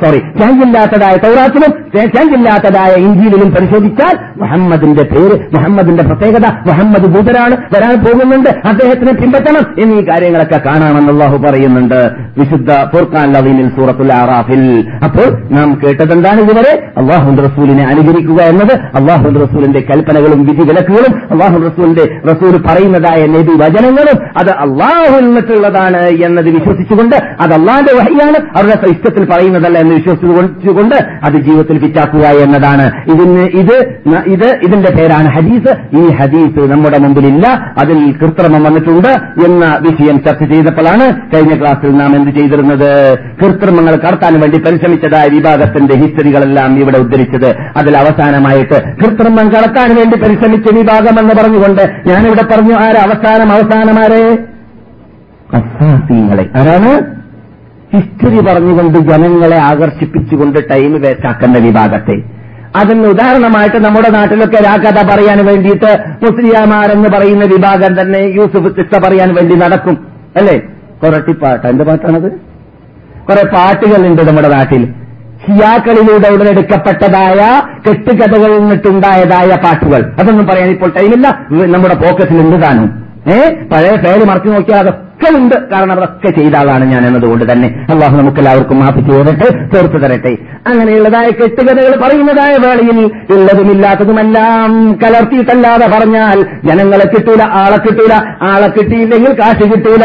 സോറി 0.03 0.21
ചാഞ്ചില്ലാത്തതായ 0.41 1.15
തൗറാത്തിലും 1.25 1.73
ചാഞ്ചില്ലാത്തതായ 2.15 2.93
ഇഞ്ചിയിലും 3.07 3.51
പരിശോധിച്ചാൽ 3.55 4.15
മുഹമ്മദിന്റെ 4.43 5.05
പേര് 5.13 5.37
മുഹമ്മദിന്റെ 5.55 6.03
പ്രത്യേകത 6.03 6.47
മുഹമ്മദ് 6.69 7.09
ദൂതരാണ് 7.15 7.57
വരാൻ 7.75 7.95
പോകുന്നുണ്ട് 8.05 8.51
അദ്ദേഹത്തിനെ 8.71 9.13
പിൻപറ്റണം 9.13 9.65
എന്നീ 9.83 10.01
കാര്യങ്ങളൊക്കെ 10.11 10.59
കാണാമെന്ന് 10.67 11.13
അള്ളാഹു 11.13 11.37
പറയുന്നുണ്ട്. 11.37 12.01
വിശുദ്ധ 12.39 12.71
ഫുർഖാൻ 12.93 13.29
ലവീനിൽ 13.33 13.69
സൂറത്തുൽ 13.77 14.13
ആറാഫിൽ. 14.13 14.63
അപ്പോൾ 15.07 15.29
നാം 15.57 15.69
കേട്ടതെന്താണ് 15.85 16.41
ഇതുവരെ? 16.41 16.73
അള്ളാഹു 16.97 17.37
റസൂലിനെ 17.47 17.85
അനുകരിക്കുക 17.93 18.41
എന്നത് 18.53 18.75
അള്ളാഹു 18.99 19.35
റസൂലിന്റെ 19.45 19.81
കൽപ്പനകളും 19.91 20.41
വിധി 20.47 20.65
വിലക്കുകളും 20.71 21.15
അള്ളാഹു 21.33 21.57
റസൂലിന്റെ 21.67 22.05
റസൂൽ 22.31 22.55
പറയുന്നതായ 22.69 23.21
നബി 23.37 23.55
വചനങ്ങളും 23.65 24.19
അത് 24.41 24.53
അള്ളാഹു 24.65 25.17
നിന്നിട്ടുള്ളതാണ് 25.25 26.03
എന്നത് 26.27 26.51
വിശ്വസിച്ചുകൊണ്ട് 26.57 27.17
അത് 27.41 27.53
അള്ളാന്റെ 27.53 27.95
വഹിയാണ്. 27.95 28.59
അവരുടെ 28.59 28.89
ഇഷ്ടത്തിൽ 28.89 29.25
പറയുന്നതല്ല 29.25 29.79
എന്ന് 29.79 29.95
വിശ്വസിച്ചുകൊണ്ട് 29.95 30.95
അത് 31.25 31.33
ജീവിതത്തിൽ 31.33 31.79
പിറ്റാക്കുക 31.79 32.21
എന്നതാണ്. 32.21 32.91
ഇതിന് 33.11 33.41
ഇത് 33.41 33.99
ഇത് 34.27 34.57
ഇതിന്റെ 34.67 34.91
പേരാണ് 34.91 35.29
ഹദീസ്. 35.29 35.97
ഈ 35.97 36.13
ഹദീസ് 36.13 36.73
നമ്മുടെ 36.73 36.99
മുമ്പിലില്ല. 36.99 37.75
അതിൽ 37.83 38.13
കൃത്രിമം 38.13 38.63
വന്നിട്ടുണ്ട് 38.63 39.09
എന്ന 39.47 39.79
വിഷയം 39.81 40.23
ചർച്ച 40.25 40.55
ചെയ്തപ്പോഴാണ് 40.55 41.21
കഴിഞ്ഞ 41.35 41.61
ക്ലാസ്സിൽ 41.61 41.91
നാം 41.91 42.17
എന്ത് 42.17 42.39
ചെയ്തിരുന്നത്? 42.39 43.19
കൃത്രിമങ്ങൾ 43.19 43.97
കടത്താൻ 43.97 44.41
വേണ്ടി 44.41 44.59
പരിശ്രമിച്ചതായ 44.59 45.29
വിഭാഗത്തിന്റെ 45.29 45.95
ഹിസ്റ്ററികളെല്ലാം 45.95 46.79
ഇവിടെ 46.79 46.99
ഉദ്ധരിച്ചത്. 46.99 47.57
അതിൽ 47.77 47.97
അവസാനമായിട്ട് 47.97 48.97
കൃത്രിമം 48.97 49.49
കടത്താൻ 49.49 49.97
വേണ്ടി 49.97 50.19
പരിശ്രമിച്ച 50.19 50.73
വിഭാഗം 50.73 51.21
എന്ന് 51.21 51.35
പറഞ്ഞുകൊണ്ട് 51.43 51.83
ഞാനിവിടെ 52.07 52.45
പറഞ്ഞു. 52.45 52.75
ആരെ? 52.75 52.99
അവസാനം 52.99 53.53
അവസാനമാരെ 53.53 54.39
അസാസീങ്ങളെ 55.55 56.49
ആരാണ്? 56.57 57.15
ഹിസ്റ്ററി 57.97 58.41
പറഞ്ഞുകൊണ്ട് 58.41 58.99
ജനങ്ങളെ 58.99 59.59
ആകർഷിപ്പിച്ചുകൊണ്ട് 59.61 60.71
ടൈം 60.71 61.01
വേസ്റ്റാക്കുന്ന 61.01 61.59
വിഭാഗത്തെ. 61.59 62.23
അതിന് 62.77 63.07
ഉദാഹരണമായിട്ട് 63.07 63.85
നമ്മുടെ 63.85 64.11
നാട്ടിലൊക്കെ 64.11 64.63
രാഗത 64.65 65.07
പറയാൻ 65.07 65.47
വേണ്ടിയിട്ട് 65.47 65.99
മുസ്ലിയാമാരെന്ന് 66.23 67.09
പറയുന്ന 67.09 67.45
വിഭാഗം 67.45 68.01
തന്നെ 68.01 68.19
യൂസുഫ് 68.19 68.77
ചിത്ത 68.77 68.99
പറയാൻ 68.99 69.35
വേണ്ടി 69.35 69.55
നടക്കും. 69.55 70.07
അല്ലേ? 70.37 70.59
കൊറട്ടിപ്പാട്ട് 71.03 71.67
എന്ത് 71.67 71.85
പാട്ടാണത്? 71.85 72.33
കുറെ 73.29 73.47
പാട്ടുകളുണ്ട് 73.47 74.23
നമ്മുടെ 74.23 74.49
നാട്ടിൽ. 74.49 74.95
ഷിയാക്കളിലൂടെ 75.47 76.35
ഉടലെടുക്കപ്പെട്ടതായ 76.35 77.63
കെട്ടുകഥകളിൽ 77.89 78.59
നിന്നിട്ടുണ്ടായതായ 78.59 79.57
പാട്ടുകൾ. 79.65 80.13
അതൊന്നും 80.21 80.47
പറയാൻ 80.47 80.69
ഇപ്പോൾ 80.69 80.91
ടൈമില്ല. 80.91 81.47
നമ്മുടെ 81.53 81.95
നമ്മുടെ 81.95 82.41
എന്ത് 82.41 83.04
ഏ? 83.33 83.51
പഴയ 83.73 83.97
പേര് 83.97 84.25
മറച്ചു 84.25 84.49
നോക്കിയാൽ 84.49 84.79
അതൊക്കെ 84.79 85.37
ഉണ്ട്. 85.37 85.71
കാരണം 85.71 85.93
അതൊക്കെ 85.93 86.29
ചെയ്ത 86.29 86.55
ആളാണ് 86.55 86.85
ഞാൻ 86.85 87.07
എന്നതുകൊണ്ട് 87.07 87.53
തന്നെ. 87.53 87.87
അള്ളാഹു 87.91 88.17
നമുക്ക് 88.17 88.39
എല്ലാവർക്കും 88.39 88.81
മാപ്പ് 88.81 89.11
ചെയ്തിട്ട് 89.11 89.77
തീർത്തു 89.77 89.99
തരട്ടെ. 89.99 90.37
അങ്ങനെയുള്ളതായ 90.67 91.31
കെട്ടുകഥകൾ 91.31 92.01
പറയുന്നതായ 92.03 92.53
വേളയിൽ 92.53 93.05
ഉള്ളതുമില്ലാത്തതുമെല്ലാം 93.07 94.93
കലർത്തിയിട്ടല്ലാതെ 94.93 95.87
പറഞ്ഞാൽ 95.87 96.47
ജനങ്ങളെ 96.65 97.05
കിട്ടൂല 97.05 97.43
ആളെ 97.43 97.77
കിട്ടൂല 97.77 98.13
ആളെ 98.43 98.67
കിട്ടിയില്ലെങ്കിൽ 98.69 99.33
കാശ് 99.41 99.65
കിട്ടൂല. 99.65 100.05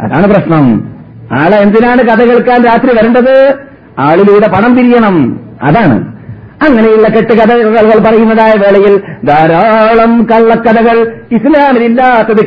അതാണ് 0.00 0.26
പ്രശ്നം. 0.26 0.88
ആളെ 1.32 1.56
എന്തിനാണ് 1.56 2.02
കഥ 2.02 2.24
കേൾക്കാൻ 2.24 2.64
രാത്രി 2.64 2.96
വരേണ്ടത്? 2.98 3.54
ആളിലൂടെ 3.98 4.48
പണം 4.48 4.76
പിരിയണം. 4.76 5.40
അതാണ്. 5.62 6.17
അങ്ങനെയുള്ള 6.66 7.08
കെട്ടുകഥകൾ 7.08 7.98
പറയുന്നതായ 8.04 8.52
വേളയിൽ 8.54 8.94
ധാരാളം 9.24 10.26
കള്ളക്കഥകൾ 10.30 10.96
ഇസ്ലാമിലില്ലാത്തത് 11.32 12.40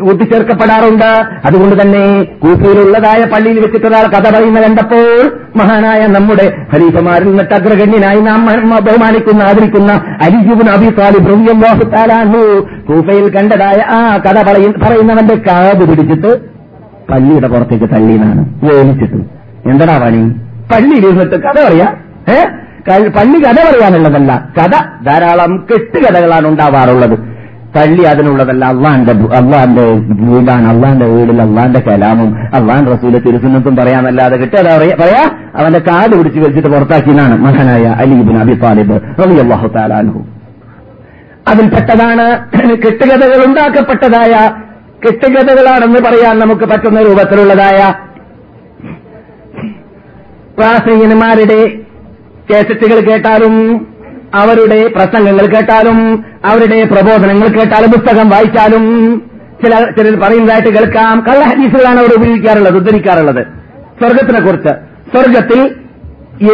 കൂട്ടിച്ചേർക്കപ്പെടാറുണ്ട്. 0.00 1.10
അതുകൊണ്ട് 1.44 1.82
തന്നെ 1.82 2.02
കൂഫയിലുള്ളതായ 2.38 3.24
പള്ളിയിൽ 3.24 3.60
വെച്ചിട്ട് 3.60 3.86
ഒരാൾ 3.86 4.06
കഥ 4.06 4.30
പറയുന്ന 4.30 4.60
കണ്ടപ്പോൾ 4.60 5.06
മഹാനായ 5.56 6.06
നമ്മുടെ 6.06 6.46
ഹരീഫമാരിൽ 6.72 7.28
നിന്നിട്ട് 7.28 7.54
അഗ്രഗണ്യനായി 7.54 8.20
നാം 8.20 8.42
ബഹുമാനിക്കുന്ന 8.84 9.42
ആദരിക്കുന്ന 9.42 9.92
അരിജുബിൻ 10.22 10.70
അബി 10.70 10.90
താലിബ് 10.98 11.30
റളിയല്ലാഹു 11.30 11.84
തആല 11.94 12.12
കൂഫയിൽ 12.88 13.28
കണ്ടതായ 13.30 13.78
ആ 13.90 14.16
കഥ 14.18 14.36
പറയുന്നവന്റെ 14.82 15.34
കാത് 15.48 15.90
പിടിച്ചിട്ട് 15.90 16.32
പള്ളിയുടെ 17.10 17.48
പുറത്തേക്ക് 17.48 17.84
തള്ളിയെന്നാണ് 17.84 18.42
ഓലിച്ചിട്ട് 18.72 19.18
എന്താടാ 19.68 19.98
പണി? 19.98 20.22
പള്ളിയിൽ 20.72 21.06
ഇരുന്നിട്ട് 21.06 21.36
കഥ 21.36 21.56
പറയാ? 21.66 21.88
ഏ? 22.28 22.38
ക- 22.44 22.65
പള്ളി 22.88 23.38
കഥ 23.40 23.58
പറയാനുള്ളതല്ല. 23.68 24.48
കഥ 24.58 24.74
ധാരാളം 25.04 25.66
കെട്ടുകഥകളാണ് 25.70 26.48
ഉണ്ടാവാറുള്ളത്. 26.48 27.16
പള്ളി 27.76 28.02
അതിനുള്ളതല്ല 28.02 28.64
അള്ളാന്റെ 28.64 29.12
അള്ളാന്റെ 29.36 29.82
വീടാണ് 30.24 30.68
അള്ളാന്റെ 30.68 31.06
വീടിൽ 31.06 31.42
അള്ളാന്റെ 31.42 31.80
കലാമും 31.80 32.36
അള്ളാൻ 32.54 32.86
റസൂലെ 32.86 33.18
തിരുസുന്നത്തും 33.18 33.76
പറയാമല്ലാതെ 33.76 34.36
കെട്ടുകഥ 34.36 34.68
പറയാ- 35.00 35.30
അവന്റെ 35.56 35.78
കാട് 35.78 36.16
പിടിച്ച് 36.16 36.40
വെച്ചിട്ട് 36.40 36.68
പുറത്താക്കിയതാണ് 36.68 37.34
മഹാനായ 37.40 37.86
അലീബിൻ 37.98 38.38
അബി 38.40 38.54
താലിബ് 38.54 38.96
റളിയല്ലാഹു 39.20 39.68
തആല 39.68 39.92
അൻഹു. 39.94 40.20
അതിൽപ്പെട്ടതാണ് 41.48 42.26
കെട്ടുകഥകൾ 42.76 43.46
ഉണ്ടാക്കപ്പെട്ടതായ 43.46 44.32
കെട്ടുകഥകളാണെന്ന് 45.06 45.98
പറയാൻ 45.98 46.38
നമുക്ക് 46.38 46.64
പറ്റുന്ന 46.64 47.02
രൂപത്തിലുള്ളതായ 47.02 47.80
പ്രാസംഗികന്മാരുടെ 50.58 51.60
കേസറ്റുകൾ 52.50 52.98
കേട്ടാലും 53.10 53.54
അവരുടെ 54.40 54.78
പ്രസംഗങ്ങൾ 54.96 55.46
കേട്ടാലും 55.54 55.98
അവരുടെ 56.50 56.78
പ്രബോധനങ്ങൾ 56.92 57.48
കേട്ടാലും 57.56 57.90
പുസ്തകം 57.94 58.26
വായിച്ചാലും 58.34 58.84
ചില 59.62 59.74
ചിലർ 59.96 60.14
പറയുന്നതായിട്ട് 60.22 60.70
കേൾക്കാം. 60.76 61.16
കള്ള 61.26 61.42
ഹദീസുകളാണ് 61.50 61.98
അവർ 62.02 62.12
ഉപയോഗിക്കാറുള്ളത് 62.18 62.76
ഉദ്ധരിക്കാറുള്ളത്. 62.80 63.42
സ്വർഗത്തിനെ 64.00 64.40
കുറിച്ച് 64.46 64.72
സ്വർഗത്തിൽ 65.12 65.60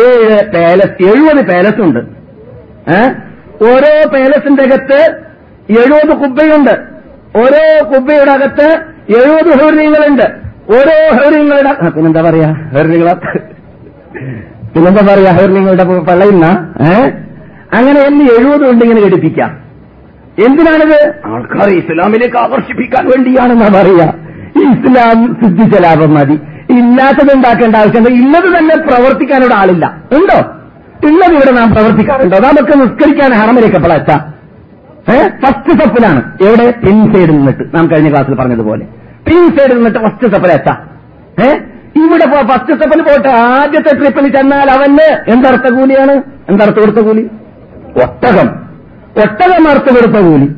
ഏഴ് 0.02 0.36
പാലസ് 0.54 0.96
എഴുപത് 1.10 1.42
പാലസ് 1.50 1.80
ഉണ്ട് 1.86 2.00
ഓരോ 3.70 3.92
പാലസിന്റെ 4.14 4.62
അകത്ത് 4.68 5.00
എഴുപത് 5.80 6.14
കുബ്ബയുണ്ട്. 6.22 6.74
ഓരോ 7.42 7.64
കുബ്ബയുടെ 7.90 8.32
അകത്ത് 8.38 8.68
എഴുപത് 9.18 9.50
ഹൗര്യങ്ങളുണ്ട് 9.60 10.26
ഓരോ 10.76 10.96
ഹൗര്യങ്ങളുടെ 11.18 11.72
പിന്നെന്താ 11.96 12.22
പറയാ? 12.28 12.50
ഹൗര്യങ്ങള 12.74 13.12
പിന്നെന്താ 14.74 15.14
പറയാ 15.14 15.32
ഹൗര്യങ്ങളുടെ 15.32 15.84
പള്ളയുന്ന? 15.84 16.46
ഏ? 16.80 16.94
അങ്ങനെ 17.76 18.00
എന്ന് 18.00 18.24
എഴുപത് 18.24 18.66
കൊണ്ട് 18.66 18.84
ഇങ്ങനെ 18.84 19.00
ഘടിപ്പിക്കാം 19.00 19.50
എന്തിനാണിത്? 20.46 21.12
ആൾക്കാരെ 21.24 21.72
ഇസ്ലാമിലേക്ക് 21.72 22.36
ആകർഷിപ്പിക്കാൻ 22.36 23.06
വേണ്ടിയാണെന്നാ 23.06 23.66
പറയാ. 23.66 24.08
ഇസ്ലാം 24.56 25.38
സിദ്ധിച്ച 25.42 25.82
ലാഭം 25.82 26.14
മതി. 26.14 26.32
ഇല്ലാത്തത് 26.72 27.36
ഉണ്ടാക്കേണ്ട 27.36 27.76
ആവശ്യമുണ്ട് 27.76 28.10
ഇന്നത് 28.10 28.58
തന്നെ 28.58 28.76
പ്രവർത്തിക്കാനുള്ള 28.76 29.54
ആളില്ല. 29.54 29.96
ഉണ്ടോ? 30.12 30.38
ഉള്ളത് 31.06 31.32
ഇവിടെ 31.32 31.50
നാം 31.50 31.72
പ്രവർത്തിക്കാറുണ്ടോ? 31.72 32.36
നമുക്ക് 32.38 32.78
നിസ്കരിക്കാൻ 32.80 33.32
ഹറമിലേക്ക് 33.32 33.76
എപ്പോഴാ 33.76 33.96
എത്താം 33.96 34.32
ഫസ്റ്റ് 35.44 35.84
സപ്പിലാണ് 35.84 36.20
എവിടെ? 36.42 36.70
പിൻ 36.86 37.14
സൈഡിൽ 37.14 37.30
നിന്നിട്ട്. 37.30 37.76
നാം 37.76 37.90
കഴിഞ്ഞ 37.90 38.10
ക്ലാസ്സിൽ 38.10 38.34
പറഞ്ഞതുപോലെ. 38.34 38.84
പിൻ 39.28 39.58
സൈഡിൽ 39.58 39.74
നിന്നിട്ട് 39.74 39.98
ഫസ്റ്റ് 39.98 40.34
സപ്പിലെത്താം 40.34 40.78
ഏഹ് 41.44 41.71
ഇവിടെ 42.00 42.26
ഫസ്റ്റ് 42.48 42.72
സ്റ്റെപ്പിൽ 42.74 43.00
പോട്ടെ. 43.02 43.30
ആദ്യത്തെ 43.30 43.92
ട്രിപ്പിൽ 44.00 44.26
ചെന്നാൽ 44.36 44.70
അവന് 44.70 45.08
എന്തർത്ഥ 45.32 45.66
കൂലിയാണ്? 45.74 46.14
എന്തർത്ഥ 46.48 46.76
കൊടുത്ത 46.80 47.00
കൂലി? 47.06 47.24
ഒട്ടകം. 48.04 48.48
ഒട്ടകം 49.22 49.64
അർത്ഥ 49.70 49.88
കൊടുത്ത 49.96 50.18
കൂലി. 50.26 50.48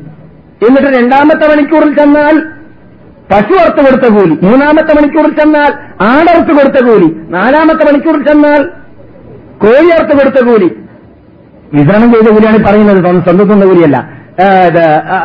എന്നിട്ട് 0.67 0.89
രണ്ടാമത്തെ 0.97 1.45
മണിക്കൂറിൽ 1.51 1.91
ചെന്നാൽ 1.95 2.35
പശു 3.31 3.55
അർത്ഥ 3.65 3.79
കൊടുത്ത 3.85 4.07
കൂലി. 4.15 4.35
മൂന്നാമത്തെ 4.43 4.93
മണിക്കൂറിൽ 4.93 5.31
ചെന്നാൽ 5.39 5.71
ആടർത്ത് 6.05 6.53
കൊടുത്ത 6.57 6.79
കൂലി. 6.87 7.09
നാലാമത്തെ 7.35 7.83
മണിക്കൂറിൽ 7.89 8.23
ചെന്നാൽ 8.27 8.61
കോഴി 9.63 9.89
അർത്ഥ 9.97 10.11
കൊടുത്ത 10.19 10.39
കൂലി. 10.49 10.69
വിതരണം 11.73 12.09
ചെയ്ത 12.13 12.29
കൂലിയാണ് 12.35 12.59
പറയുന്നത്. 12.67 12.99
സ്വന്തത്തുന്ന 13.23 13.65
കൂലിയല്ല. 13.65 13.97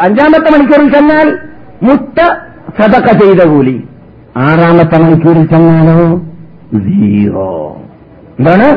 അഞ്ചാമത്തെ 0.06 0.50
മണിക്കൂറിൽ 0.56 0.90
ചെന്നാൽ 0.96 1.38
മുട്ട 1.82 2.18
സതക്ക 2.78 3.08
ചെയ്ത 3.22 3.42
കൂലി. 3.52 3.76
ആറാമത്തെ 4.46 4.96
മണിക്കൂറിൽ 5.02 5.44
ചെന്നാലോ? 5.52 5.96
സീറോ 6.86 7.48
എന്താണ്? 8.38 8.68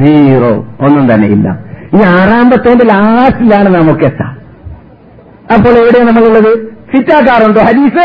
സീറോ 0.00 0.50
ഒന്നും 0.86 1.04
തന്നെ 1.12 1.28
ഇല്ല. 1.36 1.48
ഈ 1.96 2.00
ആറാമത്തേന്റെ 2.16 2.84
ലാസ്റ്റിലാണ് 2.90 3.68
നമുക്ക് 3.76 4.04
എത്താം 4.10 4.34
അപ്പോൾ 5.54 5.72
എവിടെയാണ് 5.80 6.08
നമ്മളുള്ളത്? 6.08 6.50
ഫിറ്റാക്കാറുണ്ടോ? 6.92 7.60
ഹദീസ്? 7.68 8.04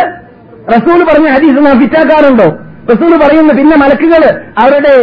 റസൂൽ 0.74 1.00
പറഞ്ഞ 1.10 1.28
ഹദീസ് 1.36 1.66
നാം 1.66 1.76
ഫിറ്റാക്കാറുണ്ടോ? 1.82 2.48
റസൂൽ 2.92 3.12
പറയുന്നു 3.24 3.54
പിന്നെ 3.60 3.76
മലക്കുകൾ 3.84 4.24
അവരുടെ 4.64 4.96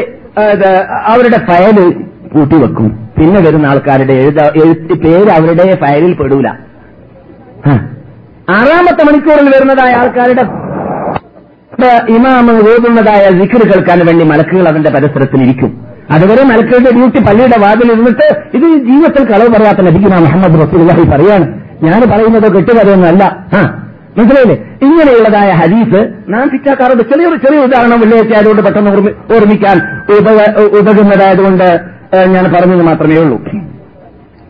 അവരുടെ 1.13 1.39
ഫയൽ 1.49 1.79
കൂട്ടിവെക്കും 2.35 2.89
പിന്നെ 3.19 3.41
വരുന്ന 3.47 3.67
ആൾക്കാരുടെ 3.67 4.15
എഴുത 4.23 4.41
എഴുത്ത് 4.63 4.95
പേര് 5.03 5.31
അവരുടെ 5.39 5.65
ഫയലിൽ 5.83 6.13
പെടൂല. 6.21 6.49
ആറാമത്തെ 8.59 9.03
മണിക്കൂറിൽ 9.09 9.49
വരുന്നതായ 9.55 9.93
ആൾക്കാരുടെ 10.01 10.45
ഇമാമ് 12.09 12.51
ഓതുന്നതായ 12.51 13.31
ziക്ർ 13.31 13.69
കേൾക്കാൻ 13.69 14.07
വേണ്ടി 14.07 14.25
മലക്കുകൾ 14.25 14.69
അവന്റെ 14.69 14.91
പരിസരത്തിൽ 14.91 15.43
ഇരിക്കും 15.43 15.87
അതുവരെ 16.11 16.45
മലക്കുകളുടെ 16.45 16.91
ഡ്യൂട്ടി 16.93 17.19
പള്ളിയുടെ 17.21 17.59
വാതിൽ 17.59 17.93
ഇരുന്നിട്ട് 17.93 18.57
ഇത് 18.57 18.85
ജീവിതത്തിൽ 18.85 19.25
കളവ് 19.25 19.49
പറയാത്ത 19.49 19.79
ലഭിക്കുന്ന 19.79 20.17
മുഹമ്മദ് 20.17 20.61
റസൂലി 20.61 21.11
പറയാണ്. 21.11 21.61
ഞാൻ 21.83 22.01
പറയുന്നത് 22.11 22.53
കെട്ടുകഥയൊന്നല്ല. 22.53 23.47
ആ 23.55 23.89
മനസ്സിലായില്ലേ? 24.19 24.79
ഇങ്ങനെയുള്ളതായ 24.83 25.51
ഹദീസ് 25.51 26.13
നാം 26.29 26.51
ചിറ്റാക്കാറുണ്ട്. 26.51 27.03
ചെറിയൊരു 27.03 27.37
ചെറിയ 27.37 27.59
ഉദാഹരണം 27.59 28.01
വെള്ളിയാഴ്ച 28.01 28.35
ആയതുകൊണ്ട് 28.35 28.63
പെട്ടെന്ന് 28.63 28.91
ഓർമ്മി- 28.91 29.35
ഓർമ്മിക്കാൻ 29.35 29.81
ഉതകുന്നതായതുകൊണ്ട് 30.79 31.81
ഞാൻ 32.27 32.45
പറഞ്ഞത് 32.45 32.83
മാത്രമേ 32.83 33.17
ഉള്ളൂ. 33.17 33.43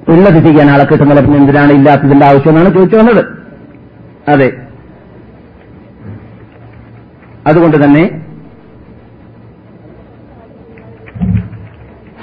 ഉള്ളത് 0.09 0.45
ചെയ്യാൻ 0.45 0.71
ആളെ 0.71 0.85
കിട്ടുന്നില്ല 0.85 1.21
പിന്നെ 1.21 1.39
എന്തിനാണ് 1.39 1.73
ഇല്ലാത്തതിന്റെ 1.73 2.27
ആവശ്യമെന്നാണ് 2.27 2.75
ചോദിച്ചു 2.75 2.97
വന്നത്. 2.97 3.25
അതെ. 4.31 4.53
അതുകൊണ്ട് 7.47 7.77
തന്നെ 7.85 8.05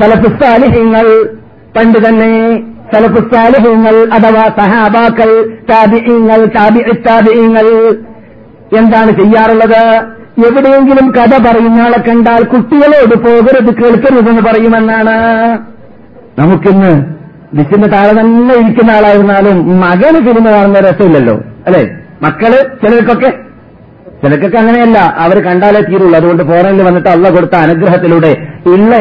സലഫുസ്താലിഹ്യങ്ങൾ 0.02 1.08
പണ്ട് 1.78 1.98
തന്നെ 2.08 2.32
സലഫുസ്താലിഹ്യങ്ങൾ 2.94 3.96
അഥവാ 4.14 4.46
സഹാബാക്കൾ 4.60 5.30
താബിഹ്യങ്ങൾ 5.70 6.46
താബിഇത്താബിഇങ്ങൾ 6.46 7.68
എന്താണ് 8.78 9.12
ചെയ്യാറുള്ളത്? 9.20 9.84
എവിടെയെങ്കിലും 10.48 11.12
കഥ 11.12 11.34
പറയുന്ന 11.46 11.82
ആളെ 11.82 12.00
കണ്ടാൽ 12.08 12.44
കുട്ടികളോട് 12.44 13.16
പോകരുത് 13.26 13.72
കേൾക്കരുതെന്ന് 13.80 14.42
പറയുമെന്നാണ്. 14.42 15.16
നമുക്കിന്ന് 16.40 16.92
ദിശിന്റെ 17.58 17.88
താഴെ 17.88 18.14
തന്നെ 18.20 18.56
ഇരിക്കുന്ന 18.56 18.92
ആളായിരുന്നാലും 18.92 19.80
മകന് 19.80 20.20
സിനിമ 20.28 20.46
കാണുന്ന 20.52 20.80
രസമില്ലല്ലോ 20.80 21.36
അല്ലെ? 21.68 21.84
മക്കൾ 22.24 22.52
ചിലർക്കൊക്കെ 22.82 23.49
ചിലർക്കൊക്കെ 24.24 24.58
അങ്ങനെയല്ല 24.58 25.00
അവർ 25.26 25.38
കണ്ടാലേ 25.46 25.82
തീരുള്ളൂ. 25.82 26.16
അതുകൊണ്ട് 26.18 26.44
ഫോറനിൽ 26.44 26.82
വന്നിട്ട് 26.88 27.10
അള്ള 27.10 27.30
കൊടുത്ത 27.30 27.56
അനുഗ്രഹത്തിലൂടെ 27.56 28.32
ഇന്ന് 28.76 28.98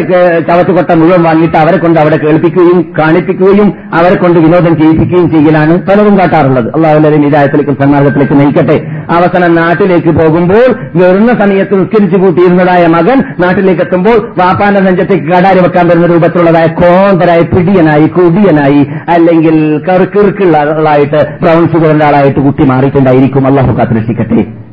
ചവറ്റുകൊട്ട 0.48 0.90
മുഴുവൻ 0.98 1.22
വാങ്ങിയിട്ട് 1.22 1.56
അവരെ 1.58 1.78
കൊണ്ട് 1.78 2.00
അവിടെ 2.00 2.16
കേൾപ്പിക്കുകയും 2.16 2.94
കാണിപ്പിക്കുകയും 2.98 3.68
അവരെ 3.94 4.16
കൊണ്ട് 4.18 4.38
വിനോദം 4.40 4.74
ചെയ്യിപ്പിക്കുകയും 4.80 5.30
ചെയ്യലാണ് 5.32 5.74
പലരും 5.88 6.18
കാട്ടാറുള്ളത്. 6.18 6.68
അള്ളാഹുലരും 6.76 7.26
ഇതായത്തിലേക്കും 7.26 7.76
സന്മാർഗത്തിലേക്ക് 7.80 8.36
നയിക്കട്ടെ. 8.40 8.76
അവസാനം 9.16 9.54
നാട്ടിലേക്ക് 9.54 10.14
പോകുമ്പോൾ 10.20 10.68
വരുന്ന 11.00 11.32
സമയത്ത് 11.42 11.80
നിസ്കരിച്ചു 11.80 12.18
കൂട്ടിയിരുന്നതായ 12.18 12.86
മകൻ 12.96 13.20
നാട്ടിലേക്ക് 13.44 13.82
എത്തുമ്പോൾ 13.86 14.18
വാപ്പാന്റെ 14.40 14.80
നെഞ്ചത്തേക്ക് 14.80 15.26
കടാരി 15.32 15.62
വെക്കാൻ 15.66 15.88
വരുന്ന 15.88 16.06
രൂപത്തിലുള്ളതായ 16.06 16.68
കോന്തരായി 16.80 17.46
പിടിയനായി 17.54 18.06
കുടിയനായി 18.06 18.82
അല്ലെങ്കിൽ 19.16 19.58
കറുക്കിറുക്കുള്ളതായിട്ട് 19.88 21.22
ബ്രൗൺ 21.42 21.66
ഷുഗറിന്റെ 21.74 22.06
ആളായിട്ട് 22.06 22.40
കുട്ടി 22.40 22.66
മാറിയിട്ടുണ്ടായിരിക്കും. 22.72 23.46
അള്ളാഹു 23.46 23.78
കാത്തിരക്ഷിക്കട്ടെ 23.78 24.67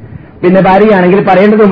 പിന്നെ 0.46 0.62
ഭാര്യയാണെങ്കിൽ 0.62 1.20
പറയേണ്ടതും 1.28 1.70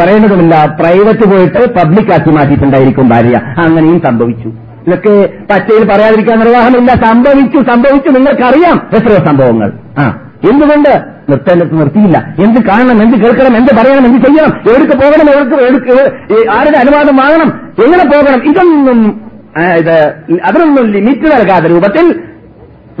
പറയേണ്ടതുമില്ല. 0.00 0.54
പ്രൈവറ്റ് 0.80 1.24
പോയിട്ട് 1.32 1.62
പബ്ലിക് 1.74 2.12
ആക്കി 2.12 2.30
മാറ്റിയിട്ടുണ്ടായിരിക്കും 2.30 3.08
ഭാര്യ. 3.08 3.36
അങ്ങനെയും 3.64 4.02
സംഭവിച്ചു. 4.06 4.48
ഇതൊക്കെ 4.86 5.14
പച്ചയിൽ 5.50 5.84
പറയാതിരിക്കാൻ 5.88 6.38
നിർവാഹമില്ല. 6.38 6.94
സംഭവിച്ചു 7.06 7.58
സംഭവിച്ചു. 7.70 8.10
നിങ്ങൾക്കറിയാം 8.10 8.76
എത്ര 8.94 9.24
സംഭവങ്ങൾ. 9.26 9.72
ആ 9.98 10.04
എന്തുകൊണ്ട്? 10.50 10.92
നിർത്തേണ്ടത് 11.30 11.74
നിർത്തിയില്ല. 11.80 12.18
എന്ത് 12.38 12.60
കാണണം 12.68 13.02
എന്ത് 13.02 13.16
കേൾക്കണം 13.16 13.56
എന്ത് 13.56 13.72
പറയണം 13.76 14.06
എന്ത് 14.06 14.26
ചെയ്യണം? 14.26 14.54
എവിടേക്ക് 14.70 14.96
പോകണം 15.02 15.28
എവിടേക്ക് 15.60 16.50
ആരുടെ 16.50 16.78
അനുവാദം 16.78 17.16
വാങ്ങണം? 17.16 17.50
എങ്ങനെ 17.84 18.04
പോകണം? 18.04 18.40
ഇതൊന്നും 18.50 19.00
ഇത് 19.78 19.94
അതിനൊന്നും 20.44 20.84
ലിമിറ്റ് 20.92 21.26
നൽകാത്ത 21.26 21.64
രൂപത്തിൽ 21.64 22.06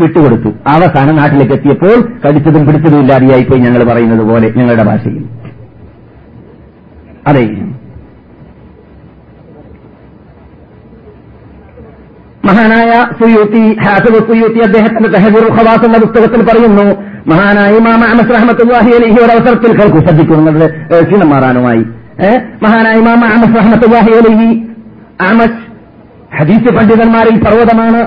വിട്ടുകൊടുത്തു. 0.02 0.48
അവസാനം 0.68 1.16
നാട്ടിലേക്ക് 1.16 1.52
എത്തിയപ്പോൾ 1.52 1.96
കടിച്ചതും 2.24 2.66
പിടിച്ചതും 2.66 3.00
ഇല്ലാതെയായി 3.00 3.42
പോയി 3.42 3.60
ഞങ്ങൾ 3.60 3.84
പറയുന്നത് 3.84 4.20
പോലെ 4.20 4.52
ഞങ്ങളുടെ 4.56 4.82
ഭാഷയിൽ. 4.82 5.24
അതെ. 7.26 7.44
മഹാനായ 12.46 12.92
സുയൂത്തി 13.20 13.76
ഹാസബ് 13.86 14.18
സുയൂത്തി 14.28 14.60
അദ്ദേഹത്തിന്റെ 14.60 15.08
തെഹബീർ 15.08 15.44
ഖവാസ് 15.52 15.84
എന്ന 15.84 15.98
പുസ്തകത്തിൽ 15.98 16.42
പറയുന്നു 16.42 16.86
മഹാനായ 17.26 17.76
ഇമാം 17.76 18.04
അഹമ്മദ് 18.04 18.34
റഹ്മത്തുല്ലാഹി 18.34 18.90
ഒരു 18.90 19.32
അവസരത്തിൽ 19.32 19.72
കേൾക്കൂ 19.78 20.00
ശ്രദ്ധിക്കൂ 20.00 20.34
നിങ്ങളുടെ 20.34 20.68
ക്ഷീണം 21.02 21.30
മാറാനുമായി. 21.30 21.82
മഹാനായ 22.62 22.94
ഇമാം 22.94 23.24
അഹമ്മദ് 23.24 23.56
റഹ്മത്തുല്ലാഹി 23.56 24.12
അലൈഹി 24.12 24.48
ഹദീസ് 26.38 26.74
പണ്ഡിതന്മാരിൽ 26.74 27.36
പർവതമാണ് 27.44 28.00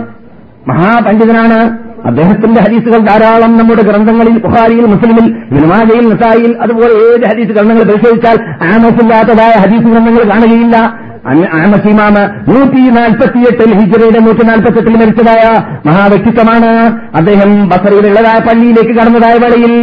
മഹാപണ്ഡിതനാണ് 0.67 1.84
അദ്ദേഹത്തിന്റെ 2.05 2.61
ഹദീസുകൾ 2.61 2.99
ധാരാളം 3.07 3.57
നമ്മുടെ 3.57 3.81
ഗ്രന്ഥങ്ങളിൽ 3.81 4.37
ബുഹാരിയിൽ 4.37 4.85
മുസ്ലിമിൽ 4.85 5.35
വിനുമാജയിൽ 5.51 6.05
നിസായിൽ 6.09 6.57
അതുപോലെ 6.61 6.93
ഏത് 7.05 7.25
ഹദീസ് 7.29 7.53
ഗ്രന്ഥങ്ങൾ 7.55 7.83
പരിശോധിച്ചാൽ 7.83 8.37
ആമസില്ലാത്തതായ 8.75 9.53
ഹദീസ് 9.63 9.83
ഗ്രന്ഥങ്ങൾ 9.83 10.23
കാണുകയില്ല. 10.29 11.05
ആമസിമാമ 11.53 12.15
നൂറ്റി 12.47 12.81
നാൽപ്പത്തിയെട്ടിൽ 12.97 13.71
ഹിജറയുടെ 13.79 14.19
നൂറ്റി 14.19 14.43
നാൽപ്പത്തെട്ടിൽ 14.45 14.95
മരിച്ചതായ 14.95 15.43
മഹാവ്യക്തിത്വമാണ്. 15.85 16.69
അദ്ദേഹം 17.15 17.69
ബസറിയിലുള്ളതായ 17.69 18.39
പള്ളിയിലേക്ക് 18.49 18.95
കടന്നതായ 18.99 19.37
വേളയിൽ 19.37 19.73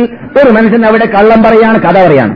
ഒരു 0.43 0.51
മനുഷ്യൻ 0.51 0.87
അവിടെ 0.87 1.07
കള്ളം 1.07 1.43
പറയാണ് 1.43 1.79
കഥ 1.79 2.07
പറയാണ്. 2.07 2.35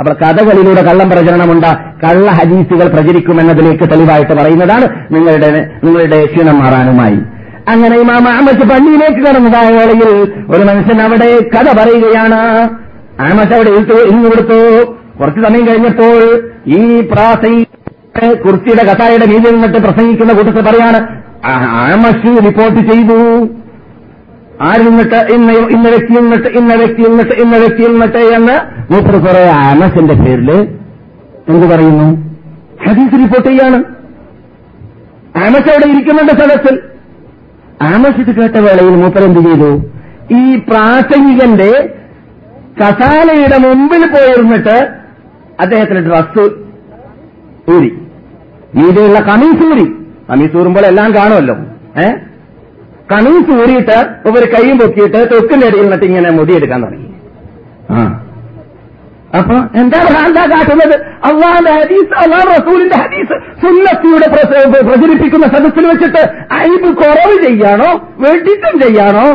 അപ്പോൾ 0.00 0.14
കഥകളിലൂടെ 0.22 0.82
കള്ളം 0.82 1.10
പ്രചരണമുണ്ട് 1.10 1.70
കള്ള 2.04 2.30
ഹദീസുകൾ 2.30 2.88
പ്രചരിക്കുമെന്നതിലേക്ക് 2.88 3.90
തെളിവായിട്ട് 3.92 4.32
പറയുന്നതാണ് 4.32 4.86
നിങ്ങളുടെ 5.14 5.70
നിങ്ങളുടെ 5.84 6.18
ക്ഷീണം 6.24 6.58
മാറാനുമായി. 6.58 7.18
അങ്ങനെ 7.68 7.96
ഇമാം 7.96 8.28
അഹമ്മദ് 8.28 8.70
പള്ളിയിലേക്ക് 8.70 9.20
കടന്നതായ 9.26 9.70
വേളയിൽ 9.70 10.32
ഒരു 10.50 10.64
മനുഷ്യൻ 10.64 11.02
അവിടെ 11.02 11.48
കഥ 11.56 11.78
പറയുകയാണ്. 11.78 12.40
അഹമ്മദ് 13.20 13.54
അവിടെ 13.54 13.70
ഇരുന്നു 13.70 14.28
കൊടുത്തു. 14.28 14.92
കുറച്ചു 15.20 15.40
സമയം 15.40 15.66
കഴിഞ്ഞപ്പോൾ 15.66 16.50
ഈ 16.66 17.00
പ്രാസംഗി 17.00 17.64
കുർത്തിയുടെ 18.34 18.84
കഥായുടെ 18.84 19.26
മീതിൽ 19.26 19.54
നിന്നിട്ട് 19.54 19.78
പ്രസംഗിക്കുന്ന 19.78 20.32
കൂട്ടത്തിൽ 20.32 20.60
പറയാണ് 20.60 21.00
അഹമ്മദ് 21.46 22.44
റിപ്പോർട്ട് 22.44 22.92
ചെയ്തു. 22.92 23.48
ആര് 24.60 24.80
നിന്നിട്ട്? 24.80 25.16
ഇന്ന 25.16 25.52
ഇന്ന 25.52 25.88
വ്യക്തി 25.88 26.12
നിന്നിട്ട്? 26.20 26.48
ഇന്ന 26.48 26.74
വ്യക്തി 26.74 27.02
നിന്നിട്ട്? 27.02 27.32
ഇന്ന 27.32 27.56
വ്യക്തി 27.56 27.82
നിന്നിട്ട്? 27.90 28.18
എന്ന് 28.18 28.56
മൂപ്പർ 28.92 29.18
കുറെ 29.18 29.50
ആമസിന്റെ 29.50 30.14
പേരിൽ 30.14 30.50
എന്ത് 31.48 31.66
പറയുന്നു? 31.74 32.08
ഹദീസ് 32.86 33.12
റിപ്പോർട്ട് 33.12 33.48
ചെയ്യാണ്. 33.48 33.78
ആമസ് 35.36 35.70
അവിടെ 35.70 35.88
ഇരിക്കുന്നുണ്ട് 35.88 36.32
സദസ്സിൽ 36.32 36.78
ആമസ് 37.82 38.20
ഇത് 38.20 38.36
കേട്ട 38.36 38.56
വേളയിൽ 38.56 38.96
മൂപ്പർ 38.96 39.22
എന്ത് 39.22 39.40
ചെയ്തു? 39.40 39.84
ഈ 40.34 40.56
പ്രാസംഗികന്റെ 40.56 41.94
കസാലയുടെ 42.80 43.58
മുമ്പിൽ 43.58 44.06
പോയിരുന്നിട്ട് 44.06 44.88
അദ്ദേഹത്തിന്റെ 45.60 46.08
ഡ്രസ് 46.08 46.50
ഊരി. 47.70 47.98
നീതിയുള്ള 48.74 49.20
കമീസ് 49.20 49.66
ഊരി. 49.66 49.84
കമീസ് 50.30 50.56
എല്ലാം 50.86 51.14
കാണുമല്ലോ. 51.14 51.56
ഏ? 52.00 52.10
കമീസ് 53.12 53.60
ഊരിയിട്ട് 53.60 54.28
ഒരു 54.28 54.46
കൈയും 54.46 54.78
പൊക്കിയിട്ട് 54.78 55.30
തൊക്കിന്റെ 55.34 55.66
അടിയിൽ 55.66 55.82
നിന്നിട്ട് 55.82 56.04
ഇങ്ങനെ 56.04 56.30
മുടിയെടുക്കാൻ 56.30 56.82
തുടങ്ങി. 56.82 57.08
ആ. 57.90 58.24
അപ്പൊ 59.36 59.56
എന്താ 59.80 59.98
എന്താ 60.26 60.42
കാട്ടുന്നത്? 60.52 60.94
അള്ളാന്റെ 61.28 61.72
ഹദീസ് 61.78 62.14
അള്ളാഹ് 62.22 62.46
റസൂലിന്റെ 62.56 62.98
ഹദീസ് 63.02 63.36
സുന്നത്തിയുടെ 63.62 64.28
പ്രചരിപ്പിക്കുന്ന 64.88 65.46
സദസ്സിൽ 65.54 65.86
വെച്ചിട്ട് 65.90 66.22
അയിബ് 66.58 66.90
കുറവ് 67.02 67.36
ചെയ്യാണോ 67.46 67.90
വെഡിറ്റം 68.24 68.74
ചെയ്യാണോ 68.84 69.26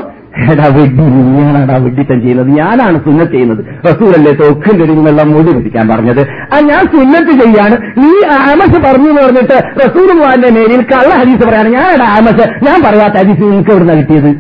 എടാ 0.51 0.67
വെഡി 0.75 1.03
നീയാണാടാ 1.15 1.75
വെഡ്ഡിത്തം 1.83 2.17
ചെയ്യുന്നത്. 2.21 2.47
ഞാനാണ് 2.59 2.97
സുന്നത്ത് 3.07 3.33
ചെയ്യുന്നത്. 3.33 3.59
റസൂലല്ലേ 3.87 4.31
തൊക്കും 4.39 4.75
കഴിഞ്ഞുള്ള 4.79 5.23
മുടി 5.31 5.51
പിടിക്കാൻ 5.57 5.85
പറഞ്ഞത്. 5.91 6.21
ആ 6.53 6.59
ഞാൻ 6.69 6.83
സുന്നത്ത് 6.93 7.33
ചെയ്യാണ്. 7.41 7.75
നീ 8.01 8.11
ആമസ് 8.37 8.79
പറഞ്ഞു 8.85 9.09
എന്ന് 9.11 9.21
പറഞ്ഞിട്ട് 9.25 9.57
റസൂൽ 9.83 10.09
മോഹന്റെ 10.21 10.49
മേലിൽ 10.57 10.81
കള്ള 10.93 11.11
ഹദീസ് 11.21 11.43
പറയാണ് 11.49 11.69
ഞാനടാ 11.77 12.07
ആമസ്. 12.19 12.47
ഞാൻ 12.67 12.77
പറയാത്ത 12.87 13.15
ഹദീസ് 13.23 13.41
നിങ്ങൾക്ക് 13.49 13.73
എവിടുന്ന 13.75 13.99
കിട്ടിയത്. 13.99 14.31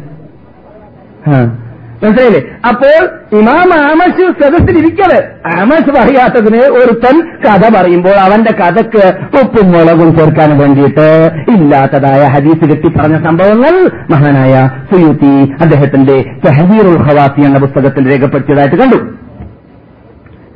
മനസ്സിലായില്ലേ? 2.03 2.57
അപ്പോൾ 2.67 3.05
ഇമാം 3.39 3.85
ആമസ് 3.85 4.43
സദസ്സിലിരിക്കത് 4.43 5.23
ആമസ് 5.59 5.89
പറയാത്തതിന് 5.89 6.61
ഒരുത്തൻ 6.61 7.21
കഥ 7.21 7.77
പറയുമ്പോൾ 7.77 8.15
അവന്റെ 8.15 8.53
കഥക്ക് 8.53 9.13
ഉപ്പും 9.43 9.71
മുളകും 9.71 10.17
ചേർക്കാൻ 10.17 10.57
വേണ്ടിയിട്ട് 10.57 11.29
ഇല്ലാത്തതായ 11.57 12.23
ഹദീസ് 12.23 12.69
കെട്ടി 12.69 12.87
പറഞ്ഞ 12.87 13.25
സംഭവങ്ങൾ 13.25 13.89
മഹാനായ 14.11 14.69
സുയൂത്തി 14.93 15.51
അദ്ദേഹത്തിന്റെ 15.61 16.25
തെഹദീറുൽ 16.45 16.97
ഹവാസി 16.97 17.41
എന്ന 17.41 17.59
പുസ്തകത്തിൽ 17.59 18.11
രേഖപ്പെടുത്തിയതായിട്ട് 18.11 18.75
കണ്ടു. 18.75 18.95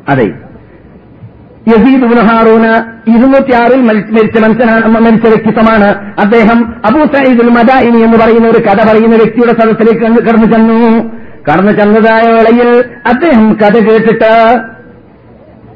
അതെ. 0.09 0.47
യസീദ് 1.67 2.03
ഉൽഹാറൂന് 2.03 2.97
ഇരുന്നൂറ്റി 3.09 3.11
ഇരുന്നൂറ്റിയാറിൽ 3.11 3.81
മരിച്ച 3.81 4.41
മനുഷ്യനാണ് 4.41 4.87
മരിച്ച 4.87 5.27
വ്യക്തിത്വമാണ്. 5.27 6.15
അദ്ദേഹം 6.21 6.75
അബൂ 6.85 7.05
സയ്യിദുൽ 7.13 7.49
മദാഇനി 7.49 7.97
എന്ന് 7.97 8.17
പറയുന്ന 8.17 8.47
ഒരു 8.47 8.57
കഥ 8.57 8.89
പറയുന്ന 8.89 9.15
വ്യക്തിയുടെ 9.15 9.61
സദസ്സിലേക്ക് 9.61 10.23
കടന്നു 10.23 10.45
ചെന്നു. 10.45 11.11
കടന്നു 11.47 11.71
ചെന്നതായ 11.71 12.23
വേളയിൽ 12.31 12.69
അദ്ദേഹം 13.05 13.53
കഥ 13.53 13.77
കേട്ടിട്ട് 13.77 14.31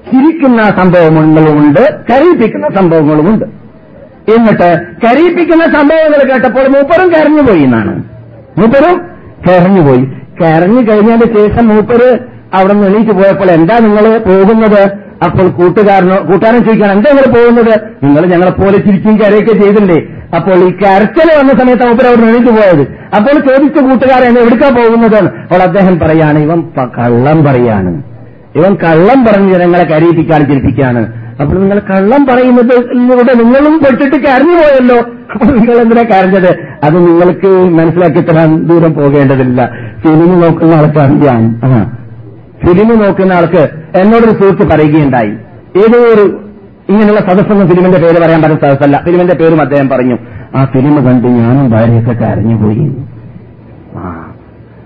ചിരിക്കുന്ന 0.10 0.62
സംഭവങ്ങളുമുണ്ട് 0.78 1.84
കരയിപ്പിക്കുന്ന 2.10 2.68
സംഭവങ്ങളുമുണ്ട്. 2.76 3.46
എന്നിട്ട് 4.36 4.70
കരയിപ്പിക്കുന്ന 5.04 5.66
സംഭവങ്ങൾ 5.78 6.22
കേട്ടപ്പോൾ 6.32 6.66
മൂപ്പറും 6.68 7.08
കരഞ്ഞുപോയി 7.14 7.64
എന്നാണ്. 7.64 7.94
മൂപ്പറും 8.58 8.98
കരഞ്ഞുപോയി 9.48 10.04
കരഞ്ഞു 10.42 10.82
കഴിഞ്ഞതിന് 10.90 11.28
ശേഷം 11.38 11.68
മൂപ്പര് 11.68 12.10
അവിടെ 12.58 12.74
നിന്ന് 12.74 12.88
എണീറ്റ് 12.88 13.12
പോയപ്പോൾ 13.12 13.50
എന്താ 13.52 13.76
നിങ്ങൾ 13.80 14.06
പോകുന്നത്? 14.18 14.84
അപ്പോൾ 15.26 15.48
കൂട്ടുകാരനോ 15.58 16.18
കൂട്ടുകാരൻ 16.30 16.62
ചോദിക്കണം 16.68 16.94
എന്താ 16.98 17.10
നിങ്ങൾ 17.12 17.28
പോകുന്നത്? 17.36 17.74
നിങ്ങൾ 18.04 18.24
ഞങ്ങളെ 18.34 18.54
പോലെ 18.60 18.78
ചിരിക്കും 18.86 19.16
കരയൊക്കെ 19.22 19.54
ചെയ്തില്ലേ? 19.62 20.00
അപ്പോൾ 20.38 20.60
ഈ 20.68 20.72
കരച്ചൽ 20.82 21.30
വന്ന 21.40 21.54
സമയത്ത് 21.60 21.86
അവർ 21.88 22.06
അവിടെ 22.10 22.28
എണീറ്റ് 22.30 22.52
പോയത്. 22.58 22.84
അപ്പോൾ 23.18 23.36
ചോദിച്ച 23.48 23.78
കൂട്ടുകാരൻ 23.88 24.40
എവിടുക്കാ 24.44 24.70
പോകുന്നത്? 24.80 25.20
അപ്പോൾ 25.44 25.64
അദ്ദേഹം 25.68 25.96
പറയാണ് 26.04 26.40
ഇവൻ 26.46 26.62
കള്ളം 26.98 27.40
പറയാണ്. 27.48 27.92
ഇവൻ 28.60 28.74
കള്ളം 28.86 29.20
പറഞ്ഞ് 29.28 29.52
ജനങ്ങളെ 29.56 29.86
കരയിപ്പിക്കാൻ 29.92 30.42
ചിരിപ്പിക്കാണ് 30.50 31.04
അപ്പോൾ 31.42 31.56
നിങ്ങൾ 31.62 31.80
കള്ളം 31.92 32.22
പറയുന്നത് 32.30 32.74
ഇവിടെ 33.04 33.34
നിങ്ങളും 33.42 33.76
പെട്ടിട്ട് 33.84 34.18
കരഞ്ഞു 34.26 34.56
പോയല്ലോ. 34.62 35.00
അപ്പോൾ 35.34 35.54
നിങ്ങൾ 35.60 35.78
എന്തിനാ 35.84 36.04
കരഞ്ഞത്? 36.12 36.52
അത് 36.86 36.98
നിങ്ങൾക്ക് 37.06 37.52
മനസ്സിലാക്കി 37.78 38.22
തരാൻ 38.30 38.50
ദൂരം 38.70 38.94
പോകേണ്ടതില്ല. 39.00 39.62
സിനിമ 40.04 40.32
നോക്കുന്ന 40.44 40.80
ആൾക്കാർ 40.82 41.10
ഞാൻ 41.26 41.42
ഫിലിം 42.66 43.00
നോക്കുന്ന 43.00 43.34
ആൾക്ക് 43.34 43.70
എന്നോടൊരു 43.98 44.32
സുഹൃത്ത് 44.32 44.72
പറയുകയുണ്ടായി. 44.72 45.32
ഏതോ 45.78 46.00
ഒരു 46.00 46.42
ഇങ്ങനെയുള്ള 46.90 47.20
സദസ്സൊന്നും 47.20 47.68
ഫിലിമിന്റെ 47.68 48.00
പേര് 48.00 48.22
പറയാൻ 48.22 48.42
പറ്റുന്ന 48.42 48.70
സദസ്സല്ല. 48.70 49.02
ഫിലിമിന്റെ 49.06 49.36
പേരും 49.36 49.62
അദ്ദേഹം 49.62 49.90
പറഞ്ഞു. 49.90 50.18
ആ 50.56 50.66
ഫിലിം 50.66 50.96
കണ്ട് 51.06 51.28
ഞാനും 51.28 51.72
ഭാര്യയൊക്കെ 51.72 52.12
കരഞ്ഞുപോയി. 52.12 52.96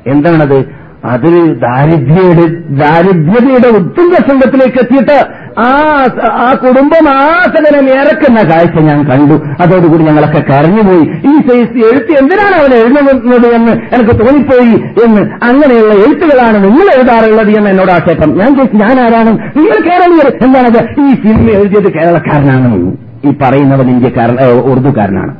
എന്താണത്? 0.07 0.65
അത് 1.05 1.55
ദാരിദ്ര്യയുടെ 1.61 2.45
ദാരിദ്ര്യതയുടെ 2.69 3.67
ഉത്തുംഗ 3.77 4.13
സംഘത്തിലേക്ക് 4.13 4.77
എത്തിയിട്ട് 4.77 5.44
ആ 5.59 6.05
ആ 6.31 6.53
കുടുംബം 6.63 7.09
ആസകലം 7.09 7.89
ഇറക്കുന്ന 7.89 8.43
കാഴ്ച 8.43 8.79
ഞാൻ 8.79 9.03
കണ്ടു. 9.09 9.33
അതോടുകൂടി 9.61 10.03
ഞങ്ങളൊക്കെ 10.03 10.39
കരഞ്ഞുപോയി. 10.39 11.01
ഈ 11.01 11.37
സൈസ് 11.47 11.77
എഴുത്ത് 11.77 12.11
എന്തിനാണ് 12.11 12.55
അവൻ 12.55 12.73
എഴുതുന്നത് 12.73 13.47
എന്ന് 13.55 13.71
എനിക്ക് 13.71 14.25
തോന്നിപ്പോയി 14.25 14.73
എന്ന് 15.05 15.21
അങ്ങനെയുള്ള 15.21 15.93
എഴുത്തുകളാണ് 15.93 16.63
നിങ്ങൾ 16.63 16.95
എഴുതാറുള്ളത് 16.95 17.49
എന്ന് 17.57 17.69
എന്നോട് 17.69 17.91
ആക്ഷേപം. 17.91 18.37
ഞാൻ 18.37 18.55
ചോദിച്ചു 18.55 18.77
ഞാൻ 18.77 18.99
ആരാണ്? 18.99 19.29
നിങ്ങൾ 19.29 19.89
കേരളീയർ. 19.89 20.37
എന്താണത്? 20.41 20.83
ഈ 21.01 21.13
സിനിമ 21.13 21.49
എഴുതിയത് 21.49 21.93
കേരളക്കാരനാണ് 21.93 22.97
ഈ 23.25 23.33
പറയുന്നവൻ 23.43 23.89
ഇന്ത്യക്കാരൻ 23.89 24.43
ഉറുദുകാരനാണ് 24.43 25.35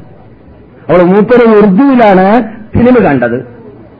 അവൾ 0.90 1.02
മൂപ്പര് 1.04 1.58
ഉറുദുവിലാണ് 1.58 2.44
സിനിമ 2.78 3.06
കണ്ടത്. 3.06 3.55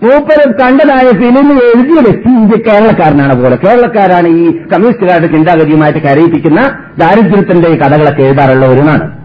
മൂപ്പര് 0.06 0.54
കണ്ടതായ 0.54 1.12
ഫിലിം 1.12 1.54
എഴുതിയ 1.54 2.02
വ്യക്തി 2.02 2.28
ഇന്ത്യ 2.28 2.62
കേരളക്കാരനാണ് 2.62 3.44
പോലെ. 3.44 3.56
കേരളക്കാരാണ് 3.56 4.28
ഈ 4.28 4.52
കമ്മ്യൂണിസ്റ്റുകാരുടെ 4.52 5.28
ചിന്താഗതിയുമായിട്ട് 5.28 6.00
കരയിപ്പിക്കുന്ന 6.00 6.62
ദാരിദ്ര്യത്തിന്റെ 6.98 7.70
കഥകളൊക്കെ 7.70 8.22
എഴുതാറുള്ളവരുമാണ് 8.22 9.18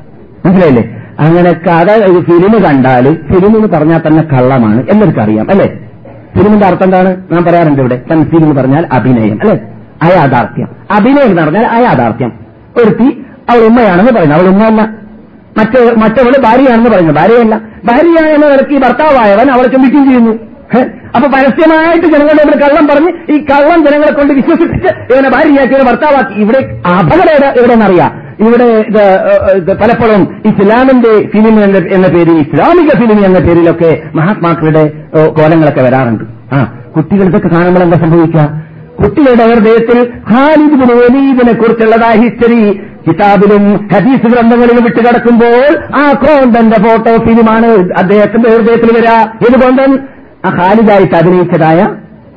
മനസ്സിലായില്ലേ? 0.47 1.01
അങ്ങനെ 1.21 1.53
കഥ 1.53 1.87
ഫിലിം 2.21 2.63
കണ്ടാൽ 2.63 3.15
ഫിലിം 3.15 3.57
എന്ന് 3.57 3.69
പറഞ്ഞാൽ 3.69 3.99
തന്നെ 3.99 4.23
കള്ളമാണ്. 4.23 4.81
എല്ലാവർക്കും 4.81 5.23
അറിയാം 5.23 5.51
അല്ലേ? 5.51 5.91
ഫിലിമിന്റെ 6.39 6.67
അർത്ഥം 6.67 6.85
എന്താണ്? 6.85 7.17
ഞാൻ 7.33 7.45
പറയാറുണ്ട് 7.45 7.81
ഇവിടെ. 7.81 8.03
തൻസീൽ 8.11 8.45
എന്ന് 8.45 8.57
പറഞ്ഞാൽ 8.57 8.87
അഭിനയം 8.93 9.39
അല്ലെ? 9.41 9.61
അയാഥാർത്ഥ്യം. 10.03 10.69
അഭിനയം 10.97 11.27
എന്ന് 11.27 11.43
പറഞ്ഞാൽ 11.43 11.67
അയാഥാർത്ഥ്യം. 11.67 12.33
ഒരുത്തി 12.77 13.25
അവൾ 13.51 13.67
ഉമ്മയാണെന്ന് 13.67 14.13
പറയുന്നു. 14.13 14.35
അവൾ 14.35 14.47
ഉമ്മയല്ല 14.47 14.83
മറ്റേ 15.59 15.95
മറ്റവൾ 15.99 16.43
ഭാര്യയാണെന്ന് 16.45 16.91
പറയുന്നു. 16.91 17.13
ഭാര്യയല്ല. 17.13 17.57
ഭാര്യയാണെന്ന് 17.85 18.47
നിലയ്ക്ക് 18.47 18.75
ഭർത്താവായവൻ 18.75 19.51
അവളെ 19.51 19.69
ചുംബിക്കുകയും 19.69 20.09
ചെയ്യുന്നു? 20.09 20.51
അപ്പൊ 21.17 21.29
പരസ്യമായിട്ട് 21.29 22.07
ജനങ്ങളുടെ 22.07 22.45
മുമ്പിൽ 22.45 22.63
കള്ളം 22.63 22.87
പറഞ്ഞ് 22.87 23.33
ഈ 23.33 23.45
കള്ളം 23.45 23.87
ജനങ്ങളെ 23.87 24.13
കൊണ്ട് 24.13 24.35
വിശ്വസിപ്പിച്ച് 24.35 25.15
ഇവനെ 25.15 25.31
ഭാര്യയാക്കി 25.31 25.75
ഇവനെ 25.75 25.85
ഭർത്താവാക്കി. 25.85 26.41
ഇവിടെ 26.41 26.81
അപകടം 26.89 27.33
എവിടെ- 27.33 27.59
എവിടെയെന്നറിയാം. 27.59 28.31
ഇവിടെ 28.41 28.83
പലപ്പോഴും 29.75 30.43
ഇസ്ലാമിന്റെ 30.47 31.29
ഫിലിം 31.29 31.65
എന്ന 31.95 32.09
പേരിൽ 32.09 32.33
ഇസ്ലാമിക 32.33 32.89
ഫിലിം 32.89 33.25
എന്ന 33.25 33.39
പേരിലൊക്കെ 33.39 34.03
മഹാത്മാക്കളുടെ 34.15 34.93
കോലങ്ങളൊക്കെ 35.27 35.83
വരാറുണ്ട്. 35.83 36.25
ആ 36.55 36.83
കുട്ടികൾ 36.97 37.25
ഇതൊക്കെ 37.25 37.49
കാണുമ്പോൾ 37.49 37.81
എന്താ 37.81 37.99
സംഭവിക്കുക? 37.99 38.63
കുട്ടികളുടെ 38.99 39.47
ഹൃദയത്തിൽ 39.47 40.13
ഖാലിദ് 40.33 40.71
ബിൻ 40.71 40.97
വലീദിനെ 40.97 41.53
കുറിച്ചുള്ളതായ 41.53 42.11
ഹിസ്റ്ററി 42.11 42.81
കിതാബിലും 43.09 43.89
ഹദീസ് 43.93 44.35
ഗ്രന്ഥങ്ങളിലും 44.35 44.85
വിട്ടുകിടക്കുമ്പോൾ 44.85 45.99
ആ 46.03 46.13
കോന്തന്റെ 46.13 46.77
ഫോട്ടോ 46.77 47.17
ഫിലിമാണ് 47.17 47.67
അദ്ദേഹത്തിന്റെ 47.99 48.49
ഹൃദയത്തിൽ 48.49 49.01
വരാ. 49.01 49.21
ഏത് 49.21 49.61
കോന്തൻ 49.63 49.99
ആ 50.47 50.51
ഖാലിദായിട്ട് 50.59 51.15
അഭിനയിച്ചതായ 51.15 51.81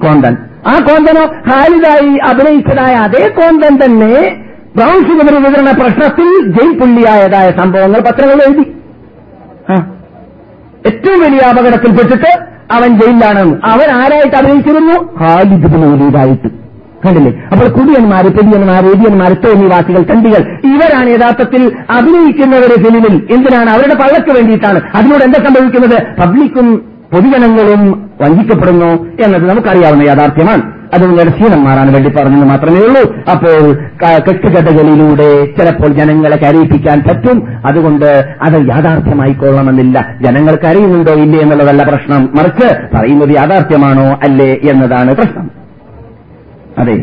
കോന്തൻ. 0.04 0.34
ആ 0.68 0.74
കോന്തനോ 0.88 1.24
ഖാലിദായി 1.50 2.14
അഭിനയിച്ചതായ 2.30 2.94
അതേ 3.06 3.24
കോന്തൻ 3.28 3.74
തന്നെ 3.84 4.14
ബ്രൗൺ 4.78 4.98
ഷുഗർ 5.08 5.36
വിതരണ 5.46 5.72
പ്രശ്നത്തിൽ 5.82 6.30
ജയിൽ 6.56 6.72
പുള്ളിയായതായ 6.80 7.48
സംഭവങ്ങൾ 7.60 8.00
പത്രങ്ങൾ 8.00 8.40
എഴുതി. 8.46 8.66
ഏറ്റവും 10.90 11.20
വലിയ 11.24 11.42
അപകടത്തിൽപ്പെട്ടിട്ട് 11.52 12.32
അവൻ 12.72 12.90
ജയിലിലാണെന്ന് 13.00 13.56
അവൻ 13.66 13.90
ആരായിട്ട് 14.00 14.36
അഭിനയിച്ചിരുന്നു? 14.36 14.96
ഖാലിദ് 15.22 15.72
ബിൻ 15.74 15.84
കണ്ടില്ലേ? 17.04 17.32
അപ്പോൾ 17.52 17.68
കുടിയന്മാർ 17.68 18.26
പെടിയന്മാർ 18.36 18.84
എടിയന്മാർ 18.92 19.32
തോന്നിവാസികൾ 19.46 20.04
കണ്ടികൾ 20.12 20.42
ഇവരാണ് 20.74 21.10
യഥാർത്ഥത്തിൽ 21.10 21.64
അഭിനയിക്കുന്നവരെ 21.98 22.76
ഫിലിമിൽ 22.84 23.16
എന്തിനാണ്? 23.36 23.70
അവരുടെ 23.70 23.96
പള്ളക്ക് 24.02 24.32
വേണ്ടിയിട്ടാണ്. 24.38 24.82
അതിനോട് 24.96 25.24
എന്താ 25.24 25.40
സംഭവിക്കുന്നത്? 25.48 25.98
പബ്ലിക്കും 26.22 26.68
പൊതുജനങ്ങളും 27.14 28.12
വഞ്ചിക്കപ്പെടുന്നു 28.22 29.04
എന്നത് 29.26 29.50
നമുക്കറിയാവുന്ന 29.50 30.04
യാഥാർത്ഥ്യമാണ്. 30.08 30.84
അത് 30.94 31.58
മാറാൻ 31.58 31.94
വേണ്ടി 31.94 32.10
പറഞ്ഞെന്ന് 32.10 32.46
മാത്രമേ 32.46 32.80
ഉള്ളൂ. 32.80 33.16
അപ്പോൾ 33.32 33.76
കെട്ടുകഥകളിലൂടെ 34.20 35.46
ചിലപ്പോൾ 35.46 35.88
ജനങ്ങളെ 35.88 36.36
കരയിപ്പിക്കാൻ 36.36 37.04
പറ്റും. 37.10 37.48
അതുകൊണ്ട് 37.66 38.06
അത് 38.42 38.68
യാഥാർത്ഥ്യമായിക്കൊള്ളണമെന്നില്ല. 38.70 40.16
ജനങ്ങൾക്ക് 40.22 40.66
അറിയുന്നുണ്ടോ 40.66 41.14
ഇല്ലേ 41.14 41.40
എന്നുള്ളതല്ല 41.40 41.84
പ്രശ്നം. 41.84 42.26
മറിച്ച് 42.26 42.98
പറയുന്നത് 42.98 43.30
യാഥാർത്ഥ്യമാണോ 43.30 44.20
അല്ലേ 44.24 44.60
എന്നതാണ് 44.72 45.16
പ്രശ്നം. 45.16 45.52
അതെ. 46.78 46.94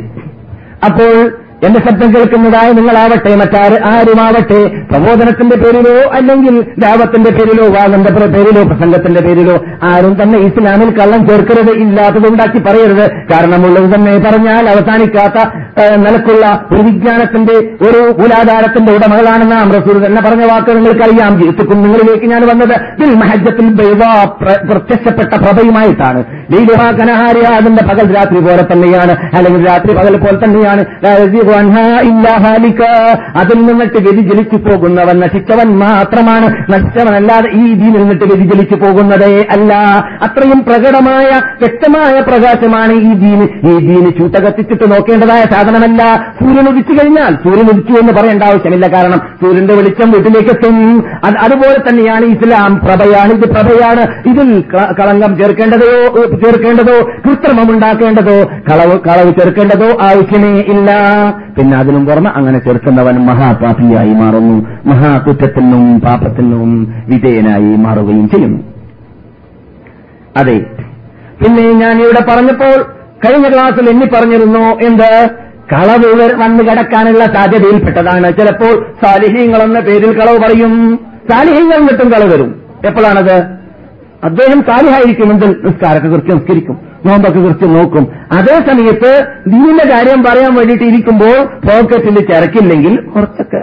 അപ്പോൾ 0.85 1.40
എന്റെ 1.65 1.81
ശബ്ദം 1.81 2.15
കേൾക്കുന്നതായ 2.15 2.73
നിങ്ങളാവട്ടെ 2.73 3.35
മറ്റാര് 3.35 3.79
ആരുമാവട്ടെ 3.87 4.61
പ്രബോധനത്തിന്റെ 4.91 5.57
പേരിലോ 5.57 6.11
അല്ലെങ്കിൽ 6.13 6.65
ലാഭത്തിന്റെ 6.79 7.31
പേരിലോ 7.31 7.67
വാദന്റെ 7.69 8.13
പേരിലോ 8.13 8.63
പ്രസംഗത്തിന്റെ 8.63 9.21
പേരിലോ 9.21 9.65
ആരും 9.83 10.23
തന്നെ 10.23 10.39
ഇസ്ലാമിൽ 10.39 10.91
കള്ളം 10.91 11.29
ചേർക്കരുത് 11.29 11.71
ഇല്ലാത്തത് 11.71 12.31
ഉണ്ടാക്കി 12.31 12.59
പറയരുത്. 12.59 13.11
കാരണമുള്ളത് 13.33 13.95
തന്നെ 13.95 14.19
പറഞ്ഞാൽ 14.19 14.69
അവസാനിക്കാത്ത 14.71 15.39
നിലക്കുള്ള 15.97 16.67
ഒരു 16.73 16.83
വിജ്ഞാനത്തിന്റെ 16.83 17.53
ഒരു 17.89 17.99
മൂലാധാരത്തിന്റെ 18.21 18.93
ഉടമകളാണ് 18.93 19.53
നാം. 19.53 19.73
റസൂൽ 19.73 20.07
തന്നെ 20.07 20.23
പറഞ്ഞ 20.23 20.45
വാക്ക് 20.45 20.77
നിങ്ങൾക്കറിയാം. 20.77 21.43
ജീവിതത്തിൽ 21.43 21.77
നിങ്ങളിലേക്ക് 21.77 22.27
ഞാൻ 22.27 22.43
വന്നത് 22.47 22.81
ബിൽ 23.01 23.15
മഹജത്തിൽ 23.15 23.69
പ്രത്യക്ഷപ്പെട്ട 24.71 25.35
പ്രഭയുമായിട്ടാണ്. 25.35 26.25
ലീലുഹാ 26.53 26.91
കനഹാരി 26.91 27.41
അതിന്റെ 27.41 27.85
പകൽ 27.85 28.17
രാത്രി 28.17 28.41
പോലെ 28.41 28.63
തന്നെയാണ്. 28.73 29.15
അല്ലെങ്കിൽ 29.37 29.69
രാത്രി 29.69 29.95
പകൽ 29.95 30.17
പോലെ 30.17 30.45
തന്നെയാണ്. 30.45 30.85
അതിൽ 33.37 33.59
നിന്നിട്ട് 33.61 33.99
വ്യതിചലിച്ചു 33.99 34.57
പോകുന്നവൻ 34.57 35.21
നശിച്ചവൻ 35.21 35.79
മാത്രമാണ്. 35.79 36.47
നശിച്ചവനല്ലാതെ 36.71 37.51
ഈ 37.51 37.73
ഇതിൽ 37.73 37.99
നിന്നിട്ട് 37.99 38.25
വ്യതിചലിച്ചു 38.25 38.75
പോകുന്നതേ 38.75 39.47
അല്ല. 39.51 39.75
അത്രയും 40.23 40.65
പ്രകടമായ 40.65 41.41
വ്യക്തമായ 41.63 42.21
പ്രകാശമാണ് 42.21 42.93
ഈ 42.93 43.13
ദീന്. 43.15 43.47
ഈ 43.69 43.79
ദീന് 43.79 44.11
ചൂട്ട 44.19 44.37
കത്തിച്ചിട്ട് 44.37 44.93
നോക്കേണ്ടതായ 44.93 45.41
സാധനമല്ല. 45.41 46.27
സൂര്യൻ 46.41 46.69
ഉദിച്ചു 46.69 46.93
കഴിഞ്ഞാൽ 46.93 47.35
സൂര്യൻ 47.35 47.69
ഉദിച്ചു 47.73 47.93
എന്ന് 47.93 48.13
പറയേണ്ട 48.13 48.43
ആവശ്യമില്ല. 48.43 48.87
കാരണം 48.87 49.19
സൂര്യന്റെ 49.19 49.75
വെളിച്ചം 49.75 50.11
വീട്ടിലേക്ക് 50.11 50.49
എത്തും. 50.49 51.05
അതുപോലെ 51.25 51.79
തന്നെയാണ് 51.89 52.25
ഇസ്ലാം. 52.25 52.79
പ്രഭയാണ് 52.79 53.33
ഇത് 53.33 53.49
പ്രഭയാണ്. 53.49 54.29
ഇതിൽ 54.29 54.65
കളങ്കം 55.01 55.37
ചേർക്കേണ്ടതോ 55.37 55.91
ചേർക്കേണ്ടതോ 56.37 57.11
കൃത്രിമം 57.27 57.75
ഉണ്ടാക്കേണ്ടതോ 57.75 58.51
കളവ് 58.71 58.99
കളവ് 59.09 59.33
ചേർക്കേണ്ടതോ 59.41 59.87
ആവശ്യമേ 60.03 60.61
ഇല്ല. 60.61 60.91
പിന്നെ 61.59 61.77
അതിനും 61.77 62.07
പുറമെ 62.07 62.31
അങ്ങനെ 62.31 62.59
ചെറുക്കുന്നവൻ 62.59 63.15
മഹാപാപിയായി 63.15 64.15
മാറുന്നു. 64.15 64.67
മഹാകുറ്റത്തിൽ 64.87 65.61
നിന്നും 65.61 66.01
പാപത്തിൽ 66.01 66.43
നിന്നും 66.43 66.95
വിധേയനായി 67.09 67.77
മാറുകയും 67.77 68.29
ചെയ്യുന്നു 68.29 68.63
അതെ. 70.37 70.59
പിന്നെ 71.45 71.73
ഞാൻ 71.73 72.03
ഇവിടെ 72.03 72.25
പറഞ്ഞപ്പോൾ 72.31 72.83
കഴിഞ്ഞ 73.27 73.49
ക്ലാസ്സിൽ 73.49 73.91
എന്നി 73.91 74.07
പറഞ്ഞിരുന്നു 74.07 74.59
എന്ത്? 74.59 75.31
കളവ് 75.73 76.43
വന്നു 76.43 76.63
കിടക്കാനുള്ള 76.63 77.25
സാധ്യതയിൽപ്പെട്ടതാണ്. 77.25 78.33
ചിലപ്പോൾ 78.33 78.87
സാലിഹ്യങ്ങൾ 79.03 79.63
എന്ന 79.63 79.81
പേരിൽ 79.81 80.19
കളവ് 80.19 80.39
പറയും. 80.39 81.01
സാലിഹ്യങ്ങൾ 81.31 81.75
എന്നിട്ടും 81.75 82.09
കളവ് 82.09 82.33
വരും. 82.35 82.63
എപ്പോഴാണത്? 82.87 83.45
അദ്ദേഹം 84.25 84.63
സാലിഹായിരിക്കും 84.63 85.33
എന്തിൽ 85.33 85.57
നിസ്കാരത്തെ 85.65 86.09
കുറിച്ച് 86.09 86.35
നിസ്കരിക്കും. 86.35 86.90
നോമ്പൊക്കെ 87.07 87.41
കൃത്യം 87.41 87.75
നോക്കും. 87.75 88.05
അതേ 88.33 88.61
സമയത്ത് 88.69 89.11
ദീനിന്റെ 89.47 89.85
കാര്യം 89.93 90.23
പറയാൻ 90.25 90.55
വേണ്ടിയിട്ട് 90.55 90.85
ഇരിക്കുമ്പോൾ 90.85 91.37
പോക്കറ്റിൽ 91.67 92.27
ചരക്കില്ലെങ്കിൽ 92.33 92.95
കുറച്ചൊക്കെ 93.15 93.63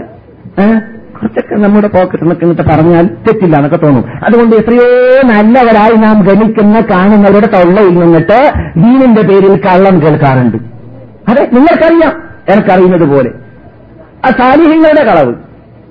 കുറച്ചൊക്കെ 1.18 1.56
നമ്മുടെ 1.56 1.88
പോക്കറ്റിൽ 1.88 2.24
നിന്നൊക്കെ 2.24 2.46
ഇങ്ങോട്ട് 2.46 2.62
പറഞ്ഞാൽ 2.72 3.06
തെറ്റില്ല 3.28 3.56
എന്നൊക്കെ 3.56 3.78
തോന്നും. 3.78 4.04
അതുകൊണ്ട് 4.26 4.56
എത്രയോ 4.56 4.88
നല്ലവരായി 5.26 5.94
നാം 5.98 6.24
ഗണിക്കുന്ന 6.24 6.82
കാണുന്നവരുടെ 6.92 7.48
തൊള്ളയിൽ 7.48 8.00
നിന്നിട്ട് 8.00 8.40
ദീനിന്റെ 8.78 9.22
പേരിൽ 9.22 9.62
കള്ളം 9.62 10.02
കേൾക്കാറുണ്ട്. 10.02 10.58
അതെ 11.28 11.50
നിങ്ങൾക്കറിയാം 11.54 12.14
എനിക്കറിയുന്നത് 12.50 13.10
പോലെ. 13.10 13.32
ആ 14.26 14.30
സാലിഹ്യങ്ങളുടെ 14.30 15.04
കളവ്. 15.04 15.34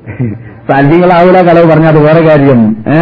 സാലിഹ്യങ്ങളാവൂല 0.71 1.43
കളവ് 1.43 1.71
പറഞ്ഞാൽ 1.71 1.89
അത് 1.89 1.99
വേറെ 1.99 2.21
കാര്യം 2.29 2.77
ഏ? 2.89 3.01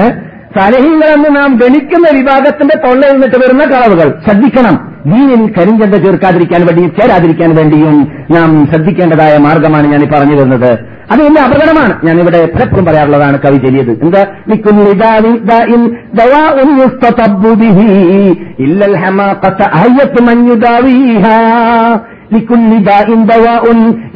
സാലിഹ്യങ്ങളെന്ന് 0.59 1.37
നാം 1.37 1.57
ഗണിക്കുന്ന 1.57 2.19
വിഭാഗത്തിന്റെ 2.19 2.89
തൊള്ളയിൽ 2.89 3.13
നിന്നിട്ട് 3.13 3.37
വരുന്ന 3.37 3.65
കളവുകൾ. 3.65 4.15
ശ്രദ്ധിക്കണം. 4.29 4.95
ദീനിൽ 5.07 5.53
കരിഞ്ചന്ത 5.53 5.95
ചേർക്കാതിരിക്കാൻ 5.95 6.67
വേണ്ടിയും 6.67 6.93
ചേരാതിരിക്കാൻ 7.01 7.55
വേണ്ടിയും 7.55 8.13
നാം 8.31 8.67
ശ്രദ്ധിക്കേണ്ടതായ 8.73 9.39
മാർഗമാണ് 9.39 9.87
ഞാൻ 9.87 10.01
പറഞ്ഞു 10.15 10.37
തരുന്നത് 10.37 10.95
അത് 11.11 11.21
വലിയ 11.21 11.41
അപകടമാണ്. 11.41 12.07
ഞാൻ 12.07 12.21
ഇവിടെ 12.21 12.47
പലപ്പോഴും 12.55 12.85
പറയാറുള്ളതാണ് 12.85 13.39
കവി 13.39 13.57
ചെല്ലിയത് 13.57 13.91
എന്താ? 13.91 14.27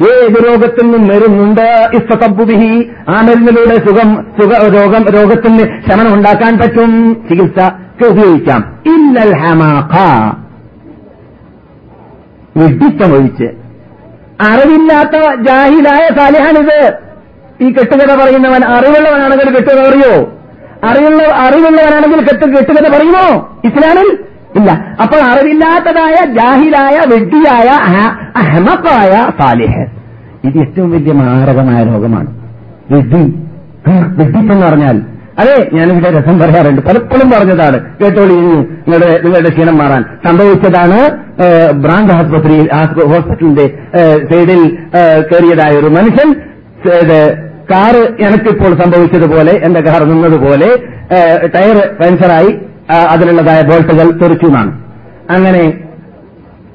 ഏത് 0.01 0.47
രോഗത്തിൽ 0.47 0.83
നിന്നും 0.83 1.07
മരുന്നുണ്ട് 1.07 1.89
ഇസ്തതബ്ബു 1.93 2.43
ബിഹി 2.43 2.89
ആ 3.09 3.21
മരുന്നിലൂടെ 3.21 3.75
സുഖം 3.75 4.25
സുഖ 4.39 4.53
രോഗം 4.53 5.05
രോഗത്തിന് 5.05 5.89
ശമനം 5.89 6.13
ഉണ്ടാക്കാൻ 6.13 6.57
പറ്റും. 6.57 7.13
ചികിത്സ 7.29 7.71
ഉപയോഗിക്കാം. 8.05 8.79
ഇല്ലൽ 8.85 9.35
ഹമാഖ. 9.37 9.97
വിഡിത്തം 12.57 13.13
ഒഴിച്ച് 13.13 13.45
അറിവില്ലാത്ത 14.41 15.41
ജാഹിലായ 15.41 16.09
സാലിഹാണിത്. 16.17 16.93
ഈ 17.61 17.71
കെട്ടുകഥ 17.71 18.23
പറയുന്നവൻ 18.23 18.63
അറിവുള്ളവനാണെങ്കിൽ 18.65 19.49
കെട്ടുകഥ 19.49 19.89
പറയോ 19.89 20.33
അറിവുള്ള 20.83 21.23
അറിവുള്ളവനാണെങ്കിൽ 21.23 22.19
കെട്ട് 22.19 22.45
കെട്ടുകഥ 22.45 22.97
പറയുമോ? 22.97 23.57
ഇസ്ലാമിൽ 23.65 24.17
ഇല്ല. 24.55 24.71
അപ്പോൾ 25.01 25.21
അറിവില്ലാത്തതായ 25.21 26.15
ജാഹിലായ 26.25 26.99
വെട്ടിയായ 27.07 27.67
അഹ- 27.67 28.27
അഹമക്കായ 28.35 29.27
സാലിഹ്. 29.39 29.85
ഇത് 30.43 30.57
ഏറ്റവും 30.57 30.91
വലിയ 30.91 31.11
മാരകമായ 31.11 31.83
രോഗമാണ്. 31.83 32.27
ആ, 33.89 33.91
എന്ന് 34.53 34.67
പറഞ്ഞാൽ 34.67 35.01
അതെ 35.39 35.69
ഞാനിവിടെ 35.73 36.11
രസം 36.11 36.39
പറയാറുണ്ട്. 36.39 36.81
പലപ്പോഴും 36.81 37.31
പറഞ്ഞതാണ്. 37.31 37.79
കേട്ടോളി 38.03 38.33
നിങ്ങളുടെ 38.33 39.19
നിങ്ങളുടെ 39.23 39.49
ക്ഷീണം 39.49 39.77
മാറാൻ. 39.77 40.03
സംഭവിച്ചതാണ് 40.27 41.09
ബ്രാൻഡ് 41.71 42.11
ആസ്പത്രിയിൽ 42.11 42.69
ആസ്പ- 42.73 43.07
ഹോസ്പിറ്റലിന്റെ 43.07 43.77
സൈഡിൽ 44.31 44.77
കയറിയതായ 45.31 45.71
ഒരു 45.71 45.87
മനുഷ്യൻ 45.87 46.35
കാറ് 47.71 48.23
എനിക്കിപ്പോൾ 48.23 48.75
സംഭവിച്ചതുപോലെ 48.83 49.61
എന്റെ 49.63 49.81
കാർ 49.81 50.03
നിന്നതുപോലെ 50.03 50.67
ടയർ 51.47 51.95
പഞ്ചറായി. 52.01 52.59
അതിലുള്ളതായ 52.89 53.61
ബോൾട്ടുകൾ 53.61 54.19
തെറിച്ചുമാണ് 54.19 54.71
അങ്ങനെ 55.29 55.63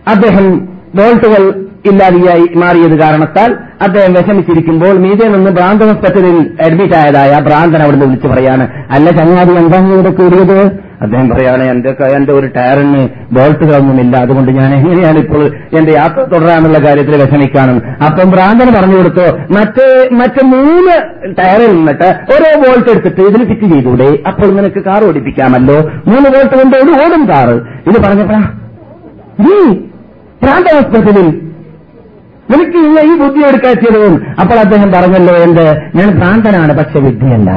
അദ്ദേഹം 0.09 0.47
ബോൾട്ടുകൾ 0.95 1.43
ഇല്ലാതെയായി 1.87 2.49
മാറിയത് 2.55 3.01
കാരണത്താൽ 3.01 3.51
അദ്ദേഹം 3.83 4.13
വിഷമിച്ചിരിക്കുമ്പോൾ 4.13 4.99
മീതെ 4.99 5.29
നിന്ന് 5.29 5.51
ഭ്രാന്ത 5.51 5.83
ഹോസ്പിറ്റലിൽ 5.83 6.57
അഡ്മിറ്റ് 6.61 6.97
ആയതായ 6.97 7.41
ഭ്രാന്തൻ 7.41 7.83
അവിടുന്ന് 7.83 8.07
വിളിച്ചു 8.07 8.29
പറയാണ് 8.29 8.69
അല്ല 8.91 9.11
ചങ്ങാതി 9.11 9.53
എന്താ 9.53 9.79
ഇവിടെ 9.79 10.11
കൂടിയത് 10.11 10.59
അദ്ദേഹം 11.03 11.27
പറയാണ് 11.31 11.65
എന്റെ 11.73 11.91
എന്റെ 12.19 12.33
ഒരു 12.39 12.49
ടയറിന് 12.57 13.03
ബോൾട്ടുകളൊന്നുമില്ല 13.37 14.15
അതുകൊണ്ട് 14.25 14.51
ഞാൻ 14.59 14.71
എങ്ങനെയാണ് 14.79 15.19
ഇപ്പോൾ 15.25 15.43
എന്റെ 15.79 15.93
യാത്ര 15.99 16.21
തുടരാനുള്ള 16.33 16.79
കാര്യത്തിൽ 16.87 17.15
വിഷമിക്കാനും? 17.23 17.79
അപ്പം 18.07 18.29
ഭ്രാന്തന് 18.35 18.73
പറഞ്ഞു 18.77 18.97
കൊടുത്തോ 19.01 19.27
മറ്റേ 19.57 19.87
മറ്റ് 20.21 20.43
മൂന്ന് 20.53 20.95
ടയറിൽ 21.39 21.73
നിന്നിട്ട് 21.79 22.09
ഓരോ 22.35 22.51
ബോൾട്ട് 22.65 22.89
എടുത്തിട്ട് 22.95 23.23
ഇതിൽ 23.31 23.45
ഫിറ്റ് 23.51 23.69
ചെയ്തൂടെ? 23.73 24.09
അപ്പോൾ 24.31 24.49
നിനക്ക് 24.59 24.83
കാർ 24.89 25.03
ഓടിപ്പിക്കാമല്ലോ. 25.09 25.79
മൂന്ന് 26.11 26.29
ബോൾട്ട് 26.35 26.55
കൊണ്ട് 26.61 26.77
ഒരു 26.83 26.93
ഓടും 27.05 27.25
കാറ് 27.33 27.57
ഇത് 27.91 27.99
പറഞ്ഞപ്പോഴാ 28.07 28.43
നീ 29.45 29.57
ഭ്രാന്ത 30.43 30.69
ഹോസ്പിറ്റലിൽ 30.77 31.29
നിനക്ക് 32.53 32.79
ഈ 33.11 33.13
ബുദ്ധി 33.21 33.43
എടുക്കാറ്റിയതും 33.49 34.15
അപ്പോൾ 34.41 34.59
അദ്ദേഹം 34.65 34.89
പറഞ്ഞല്ലോ 34.95 35.35
എന്ത്? 35.47 35.67
ഞാൻ 35.99 36.09
ഭ്രാന്തനാണ് 36.19 36.73
പക്ഷെ 36.81 36.99
വിദ്യയല്ല? 37.07 37.51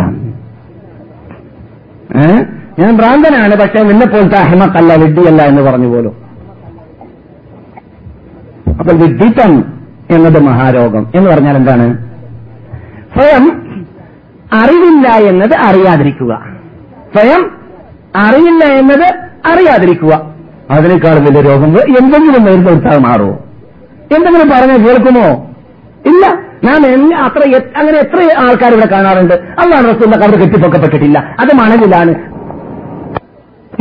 ഞാൻ 2.79 2.97
ഭ്രാന്തനാണ് 2.97 3.55
പക്ഷെ 3.55 3.83
നിന്നെപ്പോലത്തെ 3.83 4.37
അഹമക്കല്ല 4.37 4.95
വിഡ്ഢിയല്ല 4.95 5.41
എന്ന് 5.41 5.61
പറഞ്ഞു 5.61 5.87
പോലും. 5.87 6.27
അപ്പോൾ 8.79 8.95
വിഡ്ഢിത്തം 8.95 9.77
എന്നത് 10.11 10.39
മഹാരോഗം 10.43 11.11
എന്ന് 11.15 11.29
പറഞ്ഞാൽ 11.29 11.55
എന്താണ്? 11.57 11.97
സ്വയം 13.13 13.45
അറിവില്ല 14.53 15.07
എന്നത് 15.29 15.55
അറിയാതിരിക്കുക. 15.55 16.33
സ്വയം 17.15 17.51
അറിയില്ല 18.15 18.65
എന്നത് 18.65 19.07
അറിയാതിരിക്കുക. 19.51 20.13
അതിനേക്കാൾ 20.71 21.15
വലിയ 21.15 21.41
രോഗം 21.41 21.65
എന്തെങ്കിലും 21.97 22.43
മരുന്ന് 22.43 22.69
കൊടുത്താൽ 22.69 22.97
മാറുമോ? 22.99 23.35
എന്തെങ്കിലും 24.17 24.49
പറഞ്ഞാൽ 24.49 24.87
കേൾക്കുമോ? 24.87 25.27
ഇല്ല. 26.05 26.25
ഞാൻ 26.63 26.85
എന്നെ 26.85 27.17
അത്ര 27.17 27.41
അങ്ങനെ 27.77 27.97
എത്ര 27.97 28.19
ആൾക്കാർ 28.37 28.73
ഇവിടെ 28.73 28.87
കാണാറുണ്ട്. 28.91 29.33
അള്ളാഹ് 29.33 29.83
റസൂലിന്റെ 29.83 30.17
കവർ 30.17 30.41
കെട്ടിപ്പൊക്കപ്പെട്ടിട്ടില്ല. 30.43 31.35
അത് 31.39 31.55
മണലിലാണ്. 31.55 32.36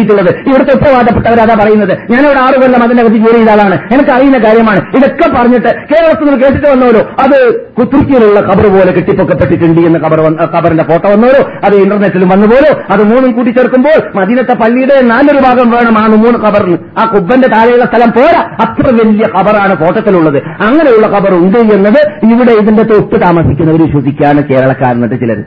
ുള്ളത് 0.00 0.30
ഇവിടുത്തെ 0.48 0.72
ഉത്തരവാദപ്പെട്ടവരതാ 0.76 1.56
പറയുന്നത്. 1.60 1.98
ഞാനിവിടെ 2.10 2.40
ആറു 2.40 2.56
കൊല്ലം 2.60 2.82
അതിന്റെ 2.82 3.02
അകത്ത് 3.02 3.16
ജോലി 3.16 3.36
ചെയ്ത 3.36 3.50
ആളാണ്. 3.50 3.76
എനിക്ക് 3.94 4.10
അറിയുന്ന 4.10 4.38
കാര്യമാണ്. 4.38 4.80
ഇതൊക്കെ 4.96 5.28
പറഞ്ഞിട്ട് 5.36 5.68
കേരളത്തിൽ 5.90 6.24
നിന്ന് 6.24 6.40
കേട്ടിട്ട് 6.42 6.68
വന്നവരോ 6.68 6.98
അത് 6.98 7.36
തുർക്കിയിലുള്ള 7.78 8.40
കബർ 8.40 8.66
പോലെ 8.66 8.92
കെട്ടിപ്പൊക്കപ്പെട്ടിട്ടുണ്ട് 8.92 9.80
എന്ന് 9.80 9.98
കബർ 9.98 10.20
കബറിന്റെ 10.56 10.84
ഫോട്ടോ 10.84 11.08
വന്നവരോ 11.08 11.50
അത് 11.64 11.74
ഇന്റർനെറ്റിലും 11.74 12.28
വന്നുപോലോ 12.28 12.82
അത് 12.90 13.02
മൂന്നും 13.02 13.32
കൂട്ടിച്ചേർക്കുമ്പോൾ 13.32 14.20
മദീനത്തെ 14.20 14.54
പള്ളിയുടെ 14.54 15.00
നാലൊരു 15.02 15.38
ഭാഗം 15.38 15.70
വേണം 15.70 15.98
ആ 15.98 16.06
മൂന്ന് 16.06 16.38
കബറിന് 16.38 16.78
ആ 16.98 17.04
കുബ്ബന്റെ 17.04 17.48
താഴെയുള്ള 17.48 17.84
സ്ഥലം 17.84 18.12
പോരാ. 18.12 18.42
അത്ര 18.66 18.86
വലിയ 19.02 19.22
കബറാണ് 19.38 19.76
ഫോട്ടത്തിലുള്ളത് 19.76 20.38
അങ്ങനെയുള്ള 20.38 21.06
കബർ 21.06 21.34
ഉണ്ട് 21.34 21.58
എന്നത് 21.58 22.00
ഇവിടെ 22.32 22.52
ഇതിന്റെ 22.52 22.82
തൊട്ട് 22.82 23.26
താമസിക്കുന്നവർ 23.26 23.82
വിശ്വസിക്കാണ് 23.86 24.42
കേരളക്കാരനത് 24.42 25.20
ചിലർ 25.20 25.40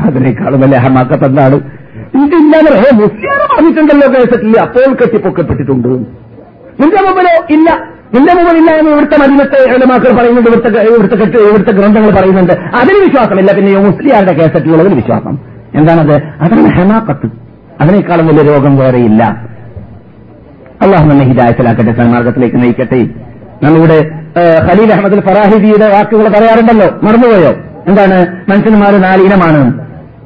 അതിനേക്കാളും 0.00 0.60
വലിയ 0.60 0.76
ഹമാക്കത്ത് 0.76 1.24
ഇതില്ലാതെ 2.14 2.70
ഹേ 2.76 2.90
മുസ്ലിം 2.96 3.40
പറഞ്ഞിട്ടുണ്ടല്ലോ 3.52 4.08
കേസറ്റില്ല 4.14 4.58
അപ്പോൾ 4.60 4.92
കെട്ടിപ്പൊക്കപ്പെട്ടിട്ടുണ്ട് 4.92 5.88
നിന്റെ 6.80 7.00
മുമ്പിലോ? 7.06 7.32
ഇല്ല. 7.50 7.94
നിന്റെ 8.14 8.32
മുമ്പിൽ 8.34 8.56
ഇല്ല 8.56 8.70
എന്ന് 8.70 8.90
ഇവിടുത്തെ 8.90 9.16
മരുന്നത്തെ 9.22 9.58
എഴുതമാക്കൾ 9.70 10.10
പറയുന്നുണ്ട് 10.18 10.50
ഇവിടുത്തെ 10.50 10.80
ഇവിടുത്തെ 10.82 11.16
കെട്ട് 11.16 11.36
ഇവിടുത്തെ 11.36 11.72
ഗ്രന്ഥങ്ങൾ 11.72 12.10
പറയുന്നുണ്ട്. 12.10 12.52
അതിന് 12.52 12.98
വിശ്വാസമില്ല. 13.04 13.52
പിന്നെ 13.52 13.80
മുസ്ലിയാരുടെ 13.80 14.32
കേസറ്റിലുള്ളതിൽ 14.32 14.94
വിശ്വാസം. 14.94 15.38
എന്താണത്? 15.74 16.16
അതാണ് 16.40 16.70
ഹെമാക്കത്ത്. 16.78 17.28
അതിനേക്കാളും 17.80 18.26
വലിയ 18.26 18.42
രോഗം 18.42 18.76
വേറെയില്ല 18.76 19.22
അള്ളാഹു 20.82 21.06
നമ്മെ 21.08 21.24
ഹിദായത്തിലാക്കട്ടെ 21.24 21.92
സന്മാർഗത്തിലേക്ക് 21.92 22.56
നയിക്കട്ടെ. 22.56 23.00
നമ്മുടെ 23.62 23.98
ഖലീൽ 24.68 24.92
അഹമ്മദ് 24.92 25.18
ഫറാഹിദിയുടെ 25.26 25.86
വാക്കുകൾ 25.92 26.28
പറയാറുണ്ടല്ലോ. 26.28 26.86
മറന്നുപോയോ? 27.02 27.52
എന്താണ്? 27.88 28.18
മനുഷ്യന്മാർ 28.48 28.92
നാലീനമാണ്. 29.00 29.60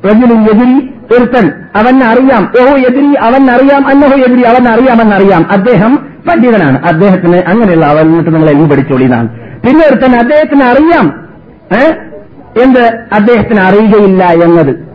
റജുലുൻ 0.09 0.41
യദ്രി 0.43 0.98
ഒരുത്തൻ 1.17 1.47
അവൻ 1.77 1.97
അറിയാം 2.05 2.43
ഓഹോ 2.61 2.77
എതിരി 2.77 3.15
അവൻ 3.27 3.43
അറിയാം 3.51 3.87
അന്നഹോ 3.89 4.17
എതിരി 4.17 4.43
അവൻ 4.43 4.65
അറിയാമെന്നറിയാം 4.69 5.47
അദ്ദേഹം 5.53 5.93
പണ്ഡിതനാണ്. 6.29 6.79
അദ്ദേഹത്തിന് 6.93 7.37
അങ്ങനെയുള്ള 7.37 7.87
അവൻ 7.87 8.07
നിങ്ങൾ 8.13 8.49
എഴുതി 8.51 8.71
പഠിച്ചോളിന്നാണ്. 8.71 9.29
പിന്നെ 9.63 9.87
ഒരുത്തൻ 9.89 10.17
അദ്ദേഹത്തിന് 10.17 10.65
അറിയാം 10.65 11.07
എന്ത്? 12.65 12.85
അദ്ദേഹത്തിന് 13.13 13.61
അറിയുകയില്ല 13.61 14.25
എന്നത്. 14.25 14.89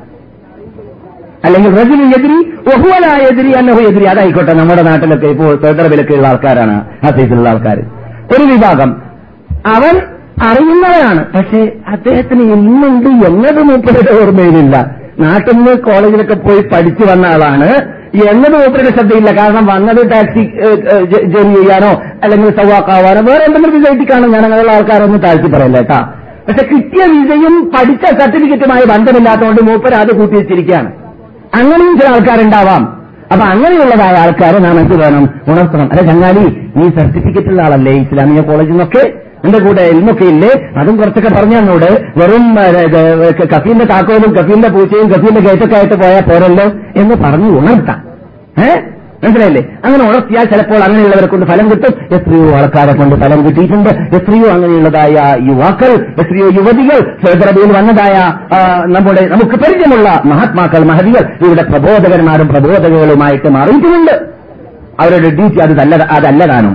അല്ലെങ്കിൽ 1.46 1.72
റജുലു 1.80 2.04
എതിരി 2.18 2.38
ഒഹുവല 2.74 3.06
എതിരി 3.32 3.52
അന്നഹു 3.52 3.80
എതിരി. 3.80 4.06
അതായിക്കോട്ടെ 4.06 4.54
നമ്മുടെ 4.54 4.82
നാട്ടിലൊക്കെ 4.82 5.28
ഇപ്പോൾ 5.28 5.56
സ്വതന്ത്ര 5.56 5.88
വിലക്കുള്ള 5.92 6.28
ആൾക്കാരാണ് 6.28 6.76
ഹസീസിലുള്ള 7.06 7.50
ആൾക്കാർ 7.50 7.80
ഒരു 8.36 8.44
വിഭാഗം. 8.44 8.92
അവൻ 9.76 9.96
അറിയുന്നവരാണ് 10.50 11.26
പക്ഷേ 11.34 11.62
അദ്ദേഹത്തിന് 11.88 12.42
ഇന്നുണ്ട് 12.42 13.10
എന്നത് 13.28 13.62
മൂപ്പരുടെ 13.64 14.22
ഓർമ്മയിലില്ല. 14.22 15.03
നാട്ടിൽ 15.20 15.56
നിന്ന് 15.58 15.74
കോളേജിലൊക്കെ 15.88 16.34
പോയി 16.34 16.62
പഠിച്ചു 16.62 17.04
വന്ന 17.12 17.26
ആളാണ്. 17.26 17.70
എന്നത് 18.32 18.54
മൂപ്പരുടെ 18.54 18.90
ശ്രദ്ധയില്ല. 18.90 19.32
കാരണം 19.42 19.66
വന്നത് 19.66 20.12
ടാക്സി 20.12 20.44
ജോലി 21.34 21.54
ചെയ്യാനോ 21.56 21.92
അല്ലെങ്കിൽ 22.24 22.50
സവാക്കാവാനോ 22.60 23.22
വേറെ 23.30 23.44
എന്തെങ്കിലും 23.46 23.76
വിജയിക്കാണോ 23.78 24.28
ഞാൻ 24.34 24.44
അങ്ങനെയുള്ള 24.46 24.72
ആൾക്കാരൊന്നും 24.72 25.20
താഴ്ത്തി 25.20 25.52
പറയല്ല 25.54 25.78
കേട്ടാ. 25.78 26.00
പക്ഷെ 26.48 26.64
കിട്ടിയ 26.66 27.04
വിജയും 27.06 27.72
പഠിച്ച 27.76 28.06
സർട്ടിഫിക്കറ്റുമായി 28.20 28.86
ബന്ധമില്ലാത്തതുകൊണ്ട് 28.86 29.62
മൂപ്പർ 29.62 29.94
അത് 29.96 30.12
കൂട്ടി 30.20 30.36
വെച്ചിരിക്കുകയാണ്. 30.36 30.92
അങ്ങനെയും 31.60 32.00
ചില 32.00 32.08
ആൾക്കാരുണ്ടാവാം. 32.14 32.84
അപ്പൊ 33.32 33.46
അങ്ങനെയുള്ളതായ 33.46 34.16
ആൾക്കാരെ 34.24 34.60
നാം 34.60 34.80
എന്ത് 34.80 34.96
വേണം 35.04 35.30
ഉണർത്തണം. 35.48 35.90
അല്ലെ 35.92 36.04
ചങ്ങാലി 36.12 36.46
നീ 36.78 36.90
സർട്ടിഫിക്കറ്റുള്ള 36.90 37.62
ആളല്ലേ 37.62 37.92
ഇസ്ലാമിക 37.92 38.42
കോളേജിൽ 38.42 38.72
നിന്നൊക്കെ? 38.72 39.04
എന്റെ 39.44 39.60
കൂടെ 39.60 39.84
ഇന്നൊക്കെ 39.94 40.26
ഇല്ലേ? 40.26 40.50
അതും 40.78 40.98
കുറച്ചൊക്കെ 40.98 41.32
പറഞ്ഞു 41.36 41.58
അങ്ങോട് 41.58 41.90
വെറും 42.18 42.44
കഫീന്റെ 43.54 43.86
താക്കോലും 43.86 44.32
കഫീന്റെ 44.36 44.68
പൂച്ചയും 44.68 45.08
കഫീന്റെ 45.12 45.42
ഗേറ്റൊക്കെ 45.42 45.76
ആയിട്ട് 45.76 45.96
പോയാൽ 45.96 46.22
പോരല്ലോ 46.22 46.66
എന്ന് 46.96 47.16
പറഞ്ഞു 47.24 47.50
ഉണർത്താം. 47.60 48.00
ഏ? 48.60 48.70
മനസ്സിലായില്ലേ? 49.24 49.62
അങ്ങനെ 49.86 50.04
ഉണർത്തിയാൽ 50.04 50.46
ചിലപ്പോൾ 50.46 50.80
അങ്ങനെയുള്ളവരെ 50.84 51.28
കൊണ്ട് 51.28 51.46
ഫലം 51.46 51.72
കിട്ടും. 51.72 51.94
എത്രയോ 52.16 52.56
ആൾക്കാരെ 52.56 52.94
കൊണ്ട് 52.94 53.16
ഫലം 53.16 53.40
കിട്ടിയിട്ടുണ്ട്. 53.46 53.90
എത്രയോ 54.16 54.48
അങ്ങനെയുള്ളതായ 54.52 55.14
യുവാക്കൾ 55.48 55.92
എത്രയോ 56.18 56.48
യുവതികൾ 56.58 56.98
സൗദറബിയിൽ 57.24 57.72
വന്നതായ 57.72 58.16
നമ്മുടെ 58.88 59.22
നമുക്ക് 59.26 59.56
പരിചയമുള്ള 59.56 60.10
മഹാത്മാക്കൾ 60.26 60.84
മഹതികൾ 60.84 61.24
ഇവിടെ 61.46 61.64
പ്രബോധകന്മാരും 61.64 62.48
പ്രബോധകകളുമായിട്ട് 62.48 63.50
മാറിയിട്ടുമുണ്ട് 63.50 64.14
അവരുടെ 65.00 65.30
ഡ്യൂട്ടി 65.30 65.60
അത് 65.60 65.74
അതല്ല 65.76 66.04
അതല്ലതാണോ 66.18 66.74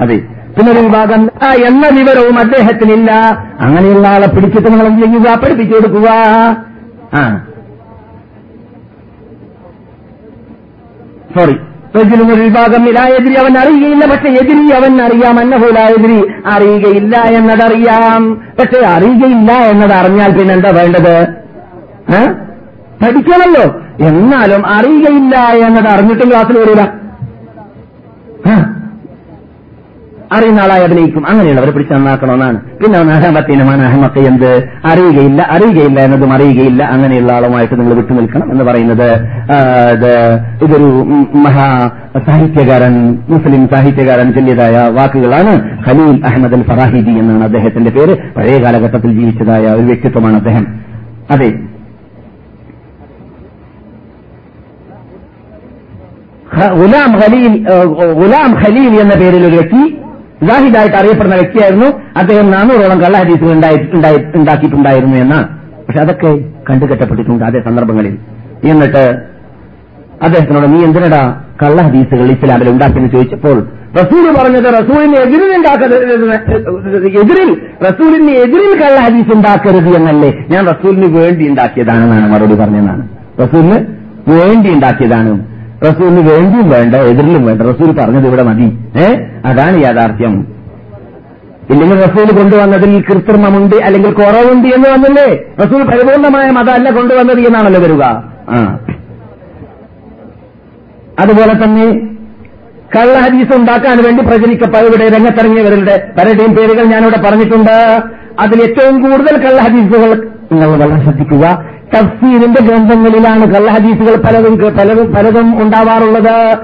അതെ. 0.00 0.18
പിന്നെ 0.56 0.72
ഒരു 0.72 0.78
വിഭാഗം 0.78 1.30
ആ 1.48 1.52
എന്ന 1.52 1.88
വിവരവും 1.88 2.38
അദ്ദേഹത്തിനില്ല. 2.38 3.12
അങ്ങനെയുള്ള 3.60 4.08
ആളെ 4.08 4.26
പിടിച്ചിട്ട് 4.26 4.72
നിങ്ങൾ 4.72 5.06
ചെയ്യുക? 5.06 5.44
പഠിപ്പിച്ചു 5.44 5.74
കൊടുക്കുക. 5.74 6.10
ആ. 7.14 7.46
സോറി 11.36 11.56
ഒരു 11.96 12.40
വിഭാഗം 12.40 12.88
ഇലായെതിരി 12.88 13.34
അവൻ 13.34 13.58
അറിയുകയില്ല. 13.58 14.06
പക്ഷെ 14.06 14.28
എതിരി 14.28 14.72
അവൻ 14.72 15.02
അറിയാം. 15.02 15.40
അന്നഹുലായെതിരി 15.40 16.32
അറിയുകയില്ല 16.46 17.16
എന്നതറിയാം. 17.16 18.34
പക്ഷെ 18.34 18.86
അറിയുകയില്ല 18.86 19.52
എന്നത് 19.52 19.92
അറിഞ്ഞാൽ 19.92 20.38
പിന്നെ 20.38 20.54
എന്താ 20.54 20.70
വേണ്ടത്? 20.70 21.26
പഠിക്കണമല്ലോ. 23.04 23.80
എന്നാലും 24.06 24.66
അറിയുകയില്ല 24.66 25.36
എന്നത് 25.38 25.88
അറിഞ്ഞിട്ടും 25.88 26.30
ക്ലാസ്സിൽ 26.30 26.58
വരില്ല. 26.58 27.02
അറിയുന്ന 30.36 30.60
ആളായി 30.60 30.82
അഭിനയിക്കും. 30.82 31.28
അങ്ങനെയുള്ളവരെ 31.28 31.70
പിടിച്ച് 31.70 31.94
നന്നാക്കണമെന്നാണ്. 31.94 32.60
പിന്നെ 32.60 32.98
അഹമത്തിനുമാണ് 32.98 33.82
അഹമത്ത് 33.82 34.18
എന്ത്? 34.28 34.50
അറിയുകയില്ല 34.84 35.42
അറിയുകയില്ല 35.50 36.00
എന്നതും 36.00 36.32
അറിയുകയില്ല. 36.32 36.82
അങ്ങനെയുള്ള 36.84 37.32
ആളുമായിട്ട് 37.32 37.80
നിങ്ങൾ 37.80 37.94
വിട്ടുനിൽക്കണം 37.94 38.52
എന്ന് 38.52 38.64
പറയുന്നത് 38.64 39.08
ഇതൊരു 40.64 40.88
മഹാ 41.46 41.90
സാഹിത്യകാരൻ 42.26 43.18
മുസ്ലിം 43.28 43.68
സാഹിത്യകാരൻ 43.68 44.32
ചൊല്ലിയതായ 44.32 44.88
വാക്കുകളാണ് 44.92 45.54
ഖലീൽ 45.88 46.24
അഹമ്മദ് 46.26 46.54
അൽ 46.54 46.62
ഫറാഹിദി 46.62 47.10
എന്നാണ് 47.10 47.44
അദ്ദേഹത്തിന്റെ 47.44 47.90
പേര്. 47.90 48.16
പഴയ 48.36 48.62
കാലഘട്ടത്തിൽ 48.62 49.18
ജീവിച്ചതായ 49.20 49.66
ഒരു 49.66 49.82
വ്യക്തിത്വമാണ് 49.82 50.36
അദ്ദേഹം. 50.36 50.66
അതെ. 51.30 51.50
ഗുലാം 56.80 57.10
ഖലീൽ 57.18 57.54
ഗുലാം 58.12 58.50
ഖലീൽ 58.54 59.00
എന്ന 59.00 59.14
പേരിൽ 59.20 59.46
ഒരു 59.46 59.56
വ്യക്തി 59.56 60.01
ജാഹിദായിട്ട് 60.48 60.96
അറിയപ്പെടുന്ന 60.96 61.36
വ്യക്തിയായിരുന്നു. 61.36 61.88
അദ്ദേഹം 62.16 62.50
നാനൂറോളം 62.50 63.00
കള്ള 63.02 63.18
ഹദീസുകൾ 63.18 63.52
ഉണ്ടാക്കിയിട്ടുണ്ടായിരുന്നു 64.34 65.16
എന്നാണ് 65.16 65.48
പക്ഷെ 65.86 66.00
അതൊക്കെ 66.00 66.30
കണ്ടുകെട്ടപ്പെട്ടിട്ടുണ്ട് 66.70 67.44
അതേ 67.44 67.60
സന്ദർഭങ്ങളിൽ. 67.60 68.18
എന്നിട്ട് 68.64 69.04
അദ്ദേഹത്തിനോട് 70.22 70.66
നീ 70.72 70.80
എന്തിനടാ 70.84 71.22
കള്ള 71.62 71.82
ഹദീസുകൾ 71.82 72.26
ഇസ്ലാമിൽ 72.32 72.68
ഉണ്ടാക്കിയെന്ന് 72.70 73.10
ചോദിച്ചപ്പോൾ 73.12 73.56
റസൂൽ 74.00 74.26
പറഞ്ഞത് 74.36 74.68
റസൂലിന് 74.74 75.16
എതിരിൽ 75.22 75.50
എതിരിൽ 77.22 77.50
റസൂലിന് 77.86 78.30
എതിരിൽ 78.44 78.72
കള്ള 78.82 78.98
ഹദീസ് 79.06 79.32
ഉണ്ടാക്കരുത് 79.36 79.90
എന്നല്ലേ. 79.98 80.30
ഞാൻ 80.50 80.62
റസൂലിന് 80.66 81.08
വേണ്ടി 81.16 81.48
ഉണ്ടാക്കിയതാണെന്നാണ് 81.48 82.32
മറുപടി 82.32 82.54
പറഞ്ഞതെന്നാണ്. 82.54 83.04
റസൂലിന് 83.40 83.78
വേണ്ടി 84.30 84.70
ഉണ്ടാക്കിയതാണ്. 84.76 85.32
റസൂലിന് 85.84 86.30
വേണ്ടിയും 86.30 86.70
വേണ്ട 86.70 86.94
എതിരിലും 86.94 87.46
വേണ്ട. 87.46 87.62
റസൂൽ 87.62 88.00
പറഞ്ഞത് 88.00 88.26
ഇവിടെ 88.26 88.42
മതി. 88.42 88.78
ഏ? 88.98 89.26
അതാണ് 89.44 89.82
യാഥാർത്ഥ്യം. 89.82 90.46
ഇല്ലെങ്കിൽ 91.70 92.02
റസൂൽ 92.02 92.36
കൊണ്ടുവന്നതിൽ 92.36 93.00
കൃത്രിമമുണ്ട് 93.00 93.76
അല്ലെങ്കിൽ 93.76 94.12
കുറവുണ്ട് 94.12 94.68
എന്ന് 94.68 94.88
വന്നില്ലേ 94.90 95.42
റസൂൽ 95.60 95.82
പരിപൂർണമായ 95.82 96.50
മതമല്ല 96.50 96.90
കൊണ്ടുവന്നത് 96.90 97.40
എന്നാണല്ലോ 97.40 97.80
വരിക. 97.80 98.02
ആ. 98.50 98.78
അതുപോലെ 101.18 101.64
തന്നെ 101.64 101.92
കള്ള 102.96 103.18
ഹദീസ് 103.18 103.56
ഉണ്ടാക്കാൻ 103.56 104.02
വേണ്ടി 104.02 104.22
പ്രചരിക്കപ്പെട്ട 104.22 104.86
ഇവിടെ 104.86 105.16
രംഗത്തിറങ്ങിയവരുടെ 105.16 106.12
പലരുടെയും 106.18 106.54
പേരുകൾ 106.54 106.84
ഞാനിവിടെ 106.84 107.18
പറഞ്ഞിട്ടുണ്ട്. 107.18 108.02
അതിൽ 108.40 108.62
ഏറ്റവും 108.62 109.02
കൂടുതൽ 109.02 109.36
കള്ള 109.36 109.62
ഹദീസുകൾ 109.62 110.28
നിങ്ങൾ 110.52 110.70
വളരെ 110.70 111.02
ശ്രദ്ധിക്കുക. 111.04 111.64
തഫ്സീറിന്റെ 111.94 112.60
ഗ്രന്ഥങ്ങളിലാണ്. 112.62 113.54
കള്ളഹദീസുകൾ 113.54 114.22
പലതും 114.22 114.58
പലതും 114.58 115.12
പലതും 115.14 115.62
ഉണ്ടാവാറുള്ളത്. 115.62 116.58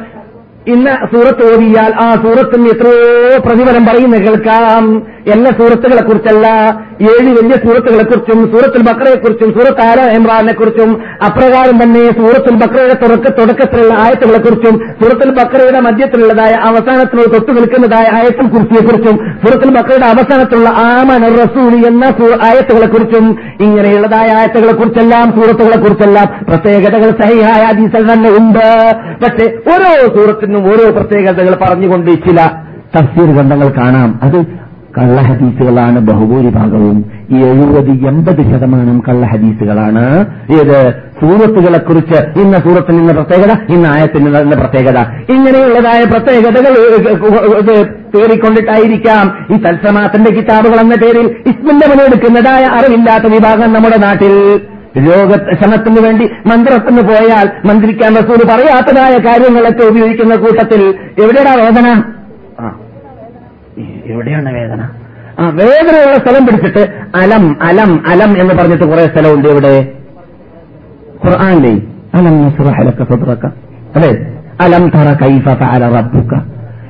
ഇന്ന് 0.67 0.91
സൂറത്ത് 1.15 1.55
ഓതിയാൽ 1.55 1.95
ആ 2.01 2.11
സൂറത്തിന് 2.15 2.67
എത്രയോ 2.67 3.39
പ്രതിഫലം 3.47 3.87
പറയുന്ന 3.87 4.17
കേൾക്കാം. 4.17 5.03
എല്ലാ 5.35 5.51
സൂറത്തുകളെ 5.59 6.03
കുറിച്ചല്ല 6.03 6.47
ഏഴ് 7.11 7.31
വലിയ 7.39 7.57
സൂറത്തുകളെ 7.65 8.05
കുറിച്ചും 8.05 8.39
സൂറത്തുൽ 8.53 8.83
ബക്രയെക്കുറിച്ചും 8.89 9.51
സൂറത്ത് 9.53 9.83
ആല 9.87 10.01
ഇമ്രാനെ 10.17 10.53
കുറിച്ചും 10.53 10.91
അപ്രകാരം 11.27 11.77
തന്നെ 11.83 12.03
സൂറത്തുൽ 12.19 12.57
ബക്രയുടെ 12.63 12.97
തുടക്ക 13.03 13.33
തുടക്കത്തിലുള്ള 13.39 13.95
ആയത്തുകളെ 13.95 14.39
കുറിച്ചും 14.39 14.75
സൂറത്തുൽ 15.03 15.31
ബക്രയുടെ 15.31 15.81
മധ്യത്തിലുള്ളതായ 15.81 16.53
അവസാനത്തിലുള്ള 16.71 17.29
തൊട്ടു 17.35 17.53
നിൽക്കുന്നതായ 17.53 18.07
ആയത്തുൽ 18.19 18.49
കുറിച്ചിയെക്കുറിച്ചും 18.49 19.19
സൂറത്തുൽ 19.43 19.73
ബക്രയുടെ 19.79 20.07
അവസാനത്തിലുള്ള 20.07 20.69
ആമന 20.69 21.33
റസൂലി 21.43 21.81
എന്ന 21.87 22.05
ആയത്തുകളെ 22.51 22.87
കുറിച്ചും 22.87 23.27
ഇങ്ങനെയുള്ളതായ 23.61 24.29
ആയത്തുകളെ 24.39 24.73
കുറിച്ചെല്ലാം 24.73 25.27
സൂറത്തുകളെ 25.41 25.81
കുറിച്ചെല്ലാം 25.81 26.29
പ്രത്യേകതകൾ 26.49 27.11
സഹിയായ 27.23 27.65
ദീസൽ 27.81 28.05
തന്നെ 28.13 28.31
ഉണ്ട്. 28.39 28.67
പക്ഷേ 29.25 29.47
ഓരോ 29.73 29.91
സൂറത്തിനും 30.17 30.65
ഓരോ 30.71 30.87
പ്രത്യേകതകൾ 30.91 31.55
പറഞ്ഞുകൊണ്ട് 31.63 32.11
ചില 32.27 32.41
തഫ്സീർ 32.97 33.29
ഗ്രന്ഥങ്ങൾ 33.35 33.69
കാണാം. 33.79 34.11
അത് 34.23 34.37
കള്ള 34.99 35.21
ഹദീസുകളാണ് 35.21 35.99
ബഹുഭൂരിഭാഗവും. 36.01 36.99
ഈ 37.31 37.37
എഴുപത് 37.37 37.91
എൺപത് 38.09 38.43
ശതമാനം 38.51 39.03
കള്ളഹദീസുകളാണ്. 39.09 40.05
ഏത് 40.53 40.79
സൂറത്തുകളെ 41.21 41.79
കുറിച്ച് 41.79 42.41
ഇന്ന 42.41 42.57
സൂറത്തിൽ 42.57 42.97
ഇന്ന 42.97 43.13
പ്രത്യേകത 43.13 43.53
ഇന്ന 43.73 43.87
ആയത്തിൽ 43.87 44.23
ഇന്ന 44.23 44.57
പ്രത്യേകത. 44.61 44.99
ഇങ്ങനെയുള്ളതായ 45.35 46.03
പ്രത്യേകതകൾ 46.05 46.75
തേറിക്കൊണ്ടിട്ടായിരിക്കാം 48.15 49.47
ഈ 49.55 49.57
തത്സമാത്തിന്റെ 49.63 50.31
കിതാബുകൾ 50.31 50.81
എന്ന 50.81 50.95
പേരിൽ 51.03 51.27
ഇസ്മിന്റെ 51.47 51.89
മുന്നെടുക്കുന്നതായ 51.89 52.65
അറിവില്ലാത്ത 52.65 53.33
വിഭാഗം 53.33 53.73
നമ്മുടെ 53.73 53.99
നാട്ടിൽ. 54.07 54.61
രോഗശമത്തിന് 54.99 56.01
വേണ്ടി 56.05 56.25
മന്ത്രത്തിന് 56.47 57.03
പോയാൽ 57.09 57.47
മന്ത്രിക്കാൻ 57.67 58.13
റസൂൽ 58.13 58.41
പറയാത്തതായ 58.51 59.19
കാര്യങ്ങളൊക്കെ 59.27 59.85
ഉപയോഗിക്കുന്ന 59.87 60.35
കൂട്ടത്തിൽ. 60.37 60.83
എവിടെയാ 61.23 61.55
വേദന 61.55 61.89
എവിടെയാണ് 64.13 64.55
വേദന. 64.55 64.81
ആ 65.41 65.49
വേദനയുള്ള 65.49 66.15
സ്ഥലം 66.15 66.47
പിടിച്ചിട്ട് 66.47 66.81
അലം 67.17 67.57
അലം 67.63 68.09
അലം 68.09 68.41
എന്ന് 68.41 68.55
പറഞ്ഞിട്ട് 68.55 68.85
കുറെ 68.85 69.07
സ്ഥലമുണ്ട് 69.07 69.49
ഇവിടെ. 69.49 69.93
ഖുർആാനിലെ 71.25 71.83
അലം 72.15 72.51
സദ്റക 72.51 73.47
അതെ 73.97 74.39
അലം 74.61 74.89
തറ 74.89 75.13
കൈഫ 75.25 75.49
ഫഅല 75.49 75.89
റബ്ബുക. 75.97 76.47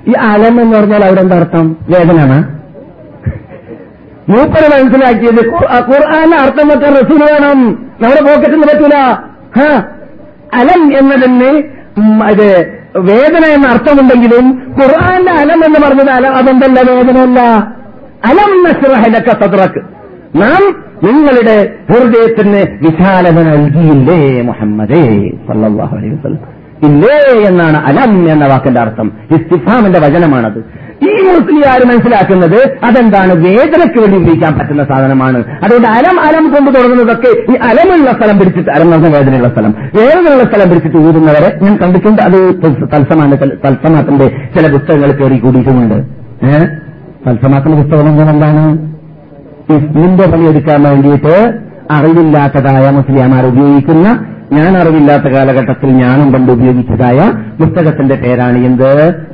ഈ 0.08 0.12
അലം 0.12 0.60
എന്ന് 0.60 0.76
പറഞ്ഞാൽ 0.76 1.04
അവിടെ 1.04 1.20
എന്താ 1.20 1.36
അർത്ഥം? 1.36 1.76
വേദനയാണ്. 1.90 2.58
മൂപ്പര് 4.28 4.68
മനസ്സിലാക്കിയത് 4.72 5.50
ഖുർആാന്റെ 5.90 6.36
അർത്ഥം 6.36 6.68
വെക്കാൻ 6.68 6.92
റസൂൽ 6.92 7.22
വേണം. 7.32 7.86
നമ്മുടെ 8.02 8.20
പോക്കറ്റിന് 8.20 8.62
പറ്റൂല. 8.62 8.96
അലം 10.54 10.98
എന്നതിന് 10.98 11.62
ഇത് 12.30 12.48
വേദന 12.96 13.44
എന്ന 13.46 13.66
അർത്ഥമുണ്ടെങ്കിലും 13.68 14.44
ഖുർആാന്റെ 14.78 15.30
അലം 15.30 15.60
എന്ന് 15.66 15.80
പറഞ്ഞത് 15.86 16.10
അലം 16.10 16.34
അതെന്തല്ല 16.34 16.78
വേദനയല്ല? 16.90 17.40
അലം 18.24 18.52
നസ്റഹലക 18.64 19.42
സദ്രക്ക് 19.42 19.80
നാം 20.34 20.62
നിങ്ങളുടെ 21.04 21.56
ഹൃദയത്തിന് 21.90 22.62
വിശാലത 22.84 23.38
നൽകിയില്ലേ 23.48 24.42
മുഹമ്മദേ? 24.42 25.02
സല്ലാഹു 25.46 25.96
അലൈഹി 25.96 26.14
വസല്ലം. 26.14 26.57
ഇല്ലേ 26.82 27.46
എന്നാണ് 27.48 27.76
അലം 27.76 28.32
എന്ന 28.32 28.46
വാക്കിന്റെ 28.46 28.80
അർത്ഥം. 28.80 29.12
ഇസ്തിഫാമിന്റെ 29.30 30.00
വചനമാണത്. 30.00 30.88
ഈ 31.02 31.12
മുസ്ലിയാർ 31.12 31.86
മനസ്സിലാക്കുന്നത് 31.86 32.78
അതെന്താണ്? 32.84 33.32
വേദനയ്ക്ക് 33.32 34.00
വേണ്ടി 34.00 34.16
ഉപയോഗിക്കാൻ 34.16 34.58
പറ്റുന്ന 34.58 34.84
സാധനമാണ്. 34.84 35.38
അതുകൊണ്ട് 35.38 35.88
അലം 35.88 36.20
അലം 36.20 36.50
കൊണ്ട് 36.50 36.80
തുടങ്ങുന്നതൊക്കെ 36.80 37.52
ഈ 37.52 37.54
അലമുള്ള 37.54 38.12
സ്ഥലം 38.12 38.38
പിടിച്ചിട്ട് 38.38 38.70
അലം 38.70 38.90
നടന്ന 38.90 39.08
വേദനയുള്ള 39.08 39.48
സ്ഥലം. 39.48 39.74
വേദനയുള്ള 39.94 40.44
സ്ഥലം 40.44 40.68
പിടിച്ചിട്ട് 40.68 40.96
ഊതുന്നവരെ 40.96 41.58
ഞാൻ 41.62 41.76
കണ്ടിട്ടുണ്ട്. 41.76 42.22
അത് 42.22 42.54
തത്സമാന 42.64 43.34
തത്സമാത്തിന്റെ 43.34 44.24
ചില 44.24 44.72
പുസ്തകങ്ങൾ 44.72 45.12
കയറി 45.12 45.38
കൂടിയിട്ടുമുണ്ട് 45.38 45.94
ഏഹ് 46.46 46.66
തത്സമാത്തിന്റെ 47.28 47.82
പുസ്തകം 47.82 48.30
എന്താണ്? 48.30 48.88
ഇസ്മിന്റെ 49.72 50.30
പണിയെടുക്കാൻ 50.30 50.82
വേണ്ടിയിട്ട് 50.82 51.54
അറിവില്ലാത്തതായ 51.90 52.90
മുസ്ലിയാമാർ 52.90 53.46
ഉപയോഗിക്കുന്ന 53.46 54.24
ഞാൻ 54.56 54.76
അറിവില്ലാത്ത 54.78 55.22
കാലഘട്ടത്തിൽ 55.22 55.88
ഞാനും 55.90 56.32
കണ്ട് 56.32 56.50
ഉപയോഗിച്ചതായ 56.52 57.18
പുസ്തകത്തിന്റെ 57.60 58.14
പേരാണ് 58.14 58.58
എന്ത്? 58.68 58.90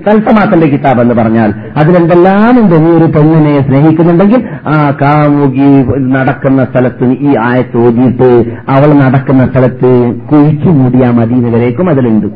സൽസമാത്തിന്റെ 0.07 0.67
കിതാബ് 0.67 1.01
എന്ന് 1.01 1.15
പറഞ്ഞാൽ. 1.15 1.51
അതിലെന്തെല്ലാം 1.77 2.55
ഉണ്ട് 2.63 2.75
നീ 2.85 2.91
ഒരു 2.99 3.05
പെണ്ണിനെ 3.05 3.53
സ്നേഹിക്കുന്നുണ്ടെങ്കിൽ 3.67 4.43
ആ 4.67 4.77
കാമുകി 5.03 5.69
നടക്കുന്ന 6.17 6.65
സ്ഥലത്ത് 6.65 7.09
ഈ 7.29 7.35
ആയത്ത് 7.45 7.77
ഓതിയിട്ട് 7.87 8.31
അവൾ 8.69 8.91
നടക്കുന്ന 9.03 9.45
സ്ഥലത്ത് 9.47 9.93
കുഴിച്ചു 10.33 10.73
മൂടിയാ 10.81 11.11
മതി 11.11 11.39
വരേക്കും 11.57 11.91
അതിലുണ്ട്. 11.91 12.27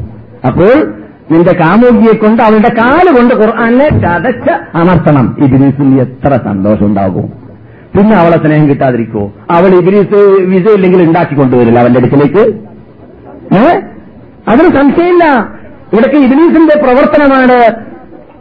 അപ്പോൾ 0.47 0.73
നിന്റെ 1.33 1.55
കാമുകിയെ 1.61 2.15
കൊണ്ട് 2.17 2.43
അവളുടെ 2.43 2.71
കാൽ 2.79 3.07
കൊണ്ട് 3.17 3.35
ഖുർആാനെ 3.35 3.89
ചതച്ച് 4.05 4.55
അമർത്തണം. 4.75 5.37
ഇതിന് 5.47 5.99
എത്ര 6.07 6.33
സന്തോഷം 6.47 6.87
ഉണ്ടാകും. 6.87 7.29
പിന്നെ 7.97 8.15
അവളെ 8.17 8.37
സ്നേഹം 8.37 8.65
കിട്ടാതിരിക്കോ 8.69 9.23
അവൾ 9.51 9.71
ഇബിലീസ് 9.81 10.19
വിസ 10.51 10.67
ഉണ്ടാക്കി 11.09 11.35
കൊണ്ടുവരില്ല 11.35 11.79
അവന്റെ 11.79 12.01
അടുക്കിലേക്ക്. 12.01 12.68
ഏ? 13.55 13.81
അതിന് 14.49 14.69
സംശയമില്ല. 14.69 15.25
ഇവിടേക്ക് 15.93 16.17
ഇബിലീസിന്റെ 16.17 16.83
പ്രവർത്തനമാണ്. 16.83 17.89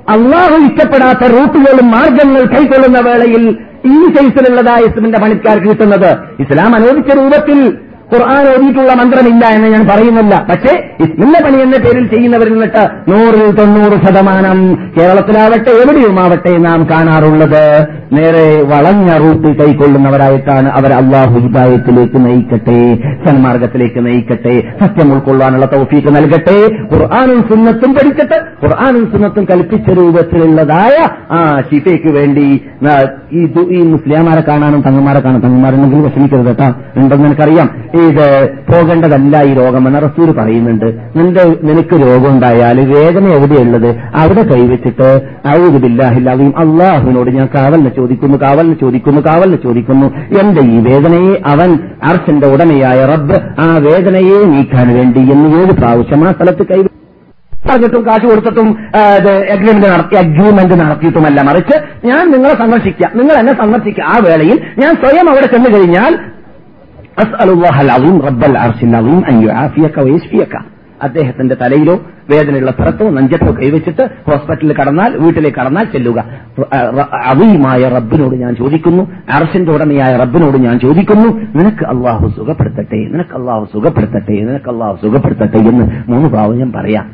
അള്ളാഹു 0.09 0.53
ഇഷ്ടപ്പെടാത്ത 0.53 1.31
റൂട്ടുകളും 1.31 1.91
മാർഗങ്ങൾ 1.91 2.41
കൈക്കൊള്ളുന്ന 2.41 2.99
വേളയിൽ 2.99 3.57
ഈ 3.85 4.13
സൈസിലുള്ളതായ 4.13 4.79
ഇസ്ലിന്റെ 4.79 5.19
പണിക്കാർക്ക് 5.19 5.67
കിട്ടുന്നത്. 5.67 6.17
ഇസ്ലാം 6.39 6.75
അനുവദിച്ച 6.75 7.15
രൂപത്തിൽ 7.15 7.86
ഖുർആൻ 8.13 8.43
ഓതിയിട്ടുള്ള 8.51 8.93
മന്ത്രമില്ല 8.93 9.45
എന്ന് 9.55 9.67
ഞാൻ 9.67 9.83
പറയുന്നില്ല. 9.87 10.35
പക്ഷേ 10.49 10.73
ഇസ്മിന്റെ 11.05 11.39
പണി 11.45 11.57
എന്ന 11.61 11.77
പേരിൽ 11.85 12.05
ചെയ്യുന്നവരിൽ 12.13 12.53
നിന്നിട്ട് 12.53 12.83
നൂറിൽ 13.11 13.51
തൊണ്ണൂറ് 13.51 13.97
ശതമാനം 14.05 14.59
കേരളത്തിലാവട്ടെ 14.97 15.71
എവിടെയുമാവട്ടെ 15.83 16.53
നാം 16.67 16.87
കാണാറുള്ളത്? 16.91 17.63
നേരെ 18.13 18.43
വളഞ്ഞ 18.67 19.09
റൂട്ട് 19.17 19.47
കൈക്കൊള്ളുന്നവരായിട്ടാണ് 19.57 20.69
അവർ 20.69 20.93
അള്ളാഹു 20.93 21.39
ഹിദായത്തിലേക്ക് 21.39 22.25
നയിക്കട്ടെ 22.25 22.77
സന്മാർഗത്തിലേക്ക് 23.25 24.05
നയിക്കട്ടെ 24.05 24.53
സത്യം 24.81 25.11
ഉൾക്കൊള്ളാനുള്ള 25.13 25.65
തൗഫീക്ക് 25.65 26.13
നൽകട്ടെ 26.15 26.57
ഖുർആാനും 26.93 27.41
സുന്നത്തും 27.49 27.93
പഠിക്കട്ടെ 27.93 28.39
ഖുർആാനും 28.63 29.03
സുന്നത്തും 29.13 29.47
കൽപ്പിച്ച 29.51 29.97
രൂപത്തിലുള്ളതായ 29.99 30.95
ആ 31.31 31.41
ഷിഫയ്ക്ക് 31.71 32.13
വേണ്ടി 32.19 32.47
ഈ 33.31 33.43
ഈ 33.77 33.81
മുസ്ലിംമാരെ 33.93 34.41
കാണാനും 34.41 34.81
തങ്ങന്മാരെ 34.81 35.19
കാണാൻ 35.19 35.41
തങ്ങന്മാരുണ്ടെങ്കിൽ 35.41 36.01
വിഷമിക്കരുത് 36.07 36.45
കേട്ടാ. 36.45 36.69
ഉണ്ടെന്ന് 36.97 37.25
എനിക്കറിയാം. 37.25 37.67
ഇത് 38.05 38.27
പോകേണ്ടതല്ല 38.69 39.41
ഈ 39.49 39.51
രോഗമെന്ന് 39.59 39.99
റസൂർ 40.05 40.29
പറയുന്നുണ്ട്. 40.39 40.87
നിന്റെ 41.17 41.43
നിനക്ക് 41.69 41.95
രോഗം 42.05 42.29
ഉണ്ടായാൽ 42.33 42.77
വേദന 42.93 43.25
എവിടെയുള്ളത്? 43.37 43.89
അവിടെ 44.21 44.43
കൈവച്ചിട്ട് 44.51 45.09
ഔദില്ലാഹില്ലാതെയും 45.55 46.53
അള്ളാഹുവിനോട് 46.63 47.31
ഞാൻ 47.37 47.47
കാവലിനെ 47.55 47.93
ചോദിക്കുന്നു 47.99 48.37
കാവലിനെ 48.45 48.77
ചോദിക്കുന്നു 48.83 49.21
കാവലിനെ 49.29 49.59
ചോദിക്കുന്നു. 49.65 50.09
എന്റെ 50.41 50.63
ഈ 50.73 50.77
വേദനയെ 50.89 51.33
അവൻ 51.53 51.71
അർച്ചന്റെ 52.11 52.49
ഉടമയായ 52.55 52.99
റബ്ബ് 53.13 53.39
ആ 53.65 53.69
വേദനയെ 53.87 54.37
നീക്കാൻ 54.53 54.87
വേണ്ടി 54.99 55.23
എന്ന് 55.35 55.49
ഏഴ് 55.61 55.73
പ്രാവശ്യം 55.81 56.23
ആ 56.27 56.31
സ്ഥലത്ത് 56.37 56.65
കൈ 56.71 56.79
പറഞ്ഞിട്ടും 57.69 58.03
കാശ് 58.07 58.25
കൊടുത്തിട്ടും 58.29 58.67
അഗ്രിമെന്റ് 59.53 59.87
നടത്തി 59.93 60.15
അഗ്രിമെന്റ് 60.21 60.75
നടത്തിയിട്ടുമല്ല. 60.81 61.39
മറിച്ച് 61.47 61.75
ഞാൻ 62.09 62.23
നിങ്ങളെ 62.33 62.55
സന്ദർശിക്കാം 62.61 63.11
നിങ്ങൾ 63.19 63.35
എന്നെ 63.41 63.53
സന്ദർശിക്കുക 63.61 64.05
ആ 64.13 64.15
വേളയിൽ 64.27 64.57
ഞാൻ 64.81 64.91
സ്വയം 65.01 65.29
അവിടെ 65.31 65.47
ചെന്നു 65.53 65.69
കഴിഞ്ഞാൽ 65.75 66.13
അദ്ദേഹത്തിന്റെ 71.03 71.55
തലയിലോ 71.61 71.95
വേദനയുള്ള 72.29 72.71
സ്ഥലത്തോ 72.71 73.09
നെഞ്ചത്തോ 73.09 73.51
കൈവച്ചിട്ട് 73.53 74.03
ഹോസ്പിറ്റലിൽ 74.27 74.73
കടന്നാൽ 74.73 75.17
വീട്ടിലേക്ക് 75.17 75.57
കടന്നാൽ 75.57 75.83
ചെല്ലുക. 75.83 76.19
അവയുമായ 77.25 77.89
റബ്ബിനോട് 77.89 78.35
ഞാൻ 78.35 78.55
ചോദിക്കുന്നു. 78.55 79.03
അർഷിന്റെ 79.31 79.71
ഉടമയായ 79.71 80.17
റബ്ബിനോട് 80.17 80.57
ഞാൻ 80.57 80.79
ചോദിക്കുന്നു. 80.79 81.27
നിനക്ക് 81.55 81.85
അള്ളാഹു 81.85 82.27
സുഖപ്പെടുത്തട്ടെ 82.37 82.97
നിനക്ക് 83.13 83.35
അള്ളാഹു 83.39 83.67
സുഖപ്പെടുത്തട്ടെ 83.73 84.33
നിനക്ക് 84.33 84.69
അള്ളാഹു 84.69 84.97
സുഖപ്പെടുത്തട്ടെ 85.01 85.57
എന്ന് 85.57 86.11
മൂന്ന് 86.11 86.29
പ്രാവശ്യം 86.29 86.57
ഞാൻ 86.57 86.71
പറയാം. 86.71 87.05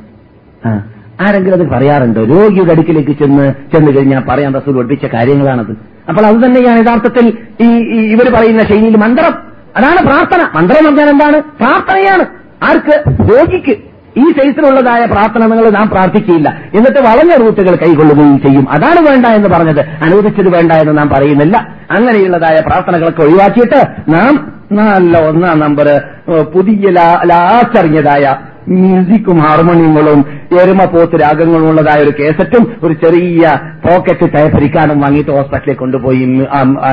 ആരെങ്കിലും 1.28 1.56
അത് 1.56 1.70
പറയാറുണ്ടോ? 1.70 2.22
രോഗിയുടെ 2.24 2.72
അടുക്കിലേക്ക് 2.72 3.12
ചെന്ന് 3.12 3.54
ചെന്ന് 3.74 3.98
കഴിഞ്ഞാൽ 3.98 4.24
പറയാൻ 4.30 4.54
റസൂൽ 4.54 4.76
പഠിപ്പിച്ച 4.78 5.06
കാര്യങ്ങളാണത്. 5.06 5.74
അപ്പോൾ 6.10 6.26
അത് 6.26 6.36
തന്നെയാണ് 6.36 6.80
യഥാർത്ഥത്തിൽ 6.80 7.34
ഈ 7.62 7.70
ഇവർ 8.14 8.34
പറയുന്ന 8.34 8.62
ശൈലിയിൽ 8.62 8.98
മന്ത്രം 8.98 9.53
അതാണ് 9.78 9.98
പ്രാർത്ഥന. 9.98 10.58
മന്ത്രം 10.58 10.86
പറഞ്ഞാൽ 10.86 11.10
എന്താണ്? 11.10 11.40
പ്രാർത്ഥനയാണ്. 11.40 12.26
ആർക്ക്? 12.64 13.04
രോഗിക്ക് 13.32 13.78
ഈ 14.18 14.32
സൈസിലുള്ളതായ 14.32 15.06
നിങ്ങൾ 15.48 15.70
നാം 15.70 15.90
പ്രാർത്ഥിക്കുകയില്ല. 15.90 16.50
എന്നിട്ട് 16.74 17.00
വളഞ്ഞ 17.00 17.36
റൂട്ടുകൾ 17.44 17.76
കൈകൊള്ളുകയും 17.76 18.40
ചെയ്യും. 18.40 18.66
അതാണ് 18.72 19.10
വേണ്ട 19.10 19.26
എന്ന് 19.26 19.50
പറഞ്ഞത്. 19.50 19.80
അനുവദിച്ചത് 19.80 20.56
വേണ്ട 20.56 20.72
എന്ന് 20.72 20.98
നാം 20.98 21.10
പറയുന്നില്ല. 21.10 21.58
അങ്ങനെയുള്ളതായ 21.98 22.62
പ്രാർത്ഥനകളൊക്കെ 22.68 23.22
ഒഴിവാക്കിയിട്ട് 23.22 24.12
നാം 24.16 24.54
നല്ല 24.72 25.28
ഒന്നാം 25.28 25.60
നമ്പർ 25.60 26.02
പുതിയ 26.42 26.90
ലാച്ചറിഞ്ഞതായ 27.26 28.36
മ്യൂസിക്കും 28.68 29.38
ഹാർമോണിയങ്ങളും 29.38 30.26
എരുമപോത്ത് 30.62 31.22
രാഗങ്ങളും 31.22 31.70
ഉള്ളതായ 31.70 32.04
ഒരു 32.04 32.14
കേസറ്റും 32.20 32.76
ഒരു 32.84 32.94
ചെറിയ 32.94 33.60
പോക്കറ്റ് 33.88 34.34
ടയപ്പരിക്കാനും 34.34 35.02
വാങ്ങിയിട്ട് 35.02 35.32
ഹോസ്പിറ്റലിൽ 35.32 35.76
കൊണ്ടുപോയി 35.76 36.26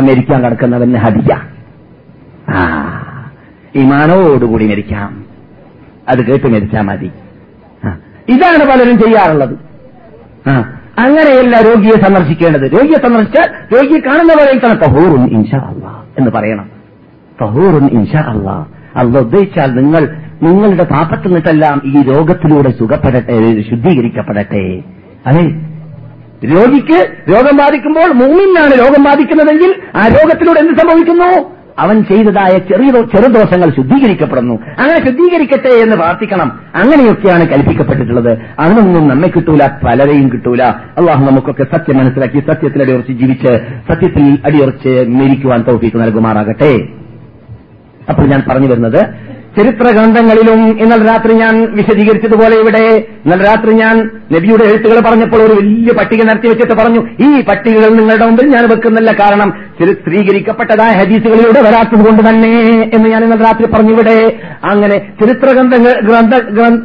മരിക്കാൻ 0.02 0.44
കിടക്കുന്നവന് 0.44 0.96
ഹതിക്ക 0.96 1.59
ആ 2.50 3.32
ഇമാനോടുകൂടി 3.74 4.66
മരിക്കാം. 4.66 5.24
അത് 6.08 6.26
കേട്ട് 6.26 6.46
മരിച്ചാൽ 6.46 6.82
മതി. 6.82 7.10
ഇതാണ് 8.28 8.70
പലരും 8.70 8.98
ചെയ്യാറുള്ളത്. 8.98 9.54
അങ്ങനെയല്ല 10.98 11.60
രോഗിയെ 11.60 12.02
സന്ദർശിക്കേണ്ടത്. 12.02 12.72
രോഗിയെ 12.72 13.02
സന്ദർശിച്ചാൽ 13.02 13.76
രോഗിയെ 13.76 14.00
കാണുന്നവരെ 14.00 14.58
തന്നെ 14.58 14.86
തഹൂറുൻ 14.86 15.24
ഇൻഷാ 15.24 15.58
അള്ളാ 15.58 16.02
എന്ന് 16.18 16.30
പറയണം. 16.30 16.70
തഹൂറുൻ 17.42 17.86
ഇൻഷാ 17.86 18.20
അള്ളാ. 18.20 18.66
അല്ല 18.96 19.18
ഉദ്ദേശിച്ചാൽ 19.18 19.74
നിങ്ങൾ 19.74 20.16
നിങ്ങളുടെ 20.42 20.84
പാപത്തിൽ 20.84 21.26
നിന്നിട്ടെല്ലാം 21.26 21.82
ഈ 21.84 22.02
രോഗത്തിലൂടെ 22.02 22.70
സുഖപ്പെടട്ടെ 22.70 23.62
ശുദ്ധീകരിക്കപ്പെടട്ടെ. 23.70 24.82
അതെ. 25.26 25.42
രോഗിക്ക് 26.46 27.10
രോഗം 27.30 27.56
ബാധിക്കുമ്പോൾ 27.56 28.12
മൂന്നിനാണ് 28.12 28.72
രോഗം 28.78 29.04
ബാധിക്കുന്നതെങ്കിൽ 29.04 29.74
ആ 29.96 30.08
രോഗത്തിലൂടെ 30.08 30.60
എന്ത് 30.60 30.72
സംഭവിക്കുന്നു? 30.72 31.59
അവൻ 31.80 32.04
ചെയ്തതായ 32.04 32.58
ചെറിയ 32.58 32.88
ചെറുദോഷങ്ങൾ 32.88 33.70
ശുദ്ധീകരിക്കപ്പെടുന്നു. 33.76 34.54
അങ്ങനെ 34.54 35.06
ശുദ്ധീകരിക്കട്ടെ 35.06 35.68
എന്ന് 35.68 35.96
പ്രാർത്ഥിക്കണം. 35.96 36.60
അങ്ങനെയൊക്കെയാണ് 36.74 37.48
കൽപ്പിക്കപ്പെട്ടിട്ടുള്ളത്. 37.48 38.38
അതിനൊന്നും 38.58 39.08
നമ്മെ 39.08 39.28
കിട്ടൂല 39.28 39.66
പലരെയും 39.66 40.28
കിട്ടൂല. 40.28 40.62
അള്ളാഹു 40.62 41.30
നമുക്കൊക്കെ 41.30 41.62
സത്യം 41.62 41.98
മനസ്സിലാക്കി 41.98 42.38
സത്യത്തിൽ 42.38 42.82
അടിയുറച്ച് 42.82 43.12
ജീവിച്ച് 43.12 43.52
സത്യത്തിൽ 43.92 44.38
അടിയുറച്ച് 44.46 45.06
മരിക്കുവാൻ 45.08 45.62
തൗഫീക്ക് 45.62 45.96
നൽകുമാറാകട്ടെ. 45.96 46.88
അപ്പോൾ 48.08 48.22
ഞാൻ 48.22 48.42
പറഞ്ഞു 48.48 48.68
വരുന്നത് 48.68 49.29
ചരിത്ര 49.56 49.86
ഗ്രന്ഥങ്ങളിലും 49.96 50.60
ഇന്നലെ 50.82 51.04
രാത്രി 51.08 51.32
ഞാൻ 51.40 51.54
വിശദീകരിച്ചതുപോലെ 51.78 52.56
ഇവിടെ 52.62 52.82
ഇന്നലെ 53.24 53.44
രാത്രി 53.48 53.72
ഞാൻ 53.80 53.96
നബിയുടെ 54.34 54.64
എഴുത്തുകൾ 54.70 54.98
പറഞ്ഞപ്പോൾ 55.06 55.40
ഒരു 55.46 55.54
വലിയ 55.60 55.92
പട്ടിക 55.98 56.20
നടത്തി 56.28 56.48
വെച്ചിട്ട് 56.50 56.74
പറഞ്ഞു 56.80 57.00
ഈ 57.26 57.28
പട്ടികകൾ 57.48 57.90
നിങ്ങളുടെ 57.98 58.26
മുമ്പിൽ 58.28 58.48
ഞാൻ 58.54 58.64
വെക്കുന്നില്ല. 58.72 59.12
കാരണം 59.22 59.50
സ്ത്രീകരിക്കപ്പെട്ടതായ 60.00 60.92
ഹദീസുകളിലൂടെ 61.00 61.60
വരാത്തത് 61.66 62.02
കൊണ്ട് 62.06 62.22
തന്നെ 62.28 62.52
എന്ന് 62.96 63.06
ഞാൻ 63.14 63.20
ഇന്നലെ 63.24 63.44
രാത്രി 63.48 63.68
പറഞ്ഞു 63.74 63.92
ഇവിടെ. 63.96 64.16
അങ്ങനെ 64.72 64.98
ചരിത്ര 65.20 65.48
ഗ്രന്ഥ 66.08 66.34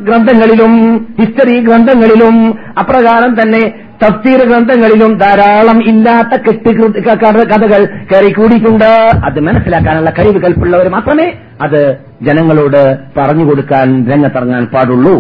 ഗ്രന്ഥങ്ങളിലും 0.08 0.74
ഹിസ്റ്ററി 1.22 1.58
ഗ്രന്ഥങ്ങളിലും 1.70 2.38
അപ്രകാരം 2.84 3.34
തന്നെ 3.42 3.64
തഫ്സീർ 4.04 4.40
ഗ്രന്ഥങ്ങളിലും 4.48 5.18
ധാരാളം 5.18 5.78
ഇല്ലാത്ത 5.84 6.42
കെട്ടി 6.42 6.72
കഥകൾ 7.08 7.86
കയറി 8.12 8.32
കൂടിയിട്ടുണ്ട് 8.34 8.86
അത് 9.28 9.40
മനസ്സിലാക്കാനുള്ള 9.40 10.10
കഴിവ് 10.10 10.42
കൽപ്പുള്ളവർ 10.42 10.90
മാത്രമേ 10.90 11.28
അത് 11.62 11.98
ജനങ്ങളോട് 12.22 12.82
പറഞ്ഞു 13.18 13.46
കൊടുക്കാൻ 13.46 14.12
രംഗത്തിറങ്ങാൻ 14.12 14.66
പാടുള്ളൂ. 14.66 15.16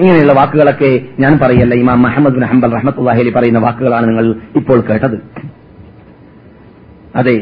ഇങ്ങനെയുള്ള 0.00 0.32
വാക്കുകളൊക്കെ 0.32 1.00
ഞാൻ 1.18 1.38
പറയല്ല. 1.38 1.74
ഇമാം 1.74 2.02
മുഹമ്മദ് 2.02 2.34
ബിൻ 2.34 2.44
ഹംബൽ 2.44 2.74
റഹ്മത്തുല്ലാഹലി 2.74 3.30
പറയുന്ന 3.30 3.58
വാക്കുകളാണ് 3.58 4.08
നിങ്ങൾ 4.08 4.34
ഇപ്പോൾ 4.56 4.80
കേട്ടത്. 4.80 5.16
അതെ. 7.16 7.36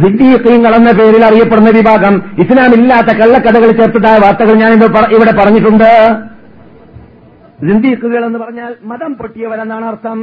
സിദ്ദീഖീങ്ങൾ 0.00 0.72
എന്ന 0.74 0.90
പേരിൽ 0.92 1.22
അറിയപ്പെടുന്ന 1.24 1.70
വിഭാഗം 1.70 2.14
ഇസ്ലാമില്ലാത്ത 2.38 3.10
കള്ളക്കഥകൾ 3.20 3.70
ചേർത്തതായ 3.70 4.18
വാർത്തകൾ 4.24 4.54
ഞാൻ 4.62 4.72
ഇവിടെ 5.16 5.32
പറഞ്ഞിട്ടുണ്ട്. 5.38 5.92
സിന്ദീഖുകൾ 7.60 8.24
എന്ന് 8.24 8.38
പറഞ്ഞാൽ 8.38 8.74
മതം 8.84 9.14
പൊട്ടിയവരെന്നാണ് 9.14 9.84
അർത്ഥം. 9.84 10.18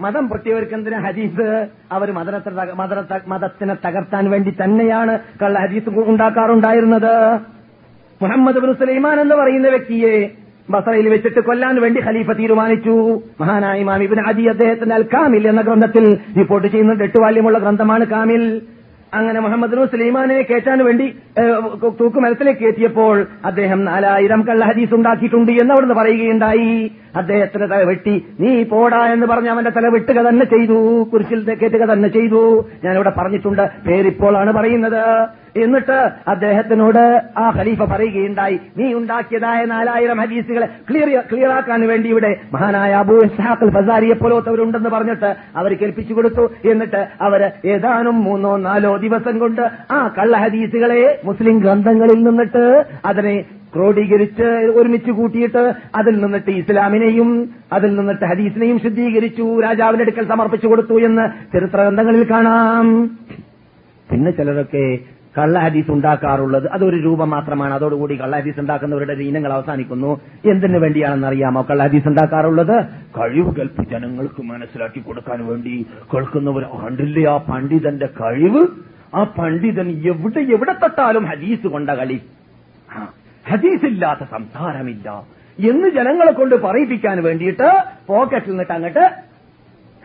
മതം 0.00 0.28
പൊട്ടിയവർക്ക് 0.28 0.74
എന്തിനാ 0.74 0.98
ഹദീസ്? 0.98 1.68
അവർ 1.92 2.12
മതത്തിനെ 3.28 3.76
തകർത്താൻ 3.86 4.30
വേണ്ടി 4.30 4.50
തന്നെയാണ് 4.62 5.18
കള്ള 5.42 5.58
ഹദീസ് 5.58 5.88
ഉണ്ടാക്കാറുണ്ടായിരുന്നത്. 5.88 7.38
മുഹമ്മദ് 8.22 8.58
ബിൻ 8.58 8.74
സുലൈമാൻ 8.74 9.20
എന്ന് 9.20 9.34
പറയുന്ന 9.34 9.68
വ്യക്തിയെ 9.68 10.30
ബസറയിൽ 10.70 11.08
വെച്ചിട്ട് 11.08 11.40
കൊല്ലാൻ 11.40 11.80
വേണ്ടി 11.80 12.00
ഖലീഫ 12.00 12.30
തീരുമാനിച്ചു. 12.30 13.22
മഹാനായ 13.40 13.80
ഇമാം 13.80 14.02
ഇബ്നു 14.02 14.22
അദി 14.22 14.42
അദ്ദേഹത്തിന്റെ 14.42 14.94
അൽ 14.94 15.02
കാമിൽ 15.02 15.48
എന്ന 15.48 15.60
ഗ്രന്ഥത്തിൽ 15.60 16.18
റിപ്പോർട്ട് 16.38 16.68
ചെയ്യുന്നുണ്ട്. 16.68 17.04
എട്ട് 17.04 17.20
വാല്യമുള്ള 17.20 17.58
ഗ്രന്ഥമാണ് 17.58 18.06
കാമിൽ. 18.06 18.62
അങ്ങനെ 19.12 19.40
മുഹമ്മദ് 19.40 19.76
നൂർ 19.76 19.86
സുലൈമാനെ 19.86 20.42
കയറ്റാൻ 20.42 20.78
വേണ്ടി 20.84 21.06
തൂക്കുമരത്തിലേക്ക് 22.00 22.64
എത്തിയപ്പോൾ 22.64 23.26
അദ്ദേഹം 23.44 23.84
നാലായിരം 23.84 24.42
കള്ള 24.48 24.64
ഹദീസ് 24.64 24.94
ഉണ്ടാക്കിയിട്ടുണ്ട് 24.94 25.52
എന്ന് 25.52 25.72
അവിടുന്ന് 25.74 25.94
പറയുകയുണ്ടായി. 25.94 26.72
അദ്ദേഹത്തിന്റെ 27.16 27.66
തല 27.66 27.82
വെട്ടി 27.82 28.26
നീ 28.40 28.62
പോടാ 28.62 29.12
എന്ന് 29.12 29.26
പറഞ്ഞ് 29.26 29.48
അവന്റെ 29.48 29.70
തല 29.70 29.86
വെട്ടുക 29.86 30.28
തന്നെ 30.28 30.44
ചെയ്തു. 30.44 31.04
കുരിശിൽ 31.12 31.44
കയറ്റുക 31.44 31.92
തന്നെ 31.92 32.08
ചെയ്തു. 32.08 32.68
ഞാനിവിടെ 32.84 33.10
പറഞ്ഞിട്ടുണ്ട് 33.10 33.70
പേരിപ്പോളാണ് 33.86 34.52
പറയുന്നത്. 34.52 35.28
എന്നിട്ട് 35.56 36.10
അദ്ദേഹത്തിനോട് 36.28 37.22
ആ 37.38 37.52
ഖലീഫ 37.56 37.82
പറയുകയുണ്ടായി 37.82 38.60
നീ 38.76 38.94
ഉണ്ടാക്കിയതായ 38.94 39.64
നാലായിരം 39.64 40.20
ഹദീസുകളെ 40.20 40.68
ക്ലിയർ 40.90 41.22
ക്ലിയർ 41.32 41.50
ആക്കാൻ 41.50 41.86
വേണ്ടി 41.86 42.08
ഇവിടെ 42.08 42.40
മഹാനായ 42.52 42.92
അബൂ 42.92 43.20
ഇസ്ഹാഖ് 43.24 43.70
ഫസാരിയെ 43.70 44.14
പോലത്തവരുണ്ടെന്ന് 44.14 44.90
പറഞ്ഞിട്ട് 44.90 45.36
അവർ 45.56 45.72
കേൾപ്പിച്ചു 45.72 46.14
കൊടുത്തു. 46.14 46.50
എന്നിട്ട് 46.64 47.08
അവർ 47.20 47.52
ഏതാനും 47.64 48.24
മൂന്നോ 48.24 48.56
നാലോ 48.56 48.96
ദിവസം 48.96 49.38
കൊണ്ട് 49.38 49.62
ആ 49.90 50.14
കള്ള 50.18 50.36
ഹദീസുകളെ 50.36 51.20
മുസ്ലിം 51.24 51.58
ഗ്രന്ഥങ്ങളിൽ 51.58 52.22
നിന്നിട്ട് 52.22 52.84
അതിനെ 53.04 53.44
ക്രോഡീകരിച്ച് 53.74 54.48
ഒരുമിച്ച് 54.78 55.10
കൂട്ടിയിട്ട് 55.10 55.74
അതിൽ 55.94 56.14
നിന്നിട്ട് 56.20 56.50
ഇസ്ലാമിനെയും 56.50 57.50
അതിൽ 57.72 57.96
നിന്നിട്ട് 57.96 58.24
ഹദീസിനെയും 58.24 58.78
ശുദ്ധീകരിച്ചു 58.80 59.60
രാജാവിന്റെ 59.60 60.02
അടുക്കൽ 60.02 60.28
സമർപ്പിച്ചു 60.28 60.66
കൊടുത്തു 60.66 61.00
എന്ന് 61.00 61.24
ചരിത്ര 61.52 61.80
ഗ്രന്ഥങ്ങളിൽ 61.82 62.30
കാണാം. 62.30 63.06
പിന്നെ 64.10 64.30
ചിലരൊക്കെ 64.30 64.98
കള്ള 65.38 65.58
ഹദീസ് 65.58 65.90
ഉണ്ടാക്കാറുള്ളത് 65.90 66.70
അതൊരു 66.70 66.96
രൂപം 66.96 67.30
മാത്രമാണ്. 67.30 67.74
അതോടുകൂടി 67.74 68.20
കള്ള 68.20 68.38
ഹദീസ് 68.38 68.60
ഉണ്ടാക്കുന്നവരുടെ 68.60 69.12
ഇനങ്ങൾ 69.12 69.52
അവസാനിക്കുന്നു. 69.52 70.20
എന്തിനു 70.50 70.78
വേണ്ടിയാണെന്ന് 70.78 71.26
അറിയാമോ 71.26 71.66
കള്ള 71.70 71.82
ഹദീസ് 71.82 72.08
ഉണ്ടാക്കാറുള്ളത് 72.08 72.76
കഴിവ് 73.18 73.54
കൽപ്പി 73.54 73.84
ജനങ്ങൾക്ക് 73.90 74.42
മനസ്സിലാക്കി 74.42 75.00
കൊടുക്കാൻ 75.00 75.46
വേണ്ടി 75.46 75.86
കേൾക്കുന്നവർ 76.14 76.64
കണ്ടില്ലേ? 76.84 77.24
ആ 77.30 77.36
പണ്ഡിതന്റെ 77.36 78.08
കഴിവ്? 78.20 78.66
ആ 79.14 79.22
പണ്ഡിതൻ 79.38 79.88
എവിടെ 80.10 80.40
എവിടെ 80.54 80.72
തൊട്ടാലും 80.72 81.24
ഹദീസ് 81.24 81.66
കൊണ്ട 81.66 81.90
കളി. 81.90 82.20
ഹദീസില്ലാത്ത 83.46 84.22
സംസാരമില്ല 84.36 85.08
എന്ന് 85.58 85.88
ജനങ്ങളെ 85.88 86.32
കൊണ്ട് 86.32 86.54
പറയിപ്പിക്കാൻ 86.54 87.22
വേണ്ടിയിട്ട് 87.22 87.68
പോക്കറ്റിൽ 88.06 88.50
നിന്നിട്ട് 88.50 88.72
അങ്ങോട്ട് 88.72 89.04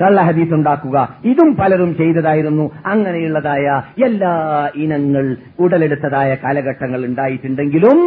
കള്ള 0.01 0.21
ഹദീസ് 0.21 0.53
ഉണ്ടാക്കുക. 0.53 0.97
ഇതും 1.25 1.49
പലരും 1.55 1.91
ചെയ്തതായിരുന്നു. 1.97 2.71
അങ്ങനെയുള്ളതായ 2.85 3.65
എല്ലാ 4.07 4.31
ഇനങ്ങൾ 4.75 5.37
ഉടലെടുത്തതായ 5.59 6.37
കാലഘട്ടങ്ങൾ 6.43 7.05
ഉണ്ടായിട്ടുണ്ടെങ്കിലും 7.05 7.99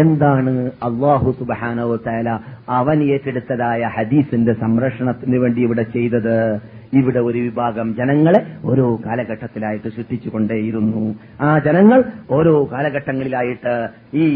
എന്താണ് 0.00 0.54
അള്ളാഹു 0.88 1.30
സുബാനോ 1.38 1.96
താല 2.06 2.38
അവൻ 2.68 2.98
ഏറ്റെടുത്തതായ 3.04 3.82
ഹദീസിന്റെ 3.96 4.52
സംരക്ഷണത്തിന് 4.52 5.36
വേണ്ടി 5.36 5.62
ഇവിടെ 5.62 5.82
ചെയ്തത്? 5.82 6.60
ഇവിടെ 6.92 7.18
ഒരു 7.18 7.38
വിഭാഗം 7.38 7.94
ജനങ്ങളെ 7.94 8.40
ഓരോ 8.64 9.00
കാലഘട്ടത്തിലായിട്ട് 9.06 9.88
സൃഷ്ടിച്ചുകൊണ്ടേയിരുന്നു. 9.88 11.14
ആ 11.40 11.58
ജനങ്ങൾ 11.58 12.02
ഓരോ 12.30 12.68
കാലഘട്ടങ്ങളിലായിട്ട് 12.72 13.74
ഈ 14.14 14.26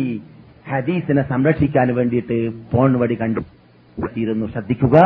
ഹദീസിനെ 0.69 1.23
സംരക്ഷിക്കാൻ 1.23 1.95
വേണ്ടിയിട്ട് 1.95 2.51
ഫോൺ 2.73 2.99
വഴി 2.99 3.15
കണ്ടു. 3.15 3.60
യിരുന്നു 3.99 4.47
ശ്രദ്ധിക്കുക. 4.47 4.97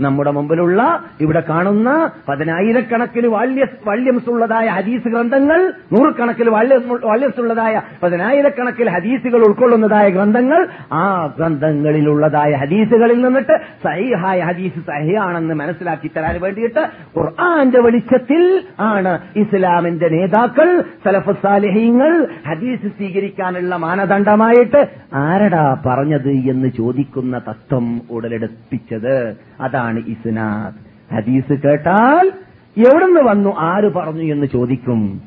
നമ്മുടെ 0.00 0.30
മുമ്പിലുള്ള 0.30 0.80
ഇവിടെ 1.20 1.40
കാണുന്ന 1.40 1.90
പതിനായിരക്കണക്കിന് 2.28 3.26
വാല്യ 3.26 3.64
വാല്യംസുള്ളതായ 3.86 4.66
ഹദീസ് 4.68 5.08
ഗ്രന്ഥങ്ങൾ 5.08 5.60
നൂറുകണക്കിന് 5.92 6.50
വാല്യംസ് 6.50 7.40
ഉള്ളതായ 7.40 7.82
പതിനായിരക്കണക്കിന് 8.02 8.90
ഹദീസുകൾ 8.90 9.40
ഉൾക്കൊള്ളുന്നതായ 9.48 10.08
ഗ്രന്ഥങ്ങൾ 10.08 10.60
ആ 10.92 11.32
ഗ്രന്ഥങ്ങളിലുള്ളതായ 11.38 12.52
ഹദീസുകളിൽ 12.54 13.22
നിന്നിട്ട് 13.24 13.56
സഹിഹായ 13.84 14.40
ഹദീസ് 14.42 14.80
സഹിയാണെന്ന് 14.80 15.54
മനസ്സിലാക്കി 15.54 16.08
തരാൻ 16.08 16.40
വേണ്ടിയിട്ട് 16.42 16.84
ഖുർആന്റെ 17.16 17.80
വെളിച്ചത്തിൽ 17.80 18.44
ആണ് 18.78 19.14
ഇസ്ലാമിന്റെ 19.36 20.08
നേതാക്കൾ 20.08 20.70
സലഫ് 21.04 21.36
സാലിഹീങ്ങൾ 21.42 22.12
ഹദീസ് 22.46 22.88
സ്വീകരിക്കാനുള്ള 22.98 23.76
മാനദണ്ഡമായിട്ട് 23.76 24.82
ആരടാ 25.24 25.76
പറഞ്ഞത് 25.86 26.32
എന്ന് 26.54 26.68
ചോദിക്കുന്ന 26.68 27.38
തത്വം 27.48 27.88
ഉടലെടുപ്പിച്ചത് 28.26 29.36
അതാണ് 29.60 29.98
ഇസ്നാദ്. 30.06 30.74
ഹദീസ് 31.14 31.52
കേട്ടാൽ 31.52 32.32
എവിടുന്ന് 32.78 33.20
വന്നു 33.20 33.56
ആര് 33.58 33.92
പറഞ്ഞു 33.92 34.32
എന്ന് 34.32 34.46
ചോദിക്കും. 34.46 35.22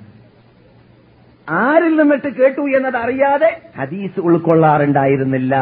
ആരിൽ 1.50 2.02
നിന്നിട്ട് 2.02 2.30
കേട്ടു 2.34 2.62
എന്നത് 2.62 2.98
അറിയാതെ 2.98 3.62
ഹദീസ് 3.78 4.20
ഉൾക്കൊള്ളാറുണ്ടായിരുന്നില്ല. 4.20 5.56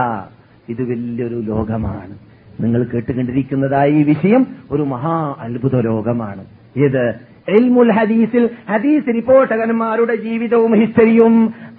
ഇത് 0.70 0.84
വലിയൊരു 0.84 1.36
ലോകമാണ്. 1.36 2.18
നിങ്ങൾ 2.62 2.84
കേട്ടുകൊണ്ടിരിക്കുന്നതായ 2.84 3.90
ഈ 3.90 4.04
വിഷയം 4.04 4.48
ഒരു 4.72 4.84
മഹാ 4.84 5.36
അത്ഭുത 5.40 5.80
ലോകമാണ്. 5.80 6.46
ഇത് 6.76 7.20
എൽമുൽ 7.48 7.92
ഹദീസിൽ 7.98 8.44
ഹദീസ് 8.72 9.16
റിപ്പോർട്ടകന്മാരുടെ 9.18 10.16
ജീവിതവും 10.26 10.74
ഹിസ്റ്ററിയും 10.82 11.36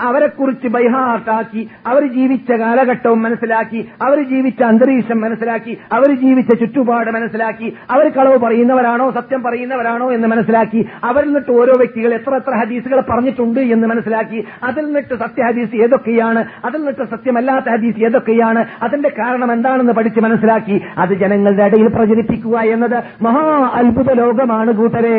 അവരെക്കുറിച്ച് 0.07 0.69
ബൈഹാർട്ടാക്കി 0.75 1.63
അവർ 1.91 2.03
ജീവിച്ച 2.17 2.51
കാലഘട്ടവും 2.61 3.21
മനസ്സിലാക്കി 3.25 3.81
അവർ 4.07 4.19
ജീവിച്ച 4.33 4.61
അന്തരീക്ഷം 4.69 5.19
മനസ്സിലാക്കി 5.25 5.73
അവർ 5.97 6.11
ജീവിച്ച 6.23 6.51
ചുറ്റുപാട് 6.61 7.11
മനസ്സിലാക്കി 7.17 7.69
അവർ 7.95 8.07
കളവ് 8.17 8.39
പറയുന്നവരാണോ 8.45 9.07
സത്യം 9.19 9.43
പറയുന്നവരാണോ 9.47 10.07
എന്ന് 10.17 10.29
മനസ്സിലാക്കി 10.35 10.81
അവരിൽ 11.09 11.29
നിന്നിട്ട് 11.29 11.53
ഓരോ 11.61 11.75
വ്യക്തികൾ 11.83 12.13
എത്ര 12.19 12.35
എത്ര 12.41 12.55
ഹദീസുകൾ 12.61 13.01
പറഞ്ഞിട്ടുണ്ട് 13.11 13.61
എന്ന് 13.75 13.89
മനസ്സിലാക്കി 13.93 14.41
അതിൽ 14.69 14.85
നിന്നിട്ട് 14.87 15.15
സത്യ 15.25 15.43
ഹദീസ് 15.49 15.83
ഏതൊക്കെയാണ് 15.85 16.43
അതിൽ 16.69 16.79
നിന്നിട്ട് 16.79 17.07
സത്യമല്ലാത്ത 17.15 17.69
ഹദീസ് 17.75 18.01
ഏതൊക്കെയാണ് 18.09 18.63
അതിന്റെ 18.87 19.13
കാരണം 19.21 19.53
എന്താണെന്ന് 19.53 19.93
പഠിച്ച് 19.93 20.21
മനസ്സിലാക്കി 20.21 20.79
അത് 20.99 21.15
ജനങ്ങളുടെ 21.25 21.67
ഇടയിൽ 21.69 21.91
പ്രചരിപ്പിക്കുക 21.97 22.57
എന്നത് 22.75 22.99
മഹാ 23.23 23.45
അത്ഭുത 23.81 24.11
ലോകമാണ് 24.23 24.71
കൂട്ടരേ. 24.73 25.17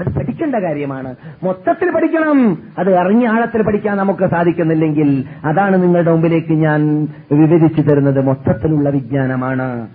അത് 0.00 0.14
പഠിക്കേണ്ട 0.18 0.56
കാര്യമാണ്. 0.56 1.14
മൊത്തത്തിൽ 1.42 1.90
പഠിക്കണം. 1.90 2.58
അത് 2.78 2.96
അറിഞ്ഞ 2.96 3.26
ആഴത്തിൽ 3.26 3.62
പഠിക്കാൻ 3.62 3.96
നമുക്ക് 3.96 4.30
സാധിക്കുന്നില്ലെങ്കിൽ 4.30 5.24
അതാണ് 5.44 5.82
നിങ്ങളുടെ 5.82 6.10
മുമ്പിലേക്ക് 6.10 6.52
ഞാൻ 6.52 7.08
വിവരിച്ചു 7.32 7.82
തരുന്നത്. 7.82 8.20
മൊത്തത്തിലുള്ള 8.20 8.90
വിജ്ഞാനമാണ്. 8.90 9.88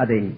അതെ. 0.00 0.28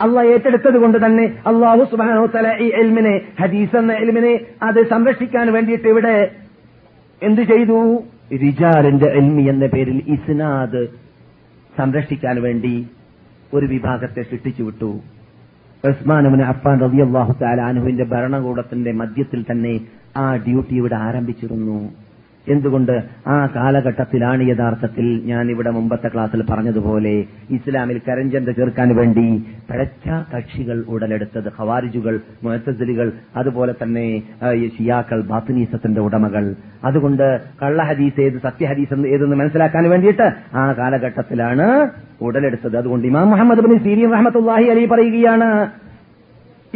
അള്ള 0.00 0.20
ഏറ്റെടുത്തത് 0.20 0.78
കൊണ്ട് 0.78 1.06
തന്നെ 1.06 1.24
അള്ളാഹു 1.46 1.84
സുബാനോ 1.90 2.26
തല 2.26 2.56
ഈ 2.60 2.68
എൽമിനെ 2.68 3.20
ഹദീസ് 3.40 3.76
എന്ന 3.76 3.92
എൽമിനെ 3.92 4.40
അത് 4.62 4.88
സംരക്ഷിക്കാൻ 4.88 5.52
വേണ്ടിയിട്ട് 5.52 5.88
ഇവിടെ 5.88 6.30
എന്തു 7.22 7.42
ചെയ്തു? 7.42 8.02
റിജാറിന്റെ 8.32 9.06
എൽമി 9.06 9.42
എന്ന 9.42 9.66
പേരിൽ 9.66 10.02
ഇസ്നാദ് 10.06 10.86
സംരക്ഷിക്കാൻ 11.78 12.42
വേണ്ടി 12.42 12.88
ഒരു 13.54 13.66
വിഭാഗത്തെ 13.66 14.22
സൃഷ്ടിച്ചു 14.22 14.62
വിട്ടു. 14.62 15.00
ഉസ്മാനുവിന് 15.84 16.42
അഫാൻ 16.42 16.80
റളിയല്ലാഹു 16.80 17.32
തആല 17.40 17.60
അൻഹുവിന്റെ 17.60 18.04
ഭരണകൂടത്തിന്റെ 18.04 18.92
മധ്യത്തിൽ 18.92 19.44
തന്നെ 19.50 19.74
ആ 20.16 20.36
ഡ്യൂട്ടി 20.36 20.74
ഇവിടെ 20.74 20.94
ആരംഭിച്ചിരുന്നു. 20.94 21.78
എന്തുകൊണ്ട് 22.54 22.92
ആ 23.34 23.36
കാലഘട്ടത്തിലാണ് 23.56 24.42
യഥാർത്ഥത്തിൽ 24.50 25.06
ഞാൻ 25.30 25.44
ഇവിടെ 25.54 25.70
മുമ്പത്തെ 25.76 26.08
ക്ലാസ്സിൽ 26.14 26.42
പറഞ്ഞതുപോലെ 26.50 27.14
ഇസ്ലാമിൽ 27.56 27.98
കരഞ്ചന്ത 28.08 28.50
ചേർക്കാൻ 28.58 28.88
വേണ്ടി 28.98 29.26
പിഴച്ച 29.70 30.08
കക്ഷികൾ 30.32 30.78
ഉടലെടുത്തത് 30.94 31.48
ഹവാരിജുകൾ 31.58 32.14
മുഹത്തസലികൾ 32.44 33.08
അതുപോലെ 33.42 33.74
തന്നെ 33.82 34.06
ഷിയാക്കൾ 34.76 35.20
ബാത്തുനീസത്തിന്റെ 35.30 36.00
ഉടമകൾ. 36.06 36.44
അതുകൊണ്ട് 36.88 37.26
കള്ളഹദീസ് 37.62 38.20
ഏത് 38.26 38.38
സത്യഹദീസ് 38.46 39.00
ഏതെന്ന് 39.14 39.36
മനസ്സിലാക്കാൻ 39.42 39.84
വേണ്ടിയിട്ട് 39.92 40.26
ആ 40.60 40.64
കാലഘട്ടത്തിലാണ് 40.80 41.66
ഉടലെടുത്തത്. 42.26 42.76
അതുകൊണ്ട് 42.82 43.06
ഇമാം 43.10 43.26
മുഹമ്മദ് 43.32 43.64
ബിൻ 43.66 43.78
സീരിയൻ 43.86 44.12
റഹ്മത്തുള്ളാഹി 44.16 44.68
അലി 44.74 44.84
പറയുകയാണ് 44.92 45.48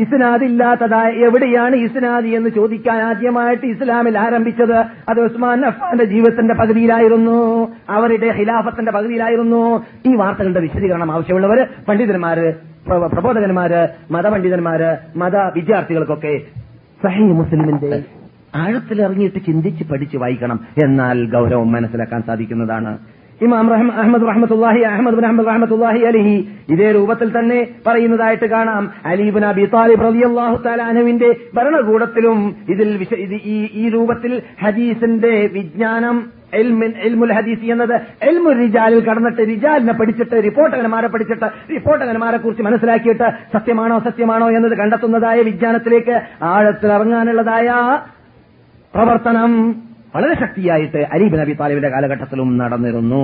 ഇസ്നാദ് 0.00 0.44
ഇല്ലാത്തതായ 0.44 1.10
എവിടെയാണ് 1.10 1.76
ഇസ്നാദി 1.76 2.28
എന്ന് 2.28 2.50
ചോദിക്കാൻ 2.50 3.02
ആദ്യമായിട്ട് 3.02 3.66
ഇസ്ലാമിൽ 3.66 4.18
ആരംഭിച്ചത്? 4.18 4.76
അത് 5.08 5.20
ഉസ്മാൻ 5.20 5.66
അഫ്ഫാന്റെ 5.66 6.04
ജീവിതത്തിന്റെ 6.04 6.54
പകുതിയിലായിരുന്നു. 6.54 7.68
അവരുടെ 7.90 8.26
ഖിലാഫത്തിന്റെ 8.26 8.92
പകുതിയിലായിരുന്നു. 8.92 9.86
ഈ 10.06 10.16
വാർത്തകളുടെ 10.16 10.60
വിശദീകരണം 10.60 11.12
ആവശ്യമുള്ളവർ 11.12 11.66
പണ്ഡിതന്മാര് 11.88 12.54
പ്ര- 12.86 13.10
പ്രബോധകന്മാര് 13.12 13.88
മതപണ്ഡിതന്മാര് 14.10 14.96
മത 15.16 15.36
വിദ്യാർത്ഥികൾക്കൊക്കെ 15.36 16.40
സഹി 17.04 17.22
മുസ്ലിമിന്റെ 17.22 18.04
ആഴത്തിലിറങ്ങിയിട്ട് 18.54 19.46
ചിന്തിച്ച് 19.46 19.84
പഠിച്ച് 19.84 20.16
വായിക്കണം. 20.16 20.60
എന്നാൽ 20.84 21.30
ഗൗരവം 21.30 21.72
മനസ്സിലാക്കാൻ 21.72 22.22
സാധിക്കുന്നതാണ്. 22.22 22.98
ഇമാം 23.40 23.66
അഹമ്മദ് 23.74 24.26
റഹ്മത്തുല്ലാഹി 24.30 24.80
അഹമ്മദ് 24.88 25.16
ബിൻ 25.18 25.26
അഹമ്മദ് 25.28 25.48
റഹ്മത്തുല്ലാഹി 25.48 26.00
അലിഹി 26.08 26.34
ഇതേ 26.74 26.88
രൂപത്തിൽ 26.92 27.28
തന്നെ 27.36 27.58
പറയുന്നതായിട്ട് 27.86 28.46
കാണാം. 28.54 28.82
അലീബിൻ 29.10 29.44
അബി 29.50 29.64
താലിബ് 29.74 30.04
റളിയല്ലാഹു 30.06 30.56
തആല 30.66 30.80
അൻഹുവിന്റെ 30.90 31.30
ഭരണകൂടത്തിലും 31.56 32.38
ഇതിൽ 32.74 32.90
ഈ 33.78 33.84
രൂപത്തിൽ 33.94 34.32
ഹദീസിന്റെ 34.64 35.34
വിജ്ഞാനം 35.56 36.18
എൽമുൽ 37.06 37.32
ഹദീസ് 37.36 37.66
എന്നത് 37.72 37.94
എൽമുൽ 38.28 38.56
റിജാലിൽ 38.62 39.00
കടന്നിട്ട് 39.08 39.42
റിജാലിനെ 39.50 39.94
പഠിച്ചിട്ട് 40.00 40.36
റിപ്പോർട്ടകന്മാരെ 40.46 41.08
പഠിച്ചിട്ട് 41.12 41.48
റിപ്പോർട്ടകന്മാരെ 41.74 42.38
കുറിച്ച് 42.38 42.64
മനസ്സിലാക്കിയിട്ട് 42.68 43.26
സത്യമാണോ 43.54 43.98
സത്യമാണോ 44.08 44.48
എന്നത് 44.58 44.74
കണ്ടെത്തുന്നതായ 44.80 45.38
വിജ്ഞാനത്തിലേക്ക് 45.50 46.16
ആഴത്തിലിറങ്ങാനുള്ളതായ 46.52 47.68
പ്രവർത്തനം 48.94 49.52
വളരെ 50.14 50.34
ശക്തിയായിട്ട് 50.40 51.00
അലീബ് 51.14 51.36
നബി 51.40 51.52
താലിബിന്റെ 51.60 51.90
കാലഘട്ടത്തിലും 51.94 52.48
നടന്നിരുന്നു. 52.58 53.22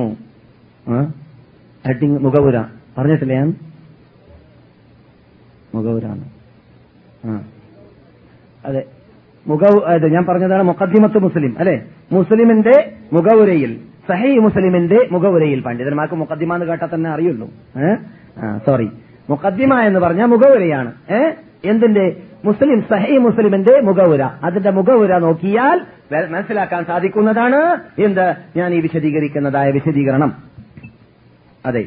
മുഖപുര. 2.26 2.56
പറഞ്ഞിട്ടില്ലേ? 2.98 3.36
ഞാൻ 3.36 3.48
മുഖപുരാണ് 5.74 6.24
അതെ. 8.64 8.82
മുഖ 9.46 9.62
അതെ 9.92 10.08
ഞാൻ 10.14 10.24
പറഞ്ഞതാണ് 10.26 10.62
മുഖദ്ദിമത്ത് 10.62 11.18
മുസ്ലിം 11.24 11.52
അല്ലെ? 11.58 11.74
മുസ്ലിമിന്റെ 12.12 12.76
മുഖവുരയിൽ 13.12 13.72
സഹൈ 14.08 14.32
മുസ്ലിമിന്റെ 14.46 14.98
മുഖവുരയിൽ 15.12 15.60
പണ്ഡിതന്മാർക്ക് 15.66 16.16
മുഖദ്ദിമ 16.22 16.54
എന്ന് 16.54 16.66
കേട്ടാൽ 16.66 16.90
തന്നെ 16.94 17.08
അറിയുള്ളൂ. 17.10 17.48
സോറി 18.66 18.88
മുഖദ്ദിമ 19.30 19.80
എന്ന് 19.80 20.00
പറഞ്ഞാൽ 20.00 20.26
മുഖവുരയാണ്. 20.26 20.92
ഏഹ് 21.10 21.34
എന്തിന്റെ? 21.64 22.16
മുസ്ലിം 22.44 22.82
സഹി 22.90 23.16
മുസ്ലിമിന്റെ 23.16 23.80
മുഖവുര. 23.80 24.22
അതിന്റെ 24.22 24.70
മുഖവുര 24.70 25.18
നോക്കിയാൽ 25.18 25.80
മനസ്സിലാക്കാൻ 26.30 26.84
സാധിക്കുന്നതാണ് 26.84 27.78
എന്ത്? 27.98 28.34
ഞാൻ 28.56 28.74
ഈ 28.74 28.80
വിശദീകരിക്കുന്നതായ 28.80 29.70
വിശദീകരണം. 29.70 30.34
അതെ. 31.66 31.84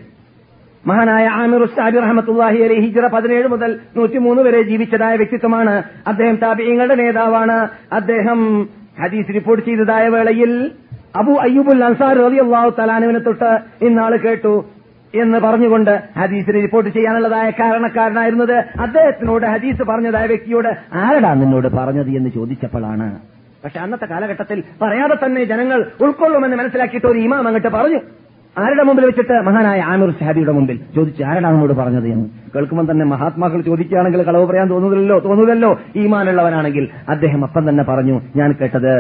മഹാനായ 0.87 1.27
ആമിർ 1.27 1.61
ഉസ്താബി 1.61 1.99
റഹമത്തുല്ലാഹി 1.99 2.57
അലി 2.57 2.73
ഹിജറ 2.73 3.07
പതിനേഴ് 3.07 3.47
മുതൽ 3.47 3.79
നൂറ്റിമൂന്ന് 3.97 4.43
വരെ 4.43 4.61
ജീവിച്ചതായ 4.61 5.15
വ്യക്തിത്വമാണ് 5.15 5.83
അദ്ദേഹം 6.07 6.35
താപിയങ്ങളുടെ 6.35 6.95
നേതാവാണ്. 6.95 7.67
അദ്ദേഹം 7.93 8.69
ഹദീസ് 9.03 9.33
റിപ്പോർട്ട് 9.35 9.65
ചെയ്തതായ 9.65 10.07
വേളയിൽ 10.07 10.71
അബു 11.15 11.31
അയ്യൂബുൽ 11.31 11.83
അൻസാർ 11.83 12.17
റബി 12.17 12.37
അള്ളാഹു 12.37 12.75
തലാനുവിനെ 12.79 13.19
തൊട്ട് 13.19 13.59
ഇന്നാൾ 13.85 14.15
കേട്ടു. 14.15 14.65
എന്ന് 15.13 15.37
പറഞ്ഞുകൊണ്ട് 15.37 16.03
ഹദീസിനെ 16.17 16.61
റിപ്പോർട്ട് 16.61 16.89
ചെയ്യാനുള്ളതായ 16.89 17.49
കാരണക്കാരനായിരുന്നത് 17.49 18.55
അദ്ദേഹത്തിനോട് 18.79 19.45
ഹദീസ് 19.45 19.83
പറഞ്ഞതായ 19.83 20.25
വ്യക്തിയോട് 20.25 20.67
ആരടാ 20.93 21.33
നിന്നോട് 21.33 21.67
പറഞ്ഞത് 21.67 22.09
എന്ന് 22.09 22.29
ചോദിച്ചപ്പോഴാണ്. 22.29 23.19
പക്ഷെ 23.65 23.79
അന്നത്തെ 23.79 24.05
കാലഘട്ടത്തിൽ 24.05 24.63
പറയാതെ 24.81 25.25
തന്നെ 25.25 25.43
ജനങ്ങൾ 25.43 25.91
ഉൾക്കൊള്ളുമെന്ന് 26.01 26.57
മനസ്സിലാക്കിയിട്ട് 26.57 27.07
ഒരു 27.07 27.17
ഇമാം 27.17 27.47
അങ്ങോട്ട് 27.47 27.67
പറഞ്ഞു. 27.67 27.99
ആരുടെ 28.57 28.83
മുമ്പിൽ 28.83 29.05
വെച്ചിട്ട് 29.05 29.35
മഹാനായ 29.47 29.79
ആമിർ 29.79 30.09
സഹാബിയുടെ 30.11 30.51
മുമ്പിൽ? 30.51 30.79
ചോദിച്ചു 30.95 31.23
ആരാണ് 31.23 31.45
നമ്മോട് 31.45 31.73
പറഞ്ഞത് 31.73 32.07
എന്ന്. 32.07 32.25
കേൾക്കുമ്പോൾ 32.55 32.91
തന്നെ 32.91 33.05
മഹാത്മാക്കൾ 33.05 33.61
ചോദിക്കുകയാണെങ്കിൽ 33.61 34.23
കളവ് 34.23 34.45
പറയാൻ 34.45 34.69
തോന്നുന്നില്ലല്ലോ 34.69 35.19
തോന്നുന്നില്ലല്ലോ 35.19 35.79
ഈമാനുള്ളവനാണെങ്കിൽ 35.95 36.87
അദ്ദേഹം 37.09 37.45
അപ്പം 37.45 37.69
തന്നെ 37.69 37.83
പറഞ്ഞു 37.83 38.15
ഞാൻ 38.35 38.55
കേട്ടത് 38.61 38.91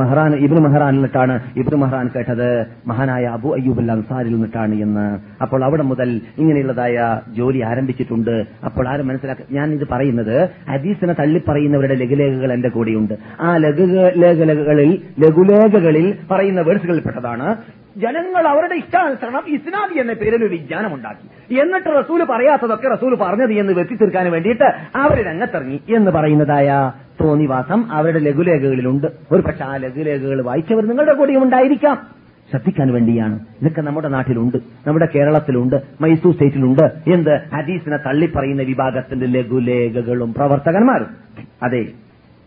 മെഹ്റാൻ 0.00 0.34
ഇബ്നു 0.34 0.60
മെഹ്റാനിൽ 0.60 0.94
നിന്നിട്ടാണ്. 0.94 1.40
ഇബ്നു 1.56 1.76
മെഹ്റാൻ 1.76 2.10
കേട്ടത് 2.16 2.66
മഹാനായ 2.86 3.24
അബു 3.24 3.48
അയ്യൂബ് 3.48 3.90
അൻസാരിൽ 3.90 4.32
നിന്നിട്ടാണ് 4.32 4.74
എന്ന്. 4.74 5.06
അപ്പോൾ 5.42 5.64
അവിടെ 5.64 5.82
മുതൽ 5.82 6.20
ഇങ്ങനെയുള്ളതായ 6.38 7.20
ജോലി 7.38 7.60
ആരംഭിച്ചിട്ടുണ്ട്. 7.60 8.46
അപ്പോൾ 8.64 8.88
ആരും 8.88 9.08
മനസ്സിലാക്ക 9.08 9.42
ഞാൻ 9.52 9.72
ഇത് 9.72 9.86
പറയുന്നത് 9.92 10.48
ഹദീസിനെ 10.72 11.12
തള്ളിപ്പറയുന്നവരുടെ 11.12 11.94
ലഘുലേഖകൾ 11.94 12.52
എന്റെ 12.52 12.68
കൂടെയുണ്ട്. 12.68 13.14
ആ 13.40 13.56
ലഘുലേഖകളിൽ 13.56 14.92
ലഘുലേഖകളിൽ 15.20 16.14
പറയുന്ന 16.30 16.60
വേഴ്സുകളിൽപ്പെട്ടതാണ് 16.60 17.48
ജനങ്ങൾ 17.96 18.48
അവരുടെ 18.48 18.74
ഇഷ്ടാനുസരണം 18.74 19.42
ഇസ്നാദി 19.46 19.98
എന്ന 19.98 20.12
പേരിൽ 20.12 20.36
ഒരു 20.36 20.44
വിജ്ഞാനം 20.44 20.94
ഉണ്ടാക്കി 20.94 21.54
എന്നിട്ട് 21.60 21.88
റസൂൽ 21.98 22.24
പറയാത്തതൊക്കെ 22.24 22.88
റസൂൽ 22.88 23.14
പറഞ്ഞത് 23.14 23.52
എന്ന് 23.52 23.72
വെത്തി 23.72 23.94
തീർക്കാൻ 23.94 24.32
വേണ്ടിയിട്ട് 24.32 24.64
അവർ 24.96 25.22
രംഗത്തിറങ്ങി 25.22 25.80
എന്ന് 25.96 26.10
പറയുന്നതായ 26.10 26.92
തോന്നിവാസം 27.20 27.92
അവരുടെ 27.92 28.18
ലഘുലേഖകളിലുണ്ട്. 28.18 29.06
ഒരു 29.32 29.42
പക്ഷെ 29.42 29.64
ആ 29.64 29.76
ലഘുലേഖകൾ 29.76 30.42
വായിച്ചവർ 30.42 30.86
നിങ്ങളുടെ 30.86 31.12
കൂടെയും 31.12 31.42
ഉണ്ടായിരിക്കാം. 31.42 32.06
ശ്രദ്ധിക്കാൻ 32.50 32.92
വേണ്ടിയാണ്. 32.92 33.40
ഇതൊക്കെ 33.62 33.80
നമ്മുടെ 33.80 34.08
നാട്ടിലുണ്ട്. 34.08 34.56
നമ്മുടെ 34.86 35.08
കേരളത്തിലുണ്ട്. 35.14 35.76
മൈസൂർ 36.00 36.32
സ്റ്റേറ്റിലുണ്ട്. 36.32 37.10
എന്ത്? 37.10 37.40
ഹദീസിനെ 37.54 37.96
തള്ളിപ്പറയുന്ന 37.96 38.62
വിഭാഗത്തിന്റെ 38.62 39.26
ലഘുലേഖകളും 39.26 40.34
പ്രവർത്തകന്മാരും. 40.34 41.06
അതെ. 41.62 41.82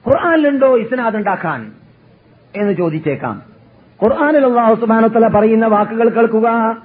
ഖുർആാനിലുണ്ടോ 0.07 0.77
ഇസ്നാദ് 0.77 1.15
ഉണ്ടാക്കാൻ 1.15 1.71
എന്ന് 2.55 2.73
ചോദിച്ചേക്കാം. 2.73 3.54
ഖുർആാനിൽ 4.03 4.45
അള്ളാഹു 4.45 4.75
സുബാനത്തല 4.75 5.27
പറയുന്ന 5.27 5.67
വാക്കുകൾ 5.67 6.09
കേൾക്കുക. 6.09 6.77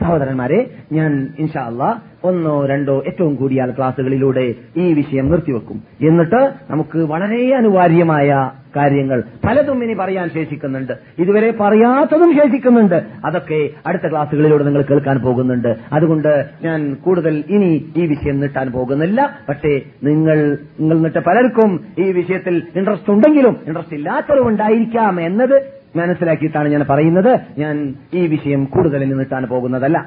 സഹോദരന്മാരെ 0.00 0.70
ഞാൻ 0.92 1.34
ഇൻഷാ 1.38 1.60
അല്ലാ 1.60 1.98
ഒന്നോ 2.26 2.66
രണ്ടോ 2.66 3.02
ഏറ്റവും 3.06 3.34
കൂടിയാൽ 3.34 3.70
ക്ലാസ്സുകളിലൂടെ 3.70 4.54
ഈ 4.76 4.92
വിഷയം 4.92 5.30
നിർത്തിവെക്കും. 5.30 5.82
എന്നിട്ട് 6.08 6.40
നമുക്ക് 6.70 6.98
വളരെ 6.98 7.54
അനിവാര്യമായ 7.54 8.50
കാര്യങ്ങൾ 8.76 9.22
പലതും 9.44 9.84
ഇനി 9.84 9.94
പറയാൻ 9.94 10.30
ശേഷിക്കുന്നുണ്ട്. 10.34 10.92
ഇതുവരെ 11.18 11.50
പറയാത്തതും 11.60 12.32
ശേഷിക്കുന്നുണ്ട്. 12.34 12.98
അതൊക്കെ 13.24 13.60
അടുത്ത 13.86 14.06
ക്ലാസ്സുകളിലൂടെ 14.10 14.64
നിങ്ങൾ 14.64 14.82
കേൾക്കാൻ 14.82 15.18
പോകുന്നുണ്ട്. 15.18 15.70
അതുകൊണ്ട് 15.92 16.46
ഞാൻ 16.62 16.94
കൂടുതൽ 16.94 17.44
ഇനി 17.48 17.70
ഈ 17.96 18.06
വിഷയം 18.06 18.40
നീട്ടാൻ 18.40 18.72
പോകുന്നില്ല. 18.72 19.38
പക്ഷേ 19.48 19.80
നിങ്ങൾ 20.02 20.58
നിങ്ങൾ 20.80 20.98
നിട്ട് 20.98 21.18
പലർക്കും 21.18 21.80
ഈ 21.98 22.12
വിഷയത്തിൽ 22.12 22.62
ഇൻട്രസ്റ്റ് 22.76 23.10
ഉണ്ടെങ്കിലും 23.10 23.56
ഇൻട്രസ്റ്റ് 23.66 23.94
ഇല്ലാത്തവരും 23.94 24.48
ഉണ്ടായിരിക്കാം 24.48 25.20
എന്നത് 25.20 25.56
മനസ്സിലാക്കിയിട്ടാണ് 25.96 26.68
ഞാൻ 26.68 26.82
പറയുന്നത്. 26.90 27.32
ഞാൻ 27.58 27.94
ഈ 28.14 28.26
വിഷയം 28.26 28.64
കൂടുതൽ 28.64 29.04
നീട്ടാൻ 29.14 29.44
പോകുന്നതല്ല 29.44 29.98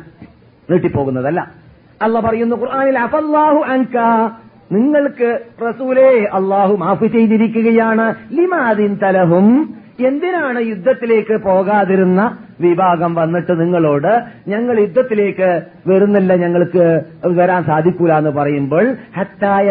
നീട്ടിപ്പോകുന്നതല്ല. 0.71 1.41
അല്ല 2.01 2.19
പറയുന്നു 2.19 2.55
ഖുർആാനിൽ 2.55 2.99
അഫല്ലാഹു 2.99 3.59
അൻക. 3.73 3.97
നിങ്ങൾക്ക് 4.71 5.29
റസൂലേ 5.67 6.11
അള്ളാഹു 6.37 6.73
മാഫ് 6.75 7.07
ചെയ്തിരിക്കുകയാണ്. 7.15 8.05
ലിമാദിൻ 8.37 8.91
തലഹും 9.03 9.47
എന്തിനാണ് 10.09 10.59
യുദ്ധത്തിലേക്ക് 10.67 11.35
പോകാതിരുന്ന 11.45 12.21
വിഭാഗം 12.61 13.11
വന്നിട്ട് 13.15 13.53
നിങ്ങളോട് 13.61 14.13
ഞങ്ങൾ 14.47 14.75
യുദ്ധത്തിലേക്ക് 14.79 15.49
വരുന്നില്ല 15.87 16.31
ഞങ്ങൾക്ക് 16.43 16.85
വരാൻ 17.39 17.61
സാധിക്കൂല 17.63 18.13
എന്ന് 18.17 18.31
പറയുമ്പോൾ 18.37 18.85
ഹത്തായ 19.17 19.67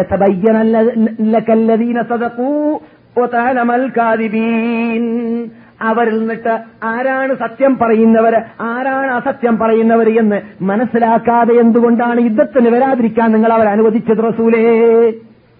വതഅലമൽ 3.17 3.85
കാദിബീൻ. 3.97 5.03
അവരിൽ 5.81 6.19
നിന്നിട്ട് 6.19 6.59
ആരാണ് 6.83 7.35
സത്യം 7.35 7.77
പറയുന്നവർ 7.77 8.41
ആരാണ് 8.61 9.11
അസത്യം 9.11 9.57
പറയുന്നവർ 9.57 10.19
എന്ന് 10.19 10.41
മനസ്സിലാക്കാതെ 10.61 11.53
എന്തുകൊണ്ടാണ് 11.53 12.21
യുദ്ധത്തിന് 12.21 12.69
വരാതിരിക്കാൻ 12.69 13.31
നിങ്ങൾ 13.31 13.53
അവർ 13.53 13.67
അനുവദിച്ചത് 13.67 14.33
റസൂലേ? 14.33 15.11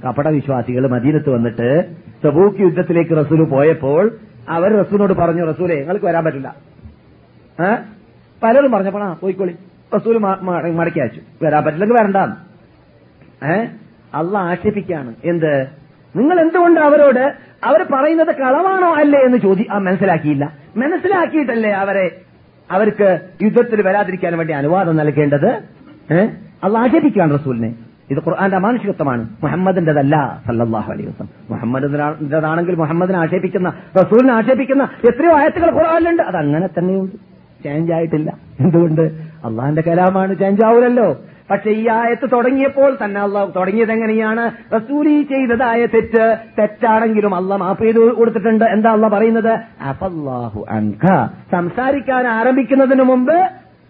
കപട 0.07 0.27
വിശ്വാസികൾ 0.27 0.87
മദീനത്ത് 0.87 1.29
വന്നിട്ട് 1.29 1.85
സബൂക്ക് 2.23 2.61
യുദ്ധത്തിലേക്ക് 2.61 3.11
റസൂൽ 3.11 3.43
പോയപ്പോൾ 3.43 4.11
അവർ 4.49 4.79
റസൂലിനോട് 4.79 5.13
പറഞ്ഞു 5.13 5.45
റസൂലെ 5.45 5.75
നിങ്ങൾക്ക് 5.75 6.05
വരാൻ 6.05 6.25
പറ്റില്ല. 6.25 6.55
പലരും 8.43 8.71
പറഞ്ഞപ്പോണാ 8.71 9.15
പോയിക്കോളി. 9.21 9.55
മ- 10.17 10.71
മടക്കി 10.75 10.99
അയച്ചു. 10.99 11.45
വരാൻ 11.45 11.63
പറ്റില്ലെങ്കിൽ 11.63 11.95
വരണ്ടാന്ന്. 11.95 12.35
ഏ? 13.45 13.65
അള്ള 14.15 14.37
ആക്ഷേപിക്കാണ് 14.37 15.13
എന്ത്? 15.25 15.78
നിങ്ങൾ 16.15 16.39
എന്തുകൊണ്ട് 16.41 16.79
അവരോട് 16.79 17.33
അവർ 17.63 17.85
പറയുന്നത് 17.93 18.35
കളവാണോ 18.35 18.95
അല്ലേ 18.95 19.19
എന്ന് 19.19 19.37
ചോദി 19.37 19.67
മനസ്സിലാക്കിയില്ല. 19.71 20.53
മനസ്സിലാക്കിയിട്ടല്ലേ 20.77 21.71
അവരെ 21.71 22.15
അവർക്ക് 22.71 23.19
യുദ്ധത്തിൽ 23.41 23.81
വരാതിരിക്കാൻ 23.81 24.37
വേണ്ടി 24.37 24.53
അനുവാദം 24.53 24.95
നൽകേണ്ടത്? 24.95 25.49
അത് 26.11 26.29
അള്ള 26.63 26.77
ആക്ഷേപിക്കുകയാണ് 26.77 27.33
റസൂലിനെ. 27.33 27.75
ഇത് 28.09 28.17
ഖുർആന്റെ 28.17 28.57
അമാനുഷികത്വമാണ് 28.57 29.29
മുഹമ്മദിന്റെതല്ല 29.43 30.41
സല്ലാഹു 30.47 30.91
അലൈഹി 30.91 31.07
വസ്ലം 31.07 31.29
മുഹമ്മദിന്റേതാണെങ്കിൽ 31.49 32.75
മുഹമ്മദിനെ 32.75 33.19
ആക്ഷേപിക്കുന്ന 33.19 33.73
റസൂലിനെ 33.97 34.33
ആക്ഷേപിക്കുന്ന 34.33 34.83
എത്രയോ 34.83 35.37
ആയത്തുകൾ 35.37 35.71
ഖുർആനിലുണ്ട്. 35.75 36.23
അത് 36.23 36.35
അങ്ങനെ 36.35 36.67
തന്നെയുണ്ട്. 36.67 37.15
ചേഞ്ച് 37.63 37.91
ആയിട്ടില്ല. 37.91 38.37
എന്തുകൊണ്ട്? 38.59 39.01
അള്ളാഹിന്റെ 39.45 39.81
കലാമാണ് 39.81 40.37
ചേഞ്ച് 40.37 40.65
ആവൂലല്ലോ. 40.65 41.17
പക്ഷെ 41.49 41.69
ഈ 41.69 41.87
ആയത്ത് 41.89 42.29
തുടങ്ങിയപ്പോൾ 42.31 42.97
തന്നെ 43.03 43.21
അള്ളാഹ് 43.21 43.51
തുടങ്ങിയത് 43.55 43.91
എങ്ങനെയാണ്? 43.91 44.51
റസൂലി 44.75 45.21
ചെയ്തതായ 45.21 45.85
തെറ്റ് 45.85 46.37
തെറ്റാണെങ്കിലും 46.59 47.35
അള്ള 47.35 47.55
മാപ്പ് 47.55 47.83
ചെയ്ത് 47.83 48.13
കൊടുത്തിട്ടുണ്ട്. 48.13 48.65
എന്താ 48.65 48.91
അള്ള 48.91 49.07
പറയുന്നത്? 49.07 49.59
അഫല്ലാഹു 49.81 50.65
അൻക. 50.69 51.27
സംസാരിക്കാൻ 51.51 52.27
ആരംഭിക്കുന്നതിന് 52.27 53.03
മുമ്പ് 53.03 53.33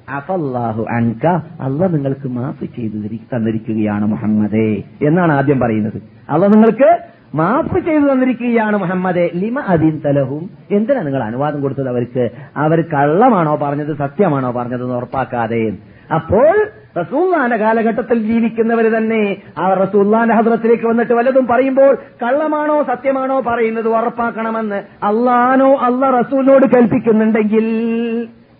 അഫല്ലാഹു 0.10 0.86
അൻക. 0.89 1.26
അള്ള 1.62 1.88
നിങ്ങൾക്ക് 1.88 2.28
മാപ്പ് 2.28 2.66
ചെയ്തു 2.66 2.97
തന്നിരിക്കുകയാണ് 3.36 4.05
മുഹമ്മദേ 4.05 4.84
എന്നാണ് 5.01 5.32
ആദ്യം 5.32 5.60
പറയുന്നത്. 5.60 6.01
അള്ള 6.30 6.47
നിങ്ങൾക്ക് 6.47 6.97
മാപ്പ് 7.36 7.80
ചെയ്തു 7.80 8.14
തന്നിരിക്കുകയാണ് 8.14 8.78
മുഹമ്മദെ. 8.78 9.32
ലിമ 9.36 9.60
അദീൻ 9.60 10.01
തലഹും 10.05 10.49
എന്തിനാ 10.72 11.01
നിങ്ങൾ 11.01 11.24
അനുവാദം 11.24 11.62
കൊടുത്തത് 11.62 11.89
അവർക്ക്? 11.89 12.30
അവർ 12.57 12.82
കള്ളമാണോ 12.82 13.55
പറഞ്ഞത് 13.55 13.97
സത്യമാണോ 13.97 14.51
പറഞ്ഞത് 14.51 14.84
എന്ന് 14.84 14.95
ഉറപ്പാക്കാതെ. 14.95 15.74
അപ്പോൾ 16.14 16.68
റസൂല്ലാന്റെ 16.99 17.57
കാലഘട്ടത്തിൽ 17.57 18.17
ജീവിക്കുന്നവർ 18.23 18.85
തന്നെ 18.97 19.21
ആ 19.57 19.73
റസൂല്ലാന്റെ 19.81 20.35
ഹദ്രത്തിലേക്ക് 20.35 20.87
വന്നിട്ട് 20.87 21.13
വല്ലതും 21.13 21.47
പറയുമ്പോൾ 21.47 21.91
കള്ളമാണോ 22.23 22.83
സത്യമാണോ 22.83 23.39
പറയുന്നത് 23.41 23.89
ഉറപ്പാക്കണമെന്ന് 23.93 24.79
അള്ളഹാനോ 25.03 25.69
അല്ല 25.81 26.11
റസൂലിനോട് 26.19 26.67
കൽപ്പിക്കുന്നുണ്ടെങ്കിൽ 26.75 27.65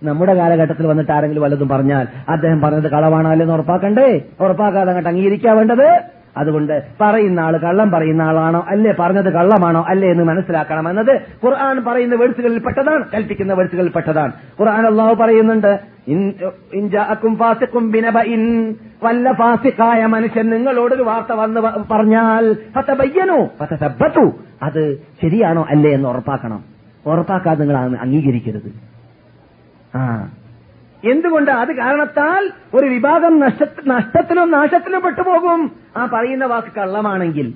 നമ്മുടെ 0.02 0.34
കാലഘട്ടത്തിൽ 0.36 0.86
വന്നിട്ട് 0.88 1.12
ആരെങ്കിലും 1.12 1.44
വല്ലതും 1.44 1.70
പറഞ്ഞാൽ 1.70 2.04
അദ്ദേഹം 2.30 2.62
പറഞ്ഞത് 2.62 2.90
കളവാണോ 2.92 3.30
അല്ലെന്ന് 3.30 3.54
ഉറപ്പാക്കണ്ടേ? 3.54 4.06
ഉറപ്പാക്കാതെ 4.42 4.90
അങ്ങോട്ട് 4.92 5.10
അംഗീകരിക്കാൻ 5.10 5.58
വേണ്ടത്? 5.58 5.88
അതുകൊണ്ട് 6.38 6.84
പറയുന്ന 7.02 7.40
ആൾ 7.40 7.58
കള്ളം 7.58 7.92
പറയുന്ന 7.92 8.22
ആളാണോ? 8.22 8.66
അല്ലേ 8.68 8.94
പറഞ്ഞത് 9.00 9.34
കള്ളമാണോ? 9.34 9.86
അല്ലേ 9.88 10.12
എന്ന് 10.12 10.24
മനസ്സിലാക്കണം. 10.24 10.90
എന്നത് 10.90 11.22
ഖുർആൻ 11.46 11.86
പറയുന്ന 11.86 12.16
വേഴ്സുകളിൽ 12.16 12.60
പെട്ടതാണ് 12.60 13.04
കൽപ്പിക്കുന്ന 13.14 13.54
വേഴ്സുകളിൽ 13.54 13.90
പെട്ടതാണ്. 13.90 14.32
ഖുർആൻ 14.60 14.86
അള്ളാഹു 14.86 15.14
പറയുന്നുണ്ട് 15.16 15.80
വല്ല 19.04 19.32
ഫാസിക്കായ 19.32 20.06
മനുഷ്യൻ 20.06 20.50
നിങ്ങളോട് 20.50 20.94
ഒരു 20.94 21.04
വാർത്ത 21.04 21.34
വന്ന് 21.34 21.62
പറഞ്ഞാൽ 21.62 22.56
അത് 24.64 24.98
ശരിയാണോ 25.22 25.68
അല്ലേ 25.70 25.92
എന്ന് 25.92 26.10
ഉറപ്പാക്കണം. 26.10 26.64
ഉറപ്പാക്കാതെ 27.06 27.60
നിങ്ങൾ 27.60 27.98
അംഗീകരിക്കരുത്. 27.98 28.74
ആ. 29.98 30.28
എന്തുകൊണ്ട് 31.04 31.52
അത് 31.52 31.76
കാരണത്താൽ 31.76 32.50
ഒരു 32.74 32.86
വിഭാഗം 32.86 33.40
നഷ്ട- 33.40 33.88
നഷ്ടത്തിലും 33.88 34.52
നാശത്തിലും 34.52 35.02
പെട്ടുപോകും? 35.02 35.72
ആ 35.98 36.06
പറയുന്ന 36.06 36.46
വാക്ക് 36.46 36.80
കള്ളമാണെങ്കിൽ 36.80 37.54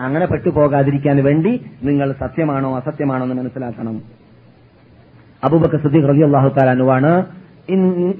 അങ്ങനെ 0.00 0.26
പെട്ടുപോകാതിരിക്കാൻ 0.26 1.24
വേണ്ടി 1.24 1.70
നിങ്ങൾ 1.82 2.12
സത്യമാണോ 2.12 2.76
അസത്യമാണോ 2.76 3.24
എന്ന് 3.24 3.42
മനസ്സിലാക്കണം. 3.42 4.02
അബൂബക്കർ 5.44 5.82
സിദ്ദീഖ് 5.82 6.08
റളിയല്ലാഹു 6.08 6.48
തആല 6.48 6.60
താലാനുവാണ് 6.60 7.26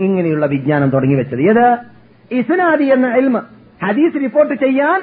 ഇങ്ങനെയുള്ള 0.00 0.46
വിജ്ഞാനം 0.46 0.90
തുടങ്ങി 0.90 1.14
വെച്ചത്. 1.14 1.40
ഏത്? 1.40 1.76
ഇസ്നാദി 2.30 2.84
എന്ന 2.84 3.06
എൽമ 3.06 3.42
ഹദീസ് 3.84 4.14
റിപ്പോർട്ട് 4.14 4.54
ചെയ്യാൻ 4.54 5.02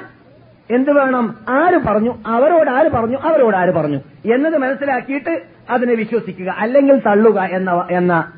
എന്ത് 0.70 0.90
വേണം? 0.90 1.34
ആര് 1.48 1.78
പറഞ്ഞു? 1.78 2.18
അവരോട് 2.26 2.70
ആര് 2.70 2.90
പറഞ്ഞു? 2.90 3.16
അവരോട് 3.16 3.56
ആര് 3.56 3.70
പറഞ്ഞു? 3.70 3.96
എന്നത് 4.34 4.58
മനസ്സിലാക്കിയിട്ട് 4.58 5.42
അതിനെ 5.70 5.94
വിശ്വസിക്കുക. 5.94 6.54
അല്ലെങ്കിൽ 6.58 6.98
തള്ളുക 6.98 7.40
എന്ന 7.40 7.86
എന്ന 7.90 8.32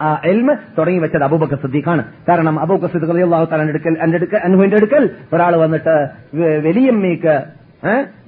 ആ 0.00 0.08
എൽമ 0.24 0.48
തുടങ്ങി 0.78 0.98
വെച്ചത് 0.98 1.24
അബൂബക്കർ 1.26 1.58
സിദ്ദീഖാണ്. 1.64 2.02
കാരണം 2.28 2.54
അബൂബക്കർ 2.64 2.88
സിദ്ദീഖ് 2.92 3.12
തആല 3.52 3.62
അടുക്കൽ 3.68 3.94
എന്റെ 4.64 4.76
അടുക്കൽ 4.76 5.04
ഒരാൾ 5.34 5.56
വന്നിട്ട് 5.64 5.94
വലിയമ്മീക്ക് 6.66 7.36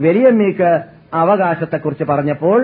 വലിയമ്മീക്ക് 0.06 0.70
അവകാശത്തെക്കുറിച്ച് 1.14 2.04
പറഞ്ഞപ്പോൾ 2.04 2.58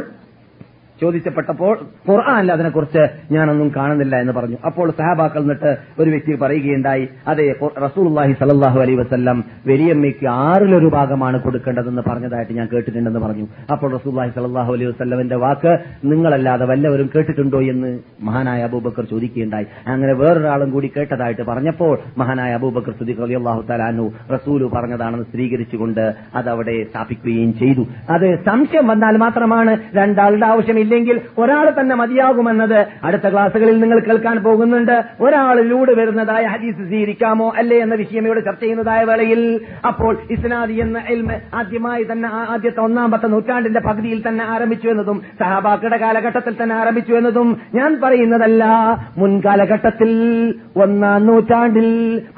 ചോദിച്ചപ്പെട്ടപ്പോൾ 1.05 1.75
ഖുർആാനിൽ 2.09 2.53
അതിനെക്കുറിച്ച് 2.57 3.03
ഞാനൊന്നും 3.35 3.69
കാണുന്നില്ല 3.77 4.15
എന്ന് 4.25 4.35
പറഞ്ഞു. 4.39 4.59
അപ്പോൾ 4.69 4.87
സഹാബാക്കൾ 5.01 5.43
എന്നിട്ട് 5.45 5.71
ഒരു 6.01 6.09
വ്യക്തി 6.15 6.39
പറയുകയുണ്ടായി 6.43 7.05
അതെ 7.33 7.47
റസൂലുള്ളാഹി 7.87 8.35
സലല്ലാഹു 8.43 8.79
അലൈ 8.85 8.95
വസ്ല്ലാം 9.03 9.39
വലിയമ്മയ്ക്ക് 9.71 10.27
ആറിലൊരു 10.45 10.89
ഭാഗമാണ് 10.97 11.37
കൊടുക്കേണ്ടതെന്ന് 11.45 12.03
പറഞ്ഞതായിട്ട് 12.09 12.53
ഞാൻ 12.59 12.67
കേട്ടിട്ടുണ്ടെന്ന് 12.73 13.23
പറഞ്ഞു. 13.27 13.47
അപ്പോൾ 13.73 13.89
റസൂലുള്ളാഹി 13.97 14.33
സലല്ലാഹു 14.39 14.71
അലൈഹി 14.75 14.91
വസ്ല്ലമിന്റെ 14.91 15.37
വാക്ക് 15.45 15.73
നിങ്ങളല്ലാതെ 16.11 16.65
വല്ലവരും 16.71 17.09
കേട്ടിട്ടുണ്ടോ? 17.15 17.61
എന്ന് 17.73 17.91
മഹാനായ 18.29 18.63
അബൂബക്കർ 18.69 19.05
ചോദിക്കുകയുണ്ടായി. 19.13 19.67
അങ്ങനെ 19.93 20.13
വേറൊരാളും 20.23 20.71
കൂടി 20.75 20.91
കേട്ടതായിട്ട് 20.97 21.45
പറഞ്ഞപ്പോൾ 21.51 21.95
മഹാനായ 22.19 22.53
അബൂബക്കർ 22.61 22.95
സുദിഖ് 23.01 23.25
അലി 23.27 23.37
അള്ളാഹു 23.41 23.63
തലാനു 23.71 24.07
റസൂലു 24.35 24.67
പറഞ്ഞതാണെന്ന് 24.75 25.27
സ്ഥിരീകരിച്ചുകൊണ്ട് 25.31 26.05
അതവിടെ 26.41 26.77
സ്ഥാപിക്കുകയും 26.91 27.53
ചെയ്തു. 27.63 27.85
അത് 28.15 28.27
സംശയം 28.49 28.87
വന്നാൽ 28.93 29.17
മാത്രമാണ് 29.25 29.75
രണ്ടാളുടെ 30.01 30.47
ആവശ്യമില്ലെങ്കിൽ 30.95 31.17
ഒരാൾ 31.43 31.67
തന്നെ 31.79 31.95
മതിയാകുമെന്നത് 31.97 32.79
അടുത്ത 33.05 33.27
ക്ലാസ്സുകളിൽ 33.33 33.77
നിങ്ങൾ 33.83 33.99
കേൾക്കാൻ 34.07 34.37
പോകുന്നുണ്ട്. 34.47 34.97
ഒരാളിലൂടെ 35.21 35.93
വരുന്നതായ 36.01 36.45
ഹദീസ് 36.55 36.83
സ്വീകരിക്കാമോ 36.91 37.49
അല്ലേ 37.59 37.77
എന്ന 37.85 37.95
വിഷയം 37.95 38.25
ഇവിടെ 38.27 38.41
ചർച്ച 38.41 38.63
ചെയ്യുന്നതായ 38.63 39.01
വേളയിൽ 39.05 39.41
അപ്പോൾ 39.89 40.13
ഇസ്നാദി 40.31 40.77
എന്ന 40.85 40.99
ആദ്യമായി 41.55 42.05
തന്നെ 42.13 42.29
ആദ്യത്തെ 42.55 42.81
ഒന്നാമത്തെ 42.81 43.29
നൂറ്റാണ്ടിന്റെ 43.35 43.83
പകുതിയിൽ 43.89 44.21
തന്നെ 44.29 44.45
ആരംഭിച്ചു 44.55 44.89
എന്നതും 44.89 45.19
സഹാബാക്കളുടെ 45.41 45.99
കാലഘട്ടത്തിൽ 46.05 46.55
തന്നെ 46.63 46.75
ആരംഭിച്ചു 46.75 47.13
എന്നതും 47.21 47.49
ഞാൻ 47.75 47.91
പറയുന്നതല്ല. 48.05 48.65
മുൻകാലഘട്ടത്തിൽ 49.17 50.13
ഒന്നാം 50.85 51.27
നൂറ്റാണ്ടിൽ 51.27 51.89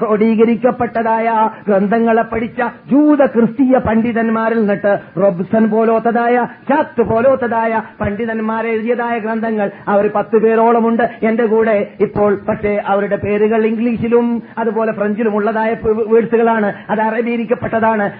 ക്രോഡീകരിക്കപ്പെട്ടതായ 0.01 1.27
ഗ്രന്ഥങ്ങളെ 1.67 2.25
പഠിച്ച 2.33 2.59
ജൂത 2.91 3.21
ക്രിസ്തീയ 3.35 3.75
പണ്ഡിതന്മാരിൽ 3.87 4.59
നിന്നിട്ട് 4.59 4.93
റൊബ്സൺ 5.23 5.63
പോലോത്തതായ 5.69 6.35
ചാത്ത് 6.69 7.03
പോലോത്തതായ 7.11 7.73
പണ്ഡിതന്മാർ 8.01 8.35
എഴുതിയതായ 8.67 9.19
ഗ്രന്ഥങ്ങൾ. 9.19 9.71
അവർ 9.87 10.11
പത്ത് 10.15 10.37
പേരോളമുണ്ട്. 10.37 11.03
എന്റെ 11.23 11.45
കൂടെ 11.45 11.87
ഇപ്പോൾ 12.01 12.39
പക്ഷേ 12.49 12.81
അവരുടെ 12.85 13.15
പേരുകൾ 13.15 13.65
ഇംഗ്ലീഷിലും 13.65 14.43
അതുപോലെ 14.57 14.91
ഫ്രഞ്ചിലും 14.91 15.35
ഉള്ളതായ 15.35 15.75
വേഴ്സുകളാണ്. 15.85 16.73
അത് 16.89 17.01
അറബീകരിക്കപ്പെട്ടതാണ് 17.01 18.11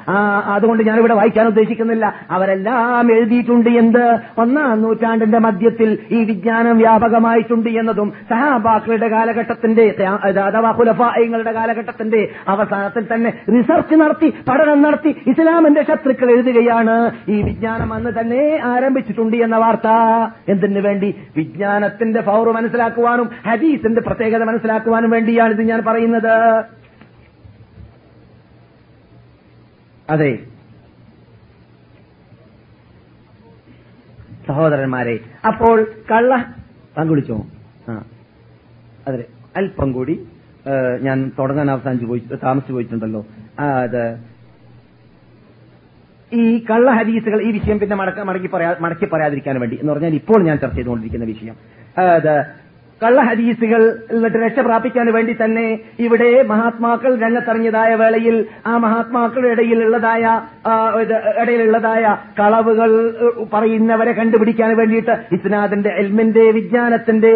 അതുകൊണ്ട് 0.46 0.84
ഞാനിവിടെ 0.84 1.14
വായിക്കാൻ 1.14 1.48
ഉദ്ദേശിക്കുന്നില്ല. 1.48 2.14
അവരെല്ലാം 2.32 3.12
എഴുതിയിട്ടുണ്ട് 3.12 3.70
എന്ത്? 3.70 4.06
ഒന്നാം 4.38 4.82
നൂറ്റാണ്ടിന്റെ 4.82 5.40
മധ്യത്തിൽ 5.40 5.98
ഈ 6.12 6.24
വിജ്ഞാനം 6.24 6.78
വ്യാപകമായിട്ടുണ്ട് 6.78 7.70
എന്നതും 7.70 8.14
സഹാബാക്കളുടെ 8.30 9.08
കാലഘട്ടത്തിന്റെ 9.08 9.96
അഥവാ 10.24 10.72
കുലഫായങ്ങളുടെ 10.72 11.52
കാലഘട്ടത്തിന്റെ 11.52 12.30
അവസാനത്തിൽ 12.48 13.06
തന്നെ 13.14 13.34
റിസർച്ച് 13.58 13.96
നടത്തി 13.96 14.34
പഠനം 14.50 14.82
നടത്തി 14.82 15.16
ഇസ്ലാമിന്റെ 15.28 15.84
ശത്രുക്കൾ 15.84 16.32
എഴുതുകയാണ്. 16.32 17.12
ഈ 17.30 17.42
വിജ്ഞാനം 17.42 17.94
അന്ന് 17.94 18.12
തന്നെ 18.20 18.60
ആരംഭിച്ചിട്ടുണ്ട് 18.64 19.38
എന്ന 19.38 19.58
വാർത്ത. 19.58 19.88
എന്തിനു 20.50 20.80
വേണ്ടി? 20.80 21.16
വിജ്ഞാനത്തിന്റെ 21.38 22.22
പവർ 22.22 22.52
മനസ്സിലാക്കുവാനും 22.52 23.30
ഹദീസിന്റെ 23.48 24.02
പ്രത്യേകത 24.02 24.44
മനസ്സിലാക്കുവാനും 24.44 25.10
വേണ്ടിയാണ് 25.10 25.52
ഇത് 25.52 25.62
ഞാൻ 25.62 25.84
പറയുന്നത്. 25.88 26.64
അതെ. 30.10 30.40
സഹോദരന്മാരെ 34.48 35.20
അപ്പോൾ 35.48 35.88
കള്ള 36.12 36.56
പങ്കുവിളിച്ചോ 36.98 37.46
ആ. 37.90 38.04
അതെ. 39.08 39.26
അല്പം 39.58 39.92
കൂടി 39.92 40.28
ഞാൻ 41.02 41.32
തുടങ്ങാൻ 41.40 41.72
അവസാനിച്ചു 41.72 42.06
പോയി 42.06 42.24
താമസിച്ചു 42.44 42.74
പോയിട്ടുണ്ടല്ലോ. 42.74 43.26
അത് 43.60 44.37
ഈ 46.32 46.66
കള്ള 46.70 46.92
ഹദീസുകൾ 46.92 47.42
ഈ 47.42 47.52
വിഷയം 47.52 47.80
പിന്നെ 47.80 47.96
മടക്ക 47.96 48.48
പറയാ 48.54 48.76
മടക്കി 48.80 49.06
പറയാതിരിക്കാൻ 49.06 49.60
വേണ്ടി 49.60 49.78
എന്ന് 49.82 49.94
പറഞ്ഞാൽ 49.94 50.16
ഇപ്പോൾ 50.16 50.44
ഞാൻ 50.44 50.58
ചർച്ച 50.58 50.76
ചെയ്തുകൊണ്ടിരിക്കുന്ന 50.76 51.26
വിഷയം. 51.26 51.56
കള്ള 53.02 53.22
ഹദീസുകൾ 53.22 53.82
എന്നിട്ട് 54.12 54.38
രക്ഷ 54.38 54.60
പ്രാപിക്കാൻ 54.60 55.14
വേണ്ടി 55.14 55.38
തന്നെ 55.44 55.66
ഇവിടെ 56.00 56.44
മഹാത്മാക്കൾ 56.44 57.20
രംഗത്തറിഞ്ഞതായ 57.20 57.96
വേളയിൽ 57.96 58.46
ആ 58.66 58.78
മഹാത്മാക്കളുടെ 58.78 59.52
ഇടയിലുള്ളതായ 59.52 60.24
ഇടയിലുള്ളതായ 61.42 62.04
കളവുകൾ 62.40 62.92
പറയുന്നവരെ 63.54 64.12
കണ്ടുപിടിക്കാൻ 64.12 64.78
വേണ്ടിയിട്ട് 64.78 65.12
ഇസ്നാദിന്റെ 65.32 65.90
എൽമിന്റെ 65.90 66.52
വിജ്ഞാനത്തിന്റെ 66.52 67.32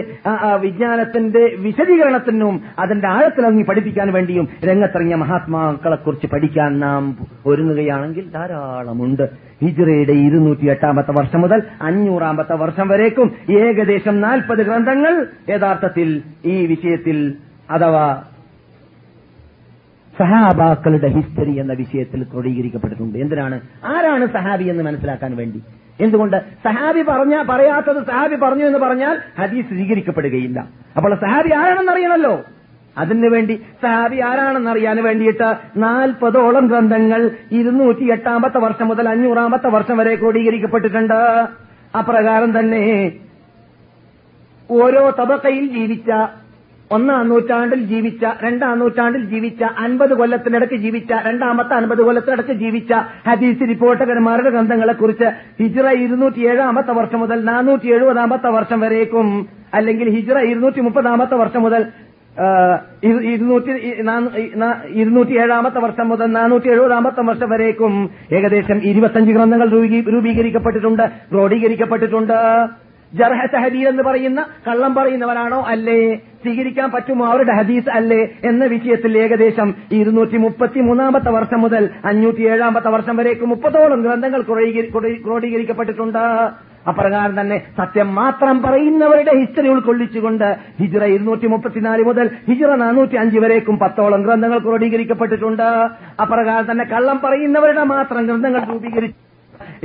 വിജ്ഞാനത്തിന്റെ 0.61 1.55
വിശദീകരണത്തിനും 1.59 2.61
അതിന്റെ 2.79 3.07
ആഴത്തിലങ്ങി 3.07 3.63
പഠിപ്പിക്കാൻ 3.63 4.13
വേണ്ടിയും 4.13 4.47
രംഗത്തിറങ്ങിയ 4.63 5.15
മഹാത്മാക്കളെക്കുറിച്ച് 5.15 6.27
പഠിക്കാൻ 6.27 6.79
നാം 6.79 7.03
ഒരുങ്ങുകയാണെങ്കിൽ 7.45 8.25
ധാരാളമുണ്ട്. 8.29 9.25
ഹിജ്റയുടെ 9.63 10.13
ഇരുന്നൂറ്റി 10.13 10.65
എട്ടാമത്തെ 10.69 11.11
വർഷം 11.11 11.41
മുതൽ 11.41 11.63
അഞ്ഞൂറാമത്തെ 11.81 12.53
വർഷം 12.53 12.87
വരേക്കും 12.87 13.35
ഏകദേശം 13.49 14.21
നാൽപ്പത് 14.21 14.57
ഗ്രന്ഥങ്ങൾ 14.57 15.27
യഥാർത്ഥത്തിൽ 15.49 16.21
ഈ 16.45 16.65
വിഷയത്തിൽ 16.65 17.33
അഥവാ 17.71 18.23
സഹാബാക്കളുടെ 20.19 21.07
ഹിസ്റ്ററി 21.07 21.53
എന്ന 21.59 21.73
വിഷയത്തിൽ 21.73 22.23
ക്രോഡീകരിക്കപ്പെട്ടിട്ടുണ്ട് 22.23 23.19
എന്തിനാണ്? 23.19 23.61
ആരാണ് 23.85 24.25
സഹാബി 24.25 24.63
എന്ന് 24.63 24.83
മനസ്സിലാക്കാൻ 24.83 25.35
വേണ്ടി? 25.35 25.61
എന്തുകൊണ്ട്? 25.99 26.37
സഹാബി 26.37 27.01
പറഞ്ഞ 27.01 27.43
പറയാത്തത് 27.49 28.05
സഹാബി 28.05 28.35
പറഞ്ഞു 28.35 28.65
എന്ന് 28.65 28.79
പറഞ്ഞാൽ 28.79 29.17
ഹദീസ് 29.39 29.67
സ്വീകരിക്കപ്പെടുകയില്ല. 29.67 30.59
അപ്പോൾ 30.97 31.15
സഹാബി 31.15 31.53
ആരാണെന്ന് 31.53 31.91
അറിയണമല്ലോ? 31.91 32.43
അതിനു 32.97 33.29
വേണ്ടി 33.29 33.61
സഹാബി 33.83 34.19
ആരാണെന്ന് 34.19 34.69
അറിയാൻ 34.69 35.03
വേണ്ടിയിട്ട് 35.03 35.55
നാൽപ്പതോളം 35.77 36.67
ഗ്രന്ഥങ്ങൾ 36.67 37.31
ഇരുന്നൂറ്റി 37.51 38.11
എട്ടാമത്തെ 38.11 38.57
വർഷം 38.57 38.87
മുതൽ 38.87 39.09
അഞ്ഞൂറാമത്തെ 39.09 39.67
വർഷം 39.67 39.97
വരെ 39.97 40.15
ക്രോഡീകരിക്കപ്പെട്ടിട്ടുണ്ട്. 40.15 41.47
അപ്രകാരം 41.97 42.59
തന്നെ 42.59 43.11
ഓരോ 44.71 45.15
തബക്കയിൽ 45.19 45.65
ജീവിച്ച 45.67 46.11
ഒന്നാം 46.91 47.29
നൂറ്റാണ്ടിൽ 47.29 47.85
ജീവിച്ച 47.85 48.25
രണ്ടാം 48.43 48.79
നൂറ്റാണ്ടിൽ 48.79 49.25
ജീവിച്ച 49.25 49.63
അൻപത് 49.63 50.13
കൊല്ലത്തിനിടയ്ക്ക് 50.13 50.75
ജീവിച്ച 50.75 51.13
രണ്ടാമത്തെ 51.13 51.73
അൻപത് 51.73 52.01
കൊല്ലത്തിനിടയ്ക്ക് 52.01 52.51
ജീവിച്ച 52.51 52.93
ഹദീസ് 53.27 53.69
റിപ്പോർട്ടകന്മാരുടെ 53.69 54.49
ഗ്രന്ഥങ്ങളെ 54.49 54.93
കുറിച്ച് 54.93 55.25
ഹിജ്റ 55.63 55.81
ഇരുന്നൂറ്റി 55.81 56.39
ഏഴാമത്തെ 56.39 56.91
വർഷം 56.91 57.19
മുതൽ 57.19 57.43
നാനൂറ്റി 57.43 57.87
എഴുപതാമത്തെ 57.87 58.47
വർഷം 58.47 58.79
വരേക്കും. 58.79 59.47
അല്ലെങ്കിൽ 59.73 60.09
ഹിജ്റ 60.09 60.33
ഇരുന്നൂറ്റി 60.33 60.81
മുപ്പതാമത്തെ 60.81 61.35
വർഷം 61.35 61.61
മുതൽ 61.61 61.85
ഇരുന്നൂറ്റി 64.89 65.39
ഏഴാമത്തെ 65.39 65.79
വർഷം 65.79 66.09
മുതൽ 66.09 66.25
നാനൂറ്റി 66.25 66.67
എഴുപതാമത്തെ 66.67 67.21
വർഷം 67.21 67.49
വരേക്കും 67.49 68.09
ഏകദേശം 68.33 68.77
ഇരുപത്തഞ്ച് 68.83 69.31
ഗ്രന്ഥങ്ങൾ 69.31 69.69
രൂപീ- 69.69 70.09
രൂപീകരിക്കപ്പെട്ടിട്ടുണ്ട് 70.09 71.09
ക്രോഡീകരിക്കപ്പെട്ടിട്ടുണ്ട്. 71.31 72.67
ജർഹ 73.13 73.45
സഹദീ 73.45 73.87
എന്ന് 73.87 74.03
പറയുന്ന 74.03 74.45
കള്ളം 74.67 74.95
പറയുന്നവരാണോ 74.95 75.65
അല്ലേ. 75.67 76.15
സ്വീകരിക്കാൻ 76.15 76.91
പറ്റുമോ? 76.91 77.25
അവരുടെ 77.25 77.53
ഹദീസ് 77.53 77.89
അല്ലേ 77.89 78.27
എന്ന 78.45 78.65
വിഷയത്തിൽ 78.65 79.17
ഏകദേശം 79.17 79.75
ഇരുന്നൂറ്റി 79.91 80.37
മുപ്പത്തി 80.37 80.79
മൂന്നാമത്തെ 80.79 81.29
വർഷം 81.29 81.61
മുതൽ 81.61 81.89
അഞ്ഞൂറ്റി 82.05 82.41
ഏഴാമത്തെ 82.41 82.89
വർഷം 82.89 83.17
വരേക്കും 83.17 83.49
മുപ്പതോളം 83.49 84.01
ഗ്രന്ഥങ്ങൾ 84.01 84.41
ക്രോഡീകരി- 84.41 85.23
ക്രോഡീകരിക്കപ്പെട്ടിട്ടുണ്ട്. 85.25 86.70
അപ്രകാരം 86.87 87.33
തന്നെ 87.39 87.57
സത്യം 87.77 88.15
മാത്രം 88.15 88.61
പറയുന്നവരുടെ 88.63 89.33
ഹിസ്റ്ററി 89.39 89.67
ഉൾക്കൊള്ളിച്ചുകൊണ്ട് 89.67 90.47
ഹിജ്റ 90.81 91.03
ഇരുന്നൂറ്റി 91.15 91.47
മുപ്പത്തിനാല് 91.47 92.03
മുതൽ 92.03 92.27
ഹിജ്റ 92.49 92.71
നാനൂറ്റി 92.83 93.15
അഞ്ച് 93.15 93.39
വരേക്കും 93.39 93.79
പത്തോളം 93.79 94.23
ഗ്രന്ഥങ്ങൾ 94.23 94.59
ക്രോഡീകരിക്കപ്പെട്ടിട്ടുണ്ട്. 94.59 95.67
അപ്രകാരം 96.23 96.71
തന്നെ 96.71 96.85
കള്ളം 96.85 97.19
പറയുന്നവരുടെ 97.25 97.83
മാത്രം 97.95 98.25
ഗ്രന്ഥങ്ങൾ 98.25 98.63
രൂപീകരിച്ചു 98.71 99.19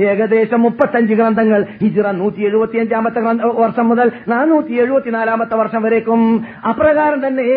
ഏകദേശം 0.03 0.61
മുപ്പത്തഞ്ച് 0.61 1.13
ഗ്രന്ഥങ്ങൾ 1.13 1.61
ഹിജിറ 1.81 2.07
നൂറ്റി 2.11 2.41
എഴുപത്തിയഞ്ചാമത്തെ 2.41 3.21
വർഷം 3.63 3.89
മുതൽ 3.89 4.11
നാനൂറ്റി 4.27 4.73
എഴുപത്തിനാലാമത്തെ 4.83 5.55
വർഷം 5.55 5.81
വരേക്കും. 5.83 6.21
അപ്രകാരം 6.69 7.27
തന്നെ 7.27 7.47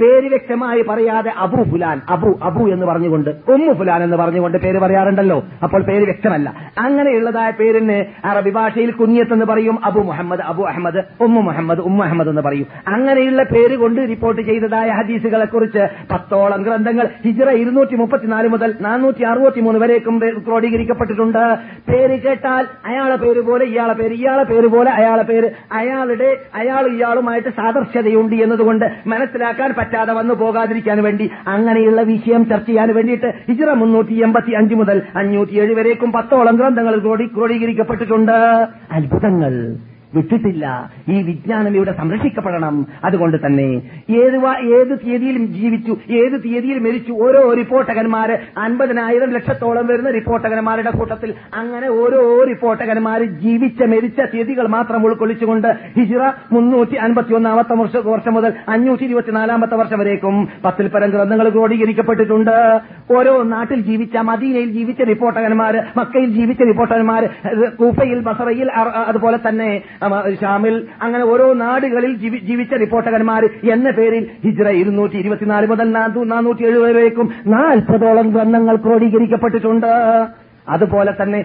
പേര് 0.00 0.28
വ്യക്തമായി 0.28 0.82
പറയാതെ 0.82 1.30
അബു 1.38 1.62
ഫുലാൻ 1.70 2.00
അബു 2.08 2.38
അബു 2.42 2.64
എന്ന് 2.70 2.86
പറഞ്ഞുകൊണ്ട് 2.86 3.30
ഉമ്മു 3.30 3.72
ഫുലാൻ 3.72 4.02
എന്ന് 4.02 4.16
പറഞ്ഞുകൊണ്ട് 4.16 4.58
പേര് 4.58 4.78
പറയാറുണ്ടല്ലോ. 4.78 5.44
അപ്പോൾ 5.62 5.82
പേര് 5.82 6.04
വ്യക്തമല്ല. 6.04 6.54
അങ്ങനെയുള്ളതായ 6.78 7.50
പേരിന് 7.50 8.04
അറബി 8.24 8.50
ഭാഷയിൽ 8.50 8.90
കുഞ്ഞത്ത് 8.90 9.32
എന്ന് 9.32 9.46
പറയും 9.46 9.84
അബു 9.84 10.00
മുഹമ്മദ് 10.00 10.40
അബു 10.40 10.62
അഹമ്മദ് 10.62 11.02
ഉമ്മു 11.20 11.40
മുഹമ്മദ് 11.40 11.78
ഉമ്മു 11.78 12.04
അഹമ്മദ് 12.04 12.28
എന്ന് 12.28 12.42
പറയും. 12.42 12.66
അങ്ങനെയുള്ള 12.88 13.42
പേര് 13.42 13.76
കൊണ്ട് 13.76 14.00
റിപ്പോർട്ട് 14.00 14.42
ചെയ്തതായ 14.42 14.88
ഹദീസുകളെ 14.90 15.44
കുറിച്ച് 15.44 15.88
പത്തോളം 16.10 16.62
ഗ്രന്ഥങ്ങൾ 16.62 17.08
ഹിജറ 17.24 17.50
ഇരുന്നൂറ്റി 17.50 17.96
മുപ്പത്തിനാല് 17.96 18.48
മുതൽ 18.48 18.74
നാനൂറ്റി 18.80 19.22
അറുപത്തി 19.22 19.60
മൂന്ന് 19.60 19.80
വരേക്കും 19.80 20.18
ക്രോഡീകരിക്കപ്പെട്ടിട്ടുണ്ട്. 20.46 21.42
പേര് 21.90 22.22
കേട്ടാൽ 22.22 22.66
അയാളെ 22.86 23.16
പേര് 23.16 23.40
പോലെ 23.40 23.64
ഇയാളെ 23.64 23.94
പേര് 23.94 24.12
ഇയാളെ 24.12 24.44
പേര് 24.44 24.66
പോലെ 24.66 24.90
അയാളെ 24.90 25.22
പേര് 25.22 25.50
അയാളുടെ 25.72 26.36
അയാൾ 26.54 26.86
ഇയാളുമായിട്ട് 26.86 27.48
സാദർശ്യതയുണ്ട് 27.48 28.36
എന്നതുകൊണ്ട് 28.36 28.86
മനസ്സിലാക്കാൻ 29.06 29.74
പറ്റാതെ 29.88 30.12
വന്നു 30.12 30.34
പോകാതിരിക്കാൻ 30.34 31.02
വേണ്ടി 31.02 31.30
അങ്ങനെയുള്ള 31.46 32.02
വിഷയം 32.02 32.48
ചർച്ച 32.48 32.66
ചെയ്യാൻ 32.66 32.94
വേണ്ടിയിട്ട് 32.94 33.34
ഹിജറ 33.48 33.72
മുന്നൂറ്റി 33.72 34.22
എൺപത്തി 34.22 34.50
അഞ്ച് 34.50 34.74
മുതൽ 34.74 35.02
അഞ്ഞൂറ്റി 35.16 35.60
ഏഴ് 35.60 35.74
വരേക്കും 35.74 36.12
പത്തോളം 36.12 36.56
ഗ്രന്ഥങ്ങൾ 36.56 36.98
ക്രോഡീ- 36.98 37.34
ക്രോഡീകരിക്കപ്പെട്ടിട്ടുണ്ട്. 37.34 38.66
അത്ഭുതങ്ങൾ. 38.92 39.76
വിട്ടിട്ടില്ല. 40.14 40.90
ഈ 41.08 41.22
വിജ്ഞാനം 41.22 41.74
ഇവിടെ 41.76 41.92
സംരക്ഷിക്കപ്പെടണം. 41.98 42.86
അതുകൊണ്ട് 43.04 43.36
തന്നെ 43.46 43.68
ഏത് 44.20 44.36
ഏത് 44.76 44.92
തീയതിയിലും 45.04 45.44
ജീവിച്ചു 45.52 45.94
ഏത് 46.20 46.36
തീയതിയിൽ 46.44 46.78
മരിച്ചു 46.78 47.12
ഓരോ 47.12 47.42
റിപ്പോർട്ടകന്മാര് 47.52 48.34
അൻപതിനായിരം 48.58 49.30
ലക്ഷത്തോളം 49.30 49.86
വരുന്ന 49.86 50.10
റിപ്പോർട്ടകന്മാരുടെ 50.10 50.90
കൂട്ടത്തിൽ 50.90 51.34
അങ്ങനെ 51.54 51.88
ഓരോ 51.90 52.44
റിപ്പോർട്ടകന്മാർ 52.48 53.22
ജീവിച്ച 53.44 53.82
മരിച്ച 53.82 54.20
തീയതികൾ 54.34 54.66
മാത്രം 54.76 55.04
ഉൾക്കൊള്ളിച്ചുകൊണ്ട് 55.04 55.68
ഹിജിറ 55.98 56.24
മുന്നൂറ്റി 56.52 56.94
അൻപത്തി 56.94 57.34
ഒന്നാമത്തെ 57.34 57.74
വർഷം 58.12 58.34
മുതൽ 58.34 58.52
അഞ്ഞൂറ്റി 58.68 59.04
ഇരുപത്തിനാലാമത്തെ 59.04 59.74
വർഷം 59.74 59.98
വരേക്കും 59.98 60.48
പത്തിൽ 60.64 60.88
പരം 60.88 61.10
ഗ്രന്ഥങ്ങൾ 61.10 61.48
ക്രോഡീകരിക്കപ്പെട്ടിട്ടുണ്ട്. 61.48 62.56
ഓരോ 63.16 63.42
നാട്ടിൽ 63.42 63.80
ജീവിച്ച 63.80 64.16
മദീനയിൽ 64.16 64.70
ജീവിച്ച 64.72 65.02
റിപ്പോർട്ടകന്മാര് 65.02 65.80
മക്കയിൽ 65.96 66.30
ജീവിച്ച 66.30 66.62
റിപ്പോർട്ടകന്മാര് 66.62 67.28
കൂഫയിൽ 67.76 68.18
ബസറയിൽ 68.20 68.70
അതുപോലെ 69.06 69.38
തന്നെ 69.48 69.70
ഷാമിൽ 70.40 70.74
അങ്ങനെ 71.02 71.24
ഓരോ 71.24 71.46
നാടുകളിൽ 71.62 72.12
ജീവിച്ച 72.48 72.72
റിപ്പോർട്ടകന്മാർ 72.74 73.44
എന്ന 73.72 73.90
പേരിൽ 73.90 74.24
ഹിജ്ര 74.44 74.68
ഇരുന്നൂറ്റി 74.82 75.16
ഇരുപത്തിനാല് 75.16 75.66
മുതൽ 75.66 75.88
നാനൂറ്റി 76.32 76.64
എഴുപത് 76.64 76.94
വരേക്കും 76.96 77.28
നാൽപ്പതോളം 77.46 78.28
ഗ്രന്ഥങ്ങൾ 78.30 78.76
ക്രോഡീകരിക്കപ്പെട്ടിട്ടുണ്ട്. 78.76 79.90
അതുപോലെ 80.68 81.12
തന്നെ 81.22 81.40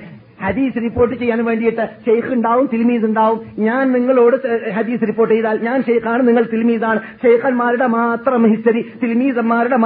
ഹദീസ് 0.46 0.84
റിപ്പോർട്ട് 0.86 1.16
ചെയ്യാൻ 1.22 1.40
വേണ്ടിയിട്ട് 1.50 1.86
ഷെയ്ഖ് 2.06 2.32
ഉണ്ടാവും 2.38 2.66
തിൽമീസ് 2.74 3.06
ഉണ്ടാവും 3.10 3.40
ഞാൻ 3.68 3.84
നിങ്ങളോട് 3.98 4.36
ഹദീസ് 4.78 5.04
റിപ്പോർട്ട് 5.12 5.34
ചെയ്താൽ 5.36 5.58
ഞാൻ 5.68 5.78
ഷെയ്ഖാണ് 5.90 6.22
നിങ്ങൾ 6.30 6.44
തിൽമീസാണ് 6.54 7.00
ഷെയ്ഖന്മാരുടെ 7.24 7.88
മാത്രം 7.98 8.42
ഹിസ്റ്ററി 8.54 8.84
തിൽമീസന്മാരുടെ 9.04 9.80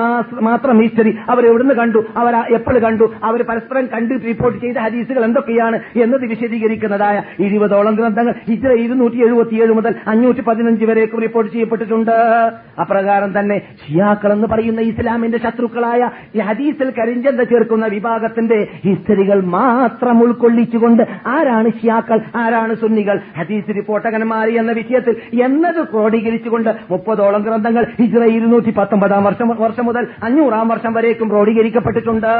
മാത്രം 0.49 0.75
ഹിസ്റ്ററി 0.83 1.13
അവർ 1.33 1.43
എവിടുന്ന് 1.51 1.75
കണ്ടു 1.81 2.01
അവർ 2.21 2.35
എപ്പോൾ 2.57 2.77
കണ്ടു 2.85 3.07
അവർ 3.29 3.41
പരസ്പരം 3.49 3.85
കണ്ട് 3.93 4.13
റിപ്പോർട്ട് 4.29 4.57
ചെയ്ത 4.63 4.77
ഹദീസുകൾ 4.85 5.23
എന്തൊക്കെയാണ് 5.29 5.77
എന്നത് 6.03 6.25
വിശദീകരിക്കുന്നതായ 6.31 7.17
ഇരുപതോളം 7.47 7.93
ഗ്രന്ഥങ്ങൾ. 7.99 8.33
ഇത്ര 8.55 8.71
ഇരുന്നൂറ്റി 8.85 9.19
എഴുപത്തിയേഴ് 9.27 9.73
മുതൽ 9.77 9.93
അഞ്ഞൂറ്റി 10.11 10.41
പതിനഞ്ച് 10.49 10.85
വരേക്കും 10.89 11.21
റിപ്പോർട്ട് 11.25 11.51
ചെയ്യപ്പെട്ടിട്ടുണ്ട്. 11.53 12.13
അപ്രകാരം 12.83 13.31
തന്നെ 13.37 13.57
ഷിയാക്കൾ 13.81 14.31
എന്ന് 14.35 14.47
പറയുന്ന 14.53 14.81
ഇസ്ലാമിന്റെ 14.91 15.39
ശത്രുക്കളായ 15.45 16.01
ഹദീസിൽ 16.49 16.89
കരിഞ്ചന്ത 16.99 17.41
ചേർക്കുന്ന 17.51 17.85
വിഭാഗത്തിന്റെ 17.95 18.59
ഹിസ്റ്ററികൾ 18.85 19.39
മാത്രം 19.57 20.15
ഉൾക്കൊള്ളിച്ചുകൊണ്ട് 20.47 21.03
ആരാണ് 21.35 21.69
ഷിയാക്കൾ 21.79 22.19
ആരാണ് 22.43 22.73
സുന്നികൾ? 22.81 23.15
ഹദീസ് 23.37 23.75
റിപ്പോർട്ടകന്മാർ 23.79 24.47
എന്ന 24.61 24.71
വിഷയത്തിൽ 24.79 25.13
എന്നത് 25.47 25.79
ക്രോഡീകരിച്ചുകൊണ്ട് 25.91 26.71
മുപ്പതോളം 26.91 27.41
ഗ്രന്ഥങ്ങൾ 27.47 27.83
ഹിജ്റ 27.99 28.23
ഇരുന്നൂറ്റി 28.37 28.71
പത്തൊമ്പതാം 28.79 29.23
വർഷം 29.27 29.49
വർഷം 29.65 29.85
മുതൽ 29.89 30.03
അഞ്ഞൂറാം 30.27 30.67
വർഷം 30.73 30.91
വരേക്കും 30.97 31.29
ക്രോഡീകരിക്കപ്പെട്ടിട്ടുണ്ട്. 31.33 32.31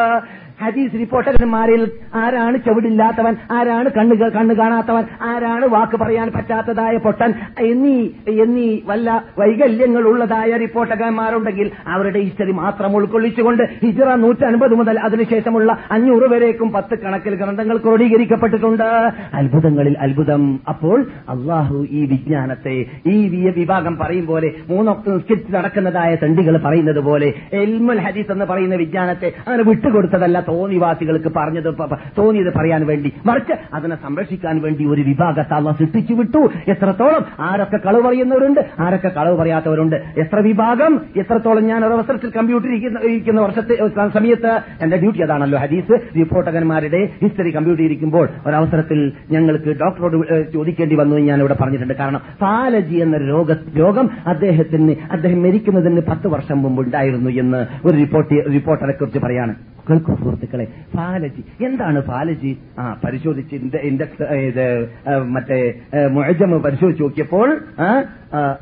ഹദീസ് 0.60 1.00
റിപ്പോർട്ടർമാരിൽ 1.02 1.82
ആരാണ് 2.16 2.58
ചെവിടില്ലാത്തവൻ 2.58 3.34
ആരാണ് 3.52 3.90
കണ്ണ് 3.90 4.16
കണ്ണ് 4.38 4.54
കാണാത്തവൻ 4.56 5.04
ആരാണ് 5.22 5.66
വാക്ക് 5.66 5.96
പറയാൻ 5.96 6.28
പറ്റാത്തതായ 6.32 6.98
പൊട്ടൻ 6.98 7.32
എന്നീ 7.62 7.98
എന്നീ 8.44 8.70
വല്ല 8.86 9.10
വൈകല്യങ്ങൾ 9.40 10.04
ഉള്ളതായ 10.12 10.58
റിപ്പോർട്ടർമാരുണ്ടെങ്കിൽ 10.58 11.72
അവരുടെ 11.88 12.20
ഹിസ്റ്ററി 12.20 12.52
മാത്രം 12.52 12.96
ഉൾക്കൊള്ളിച്ചുകൊണ്ട് 12.96 13.64
ഹിജറ 13.84 14.16
നൂറ്റൻപത് 14.16 14.76
മുതൽ 14.76 15.00
അതിനുശേഷമുള്ള 15.00 15.78
അഞ്ഞൂറ് 15.92 16.30
വരേക്കും 16.34 16.72
പത്ത് 16.72 16.98
കണക്കിൽ 17.04 17.36
ഗ്രന്ഥങ്ങൾ 17.36 17.78
ക്രോഡീകരിക്കപ്പെട്ടിട്ടുണ്ട്. 17.78 18.88
അത്ഭുതങ്ങളിൽ 19.34 19.96
അത്ഭുതം. 20.00 20.60
അപ്പോൾ 20.70 20.98
അള്ളാഹു 21.30 21.86
ഈ 21.92 22.04
വിജ്ഞാനത്തെ 22.06 22.76
ഈ 23.06 23.18
വിഭാഗം 23.58 23.98
പറയും 23.98 24.26
പോലെ 24.26 24.52
മൂന്നൊക്കെ 24.70 25.10
നിസ്കരിച്ച് 25.10 25.54
നടക്കുന്നതായ 25.56 26.16
തണ്ടികൾ 26.16 26.58
പറയുന്നത് 26.58 27.00
പോലെ 27.00 27.30
എൽമുൽ 27.62 28.00
ഹദീസ് 28.00 28.32
എന്ന് 28.32 28.46
പറയുന്ന 28.46 28.76
വിജ്ഞാനത്തെ 28.76 29.34
അങ്ങനെ 29.48 29.64
വിട്ടുകൊടുത്തതല്ല 29.64 30.46
തോന്നിവാസികൾക്ക് 30.48 31.32
പറഞ്ഞത് 31.36 31.74
തോന്നിയത് 32.18 32.54
പറയാൻ 32.54 32.86
വേണ്ടി 32.86 33.14
മറിച്ച് 33.26 33.54
അതിനെ 33.74 33.96
സംരക്ഷിക്കാൻ 34.04 34.62
വേണ്ടി 34.62 34.86
ഒരു 34.86 35.02
വിഭാഗത്തെ 35.02 35.54
അള്ള 35.54 35.72
സൃഷ്ടിച്ചു 35.72 36.14
വിട്ടു. 36.14 36.42
എത്രത്തോളം? 36.68 37.26
ആരൊക്കെ 37.40 37.78
കളവ് 37.78 38.02
പറയുന്നവരുണ്ട്? 38.02 38.62
ആരൊക്കെ 38.80 39.08
കളവ് 39.08 39.38
പറയാത്തവരുണ്ട്? 39.38 39.96
എത്ര 40.18 40.40
വിഭാഗം? 40.40 41.02
എത്രത്തോളം 41.18 41.64
ഞാൻ 41.66 41.86
അവസരത്തിൽ 41.86 42.30
കമ്പ്യൂട്ടർ 42.30 42.70
ഇരിക്കുന്ന 42.74 43.42
വർഷത്തെ 43.42 43.78
സമയത്ത് 44.14 44.52
എന്റെ 44.82 44.98
ഡ്യൂട്ടി 44.98 45.22
അതാണല്ലോ 45.22 45.60
ഹദീസ്. 45.60 45.96
റിപ്പോർട്ടകന്മാരുടെ 46.16 47.10
ഹിസ്റ്ററി 47.22 47.52
കമ്പ്യൂട്ടർ 47.56 47.84
ഇരിക്കുമ്പോൾ 47.84 48.30
ഒരവസരത്തിൽ 48.48 49.12
ഞങ്ങൾക്ക് 49.32 49.72
ഡോക്ടറോട് 49.84 50.52
ചോദിക്കേണ്ടി 50.54 50.96
വന്നു 50.96 51.16
ഞാൻ 51.16 51.40
ഇവിടെ 51.40 51.58
പറഞ്ഞിട്ടുണ്ട്. 51.62 51.94
കാരണം 51.94 52.22
പാലജി 52.42 52.96
എന്ന 52.96 53.18
രോഗ 53.18 53.52
രോഗം 53.78 54.10
അദ്ദേഹത്തിന് 54.28 54.96
അദ്ദേഹം 55.12 55.44
മരിക്കുന്നതിന് 55.44 56.02
പത്ത് 56.10 56.28
വർഷം 56.28 56.62
മുമ്പ് 56.62 56.82
ഉണ്ടായിരുന്നു 56.84 57.30
എന്ന് 57.30 57.66
ഒരു 57.86 57.96
റിപ്പോർട്ട് 57.98 58.54
റിപ്പോർട്ടറെ 58.54 58.92
കുറിച്ച് 58.92 59.20
പറയാണ്. 59.20 59.56
കേൾക്കൂ 59.90 60.16
സുഹൃത്തുക്കളെ. 60.16 60.68
ഫാലജി. 60.96 61.66
എന്താണ് 61.66 62.02
ഫാലജി? 62.02 62.58
ആ 62.80 62.94
പരിശോധിച്ച് 63.06 63.56
ഇൻഡക്സ് 63.84 64.24
ഇത് 64.24 64.90
മറ്റേ 65.26 65.74
മുഴജമ 66.08 66.58
പരിശോധിച്ച് 66.58 67.04
നോക്കിയപ്പോൾ 67.04 67.60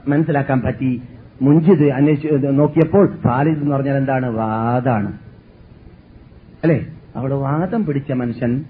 മനസ്സിലാക്കാൻ 0.08 0.62
പറ്റി. 0.62 1.02
മുഞ്ചിത് 1.42 1.90
അന്വേഷിച്ച് 1.92 2.60
നോക്കിയപ്പോൾ 2.60 3.08
ഫാലിജ് 3.24 3.60
എന്ന് 3.60 3.76
പറഞ്ഞാൽ 3.76 3.98
എന്താണ്? 3.98 4.30
വാദാണ്. 4.30 5.14
അല്ലേ? 6.64 6.88
അവിടെ 7.16 7.36
വാദം 7.36 7.86
പിടിച്ച 7.86 8.12
മനുഷ്യൻ 8.12 8.64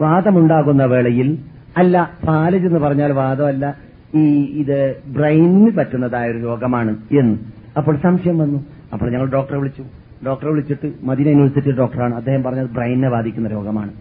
വാദമുണ്ടാകുന്ന 0.00 0.84
വേളയിൽ 0.84 1.38
അല്ല 1.76 2.10
ഫാലജ് 2.26 2.66
എന്ന് 2.66 2.78
പറഞ്ഞാൽ 2.78 3.12
വാദമല്ല 3.12 3.76
ഈ 4.14 4.24
ഇത് 4.60 4.96
ബ്രെയിനിന് 5.06 5.76
പറ്റുന്നതായ 5.76 6.30
ഒരു 6.30 6.38
രോഗമാണ് 6.38 6.90
എന്ന്. 6.90 7.38
അപ്പോൾ 7.76 7.96
സംശയം 7.96 8.38
വന്നു. 8.38 8.64
അപ്പോൾ 8.92 9.12
ഞങ്ങൾ 9.12 9.30
ഡോക്ടറെ 9.30 9.58
വിളിച്ചു. 9.58 9.84
ഡോക്ടറെ 10.24 10.50
വിളിച്ചിട്ട് 10.50 10.92
മദീന 11.02 11.28
യൂണിവേഴ്സിറ്റി 11.28 11.70
ഡോക്ടറാണ്. 11.70 12.14
അദ്ദേഹം 12.14 12.42
പറഞ്ഞത് 12.42 12.70
ബ്രെയിനെ 12.70 13.08
ബാധിക്കുന്ന 13.08 13.48
രോഗമാണ്. 13.48 13.92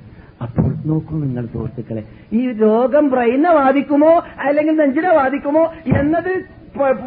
അപ്പോൾ 0.41 0.69
നോക്കൂ 0.85 1.19
നിങ്ങൾ 1.19 1.45
സുഹൃത്തുക്കളെ 1.45 2.03
ഈ 2.33 2.51
രോഗം 2.51 3.09
ബ്രെയിനെ 3.09 3.51
ബാധിക്കുമോ 3.53 4.23
അല്ലെങ്കിൽ 4.47 4.75
നെഞ്ചിനെ 4.75 5.11
ബാധിക്കുമോ 5.13 5.63
എന്നത് 5.99 6.33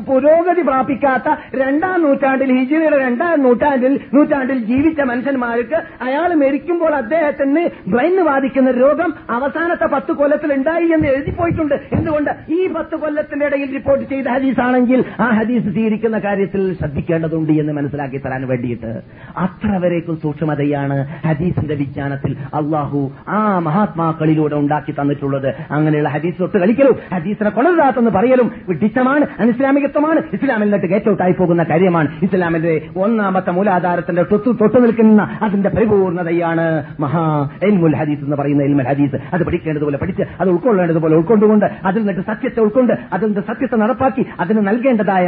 പുരോഗതി 0.08 0.62
പ്രാപിക്കാത്ത 0.62 1.28
രണ്ടാം 1.56 2.02
നൂറ്റാണ്ടിൽ 2.02 2.58
ഹിജിറയുടെ 2.58 2.98
രണ്ടാം 2.98 3.42
നൂറ്റാണ്ടിൽ 3.42 4.00
നൂറ്റാണ്ടിൽ 4.14 4.58
ജീവിച്ച 4.64 5.00
മനുഷ്യന്മാർക്ക് 5.00 5.78
അയാൾ 6.02 6.34
മരിക്കുമ്പോൾ 6.34 6.94
അദ്ദേഹത്തിന് 6.94 7.62
ബ്രെയിൻ 7.88 8.24
ബാധിക്കുന്ന 8.24 8.70
രോഗം 8.70 9.14
അവസാനത്തെ 9.30 9.86
പത്ത് 9.94 10.12
കൊല്ലത്തിൽ 10.12 10.52
ഉണ്ടായി 10.52 10.86
എന്ന് 10.86 11.08
എഴുതിപ്പോയിട്ടുണ്ട് 11.08 11.74
എന്തുകൊണ്ട്? 11.92 12.30
ഈ 12.52 12.66
പത്ത് 12.66 12.96
കൊല്ലത്തിന്റെ 12.96 13.46
ഇടയിൽ 13.46 13.72
റിപ്പോർട്ട് 13.72 14.04
ചെയ്ത 14.10 14.26
ഹദീസാണെങ്കിൽ 14.28 15.04
ആ 15.20 15.26
ഹദീസ് 15.30 15.64
സ്വീകരിക്കുന്ന 15.64 16.18
കാര്യത്തിൽ 16.18 16.74
ശ്രദ്ധിക്കേണ്ടതുണ്ട് 16.74 17.52
എന്ന് 17.52 17.72
മനസ്സിലാക്കി 17.72 18.18
തരാൻ 18.18 18.46
വേണ്ടിയിട്ട്. 18.48 18.90
അത്ര 19.36 19.70
വരേക്കും 19.76 20.16
സൂക്ഷ്മതയാണ് 20.16 20.96
ഹദീസിന്റെ 21.26 21.74
വിജ്ഞാനത്തിൽ 21.74 22.36
അള്ളാഹു 22.54 23.10
ആ 23.28 23.58
മഹാത്മാക്കളിലൂടെ 23.58 24.54
ഉണ്ടാക്കി 24.54 24.92
തന്നിട്ടുള്ളത്. 24.92 25.54
അങ്ങനെയുള്ള 25.70 26.08
ഹദീസ് 26.08 26.40
തൊട്ട് 26.40 26.58
കളിക്കലും 26.58 26.96
ഹദീസിനെ 27.14 27.50
കൊണരുതാത്തെന്ന് 27.50 28.10
പറയലും 28.10 28.50
വിഡിത്തമാണ് 28.68 29.26
അനിസ്ലാമികത്വമാണ് 29.58 30.20
ഇസ്ലാമിൽ 30.34 30.66
നിന്നിട്ട് 30.66 30.88
ഗേറ്റ് 30.92 31.32
പോകുന്ന 31.38 31.62
കാര്യമാണ്. 31.70 32.08
ഇസ്ലാമിന്റെ 32.24 32.72
ഒന്നാമത്തെ 33.04 33.50
മൂലാധാരത്തിന്റെ 33.56 34.22
തൊട്ടു 34.32 34.50
തൊട്ടു 34.60 34.78
നിൽക്കുന്ന 34.84 35.22
അതിന്റെ 35.42 35.70
പരിപൂർണതയാണ് 35.76 36.64
മഹാ 37.00 37.22
എൽമുൽ 37.68 37.94
ഹദീസ് 38.00 38.22
എന്ന് 38.26 38.36
പറയുന്ന 38.40 38.62
എൽമുൽ 38.68 38.88
ഹദീസ്. 38.90 39.18
അത് 39.34 39.42
പഠിക്കേണ്ടതുപോലെ 39.48 39.98
പഠിച്ച് 40.02 40.24
അത് 40.40 40.48
ഉൾക്കൊള്ളേണ്ടതുപോലെ 40.54 41.14
ഉൾക്കൊണ്ടുകൊണ്ട് 41.20 41.66
അതിൽ 41.88 41.98
നിന്നിട്ട് 42.00 42.22
സത്യത്തെ 42.30 42.60
ഉൾക്കൊണ്ട് 42.66 42.92
അതിന്റെ 43.12 43.42
സത്യത്തെ 43.48 43.78
നടപ്പാക്കി 43.82 44.24
അതിന് 44.44 44.62
നൽകേണ്ടതായ 44.68 45.26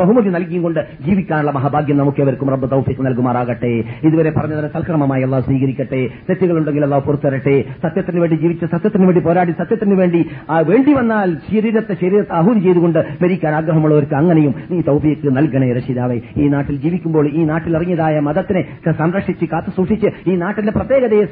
ബഹുമതി 0.00 0.32
നൽകിയും 0.36 0.62
കൊണ്ട് 0.66 0.80
ജീവിക്കാനുള്ള 1.06 1.54
മഹാഭാഗ്യം 1.58 1.98
നമുക്ക് 2.02 2.20
എവർക്കും 2.26 2.52
റബ്ബ് 2.54 2.70
തൗഫിക്ക് 2.74 3.06
നൽകുമാറാകട്ടെ. 3.06 3.72
ഇതുവരെ 4.08 4.32
പറഞ്ഞതിനെ 4.38 4.70
സൽക്രമമായി 4.76 5.24
അള്ളാഹ് 5.28 5.46
സ്വീകരിക്കട്ടെ. 5.48 6.02
തെറ്റുകളുണ്ടെങ്കിൽ 6.28 6.84
അള്ളാഹ് 6.88 7.04
പുറത്തരട്ടെ 7.08 7.56
സത്യത്തിന് 7.84 8.20
വേണ്ടി 8.24 8.38
ജീവിച്ച് 8.44 8.68
സത്യത്തിന് 8.76 9.04
വേണ്ടി 9.08 9.22
പോരാടി 9.28 9.52
സത്യത്തിന് 9.62 9.96
വേണ്ടി 10.02 10.22
വേണ്ടി 10.70 10.92
വന്നാൽ 11.00 11.30
ശരീരത്തെ 11.50 11.94
ശരീരത്തെ 12.02 12.34
അഹൂതി 12.40 12.60
ചെയ്തുകൊണ്ട് 12.66 13.00
ജീവിക്കാൻ 13.46 13.54
ആഗ്രഹമുള്ളവർക്ക് 13.60 14.16
അങ്ങനെയും 14.20 14.52
നീ 14.70 14.78
തൗഫീക്ക് 14.88 15.28
നൽകണേ 15.38 15.68
രക്ഷിതാവേ 15.78 16.16
ഈ 16.42 16.44
നാട്ടിൽ 16.54 16.76
ജീവിക്കുമ്പോൾ 16.84 17.24
ഈ 17.30 17.42
നാട്ടിൽ 17.50 17.72
ഇറങ്ങിയതായ 17.78 18.14
മതത്തിനെ 18.28 18.62
സംരക്ഷിച്ച് 19.00 19.46
കാത്തു 19.52 19.70
സൂക്ഷിച്ച് 19.76 20.08
ഈ 20.30 20.34
നാട്ടിന്റെ 20.42 20.72
പ്രത്യേകതയെ 20.78 21.24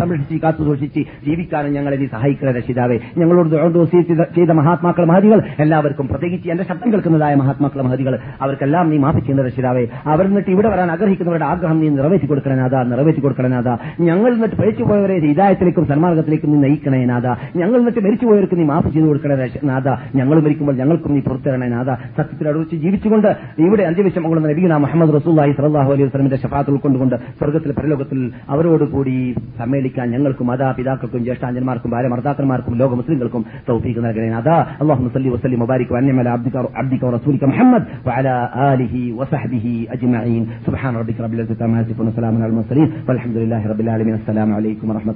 സംരക്ഷിച്ച് 0.00 0.38
കാത്തു 0.44 0.62
സൂക്ഷിച്ച് 0.68 1.02
ജീവിക്കാനും 1.26 1.72
ഞങ്ങളെ 1.76 1.96
നീ 2.02 2.06
സഹായിക്കണ 2.14 2.50
രക്ഷിതാവേ 2.58 2.98
ഞങ്ങളോട് 3.20 3.78
ചെയ്ത 4.36 4.50
മഹാത്മാക്കൾ 4.60 5.04
മഹതികൾ 5.10 5.40
എല്ലാവർക്കും 5.64 6.06
പ്രത്യേകിച്ച് 6.12 6.48
എന്റെ 6.54 6.64
ശബ്ദം 6.70 6.88
കേൾക്കുന്നതായ 6.94 7.34
മഹാത്മാക്കൾ 7.42 7.80
മഹതികൾ 7.88 8.14
അവർക്കെല്ലാം 8.44 8.86
നീ 8.92 8.98
മാഫി 9.04 9.20
ചെയ്യുന്ന 9.20 9.46
രക്ഷിതാവേ 9.48 9.84
അവർ 10.12 10.24
എന്നിട്ട് 10.30 10.50
ഇവിടെ 10.56 10.68
വരാൻ 10.74 10.90
ആഗ്രഹിക്കുന്നവരുടെ 10.94 11.48
ആഗ്രഹം 11.52 11.78
നീ 11.82 11.88
നിറവേറ്റി 11.98 12.26
കൊടുക്കണേ 12.32 12.56
നാഥ 12.62 12.76
നിറവേറ്റി 12.92 13.20
കൊടുക്കണേ 13.20 13.50
നാഥ. 13.56 13.68
ഞങ്ങൾ 14.08 14.30
എന്നിട്ട് 14.36 14.56
പഴിച്ചു 14.60 14.84
പോയവരെ 14.88 15.16
ഹിതായത്തിലേക്കും 15.26 15.84
സന്മാർഗത്തിലേക്കും 15.90 16.50
നീ 16.52 16.58
നയിക്കണേ 16.66 17.00
നാഥ. 17.12 17.26
ഞങ്ങൾ 17.60 17.78
എന്നിട്ട് 17.80 18.00
മരിച്ചുപോയവർക്ക് 18.06 18.56
നീ 18.60 18.64
മാഫി 18.72 18.90
ചെയ്തു 18.94 19.08
കൊടുക്കണേ 19.10 19.36
നാഥ. 19.70 19.86
ഞങ്ങൾ 20.18 20.36
മരിക്കുമ്പോൾ 20.46 20.74
ഞങ്ങൾക്കും 20.80 21.12
നീ 21.16 21.20
പുറത്തിരണേ 21.55 21.69
നാഥ 21.73 21.89
സത്യത്തിൽ 22.17 22.49
അടുവിച്ച് 22.51 22.77
ജീവിച്ചുകൊണ്ട് 22.83 23.29
ഇവിടെ 23.65 23.85
അന്ത്യവിഷം 23.89 24.25
കൊള്ളുന്ന 24.27 24.51
നബീന 24.53 24.79
മുഹമ്മദ് 24.85 25.15
റസൂല്ലായി 25.17 25.55
സലാഹു 25.59 25.91
അലൈഹി 25.95 26.07
വസ്ലമിന്റെ 26.09 26.39
ഷഫാത്ത് 26.43 26.71
ഉൾക്കൊണ്ടുകൊണ്ട് 26.75 27.17
സ്വർഗത്തിൽ 27.39 27.73
പരലോകത്തിൽ 27.79 28.21
അവരോടുകൂടി 28.55 29.15
സമ്മേളിക്കാൻ 29.61 30.07
ഞങ്ങൾക്കും 30.15 30.47
മാതാപിതാക്കൾക്കും 30.51 31.23
ജ്യേഷ്ഠാഞ്ജന്മാർക്കും 31.27 31.93
ഭാര്യ 31.95 32.11
മർദ്ദാക്കന്മാർക്കും 32.13 32.75
ലോക 32.81 32.93
മുസ്ലിങ്ങൾക്കും 33.01 33.43
തൗഫീഖ് 33.69 34.03
നൽകണേ 34.05 34.29
നാഥ 34.35 34.49
അള്ളാഹു 34.83 35.11
സല്ലി 35.15 35.31
വസല്ലി 35.35 35.59
മുബാരിക് 35.61 35.93
വഅന്നമ 35.95 36.19
അല 36.23 36.31
അബ്ദിക 36.37 36.57
അബ്ദിക 36.81 37.03
ورسولك 37.03 37.43
محمد 37.45 37.83
وعلى 38.07 38.33
آله 38.71 38.95
وصحبه 39.19 39.65
أجمعين 39.95 40.43
سبحان 40.67 40.93
ربك 40.95 41.17
رب 41.21 41.33
العزة 41.35 41.59
عما 41.61 41.79
يصفون 41.81 42.07
وسلام 42.09 42.33
على 42.37 42.51
المرسلين 42.51 42.87
والحمد 43.07 43.37
لله 43.37 43.61
رب 43.67 43.81
العالمين 43.81 44.15
السلام 44.15 44.49
عليكم 44.53 44.85
ورحمة 44.85 45.13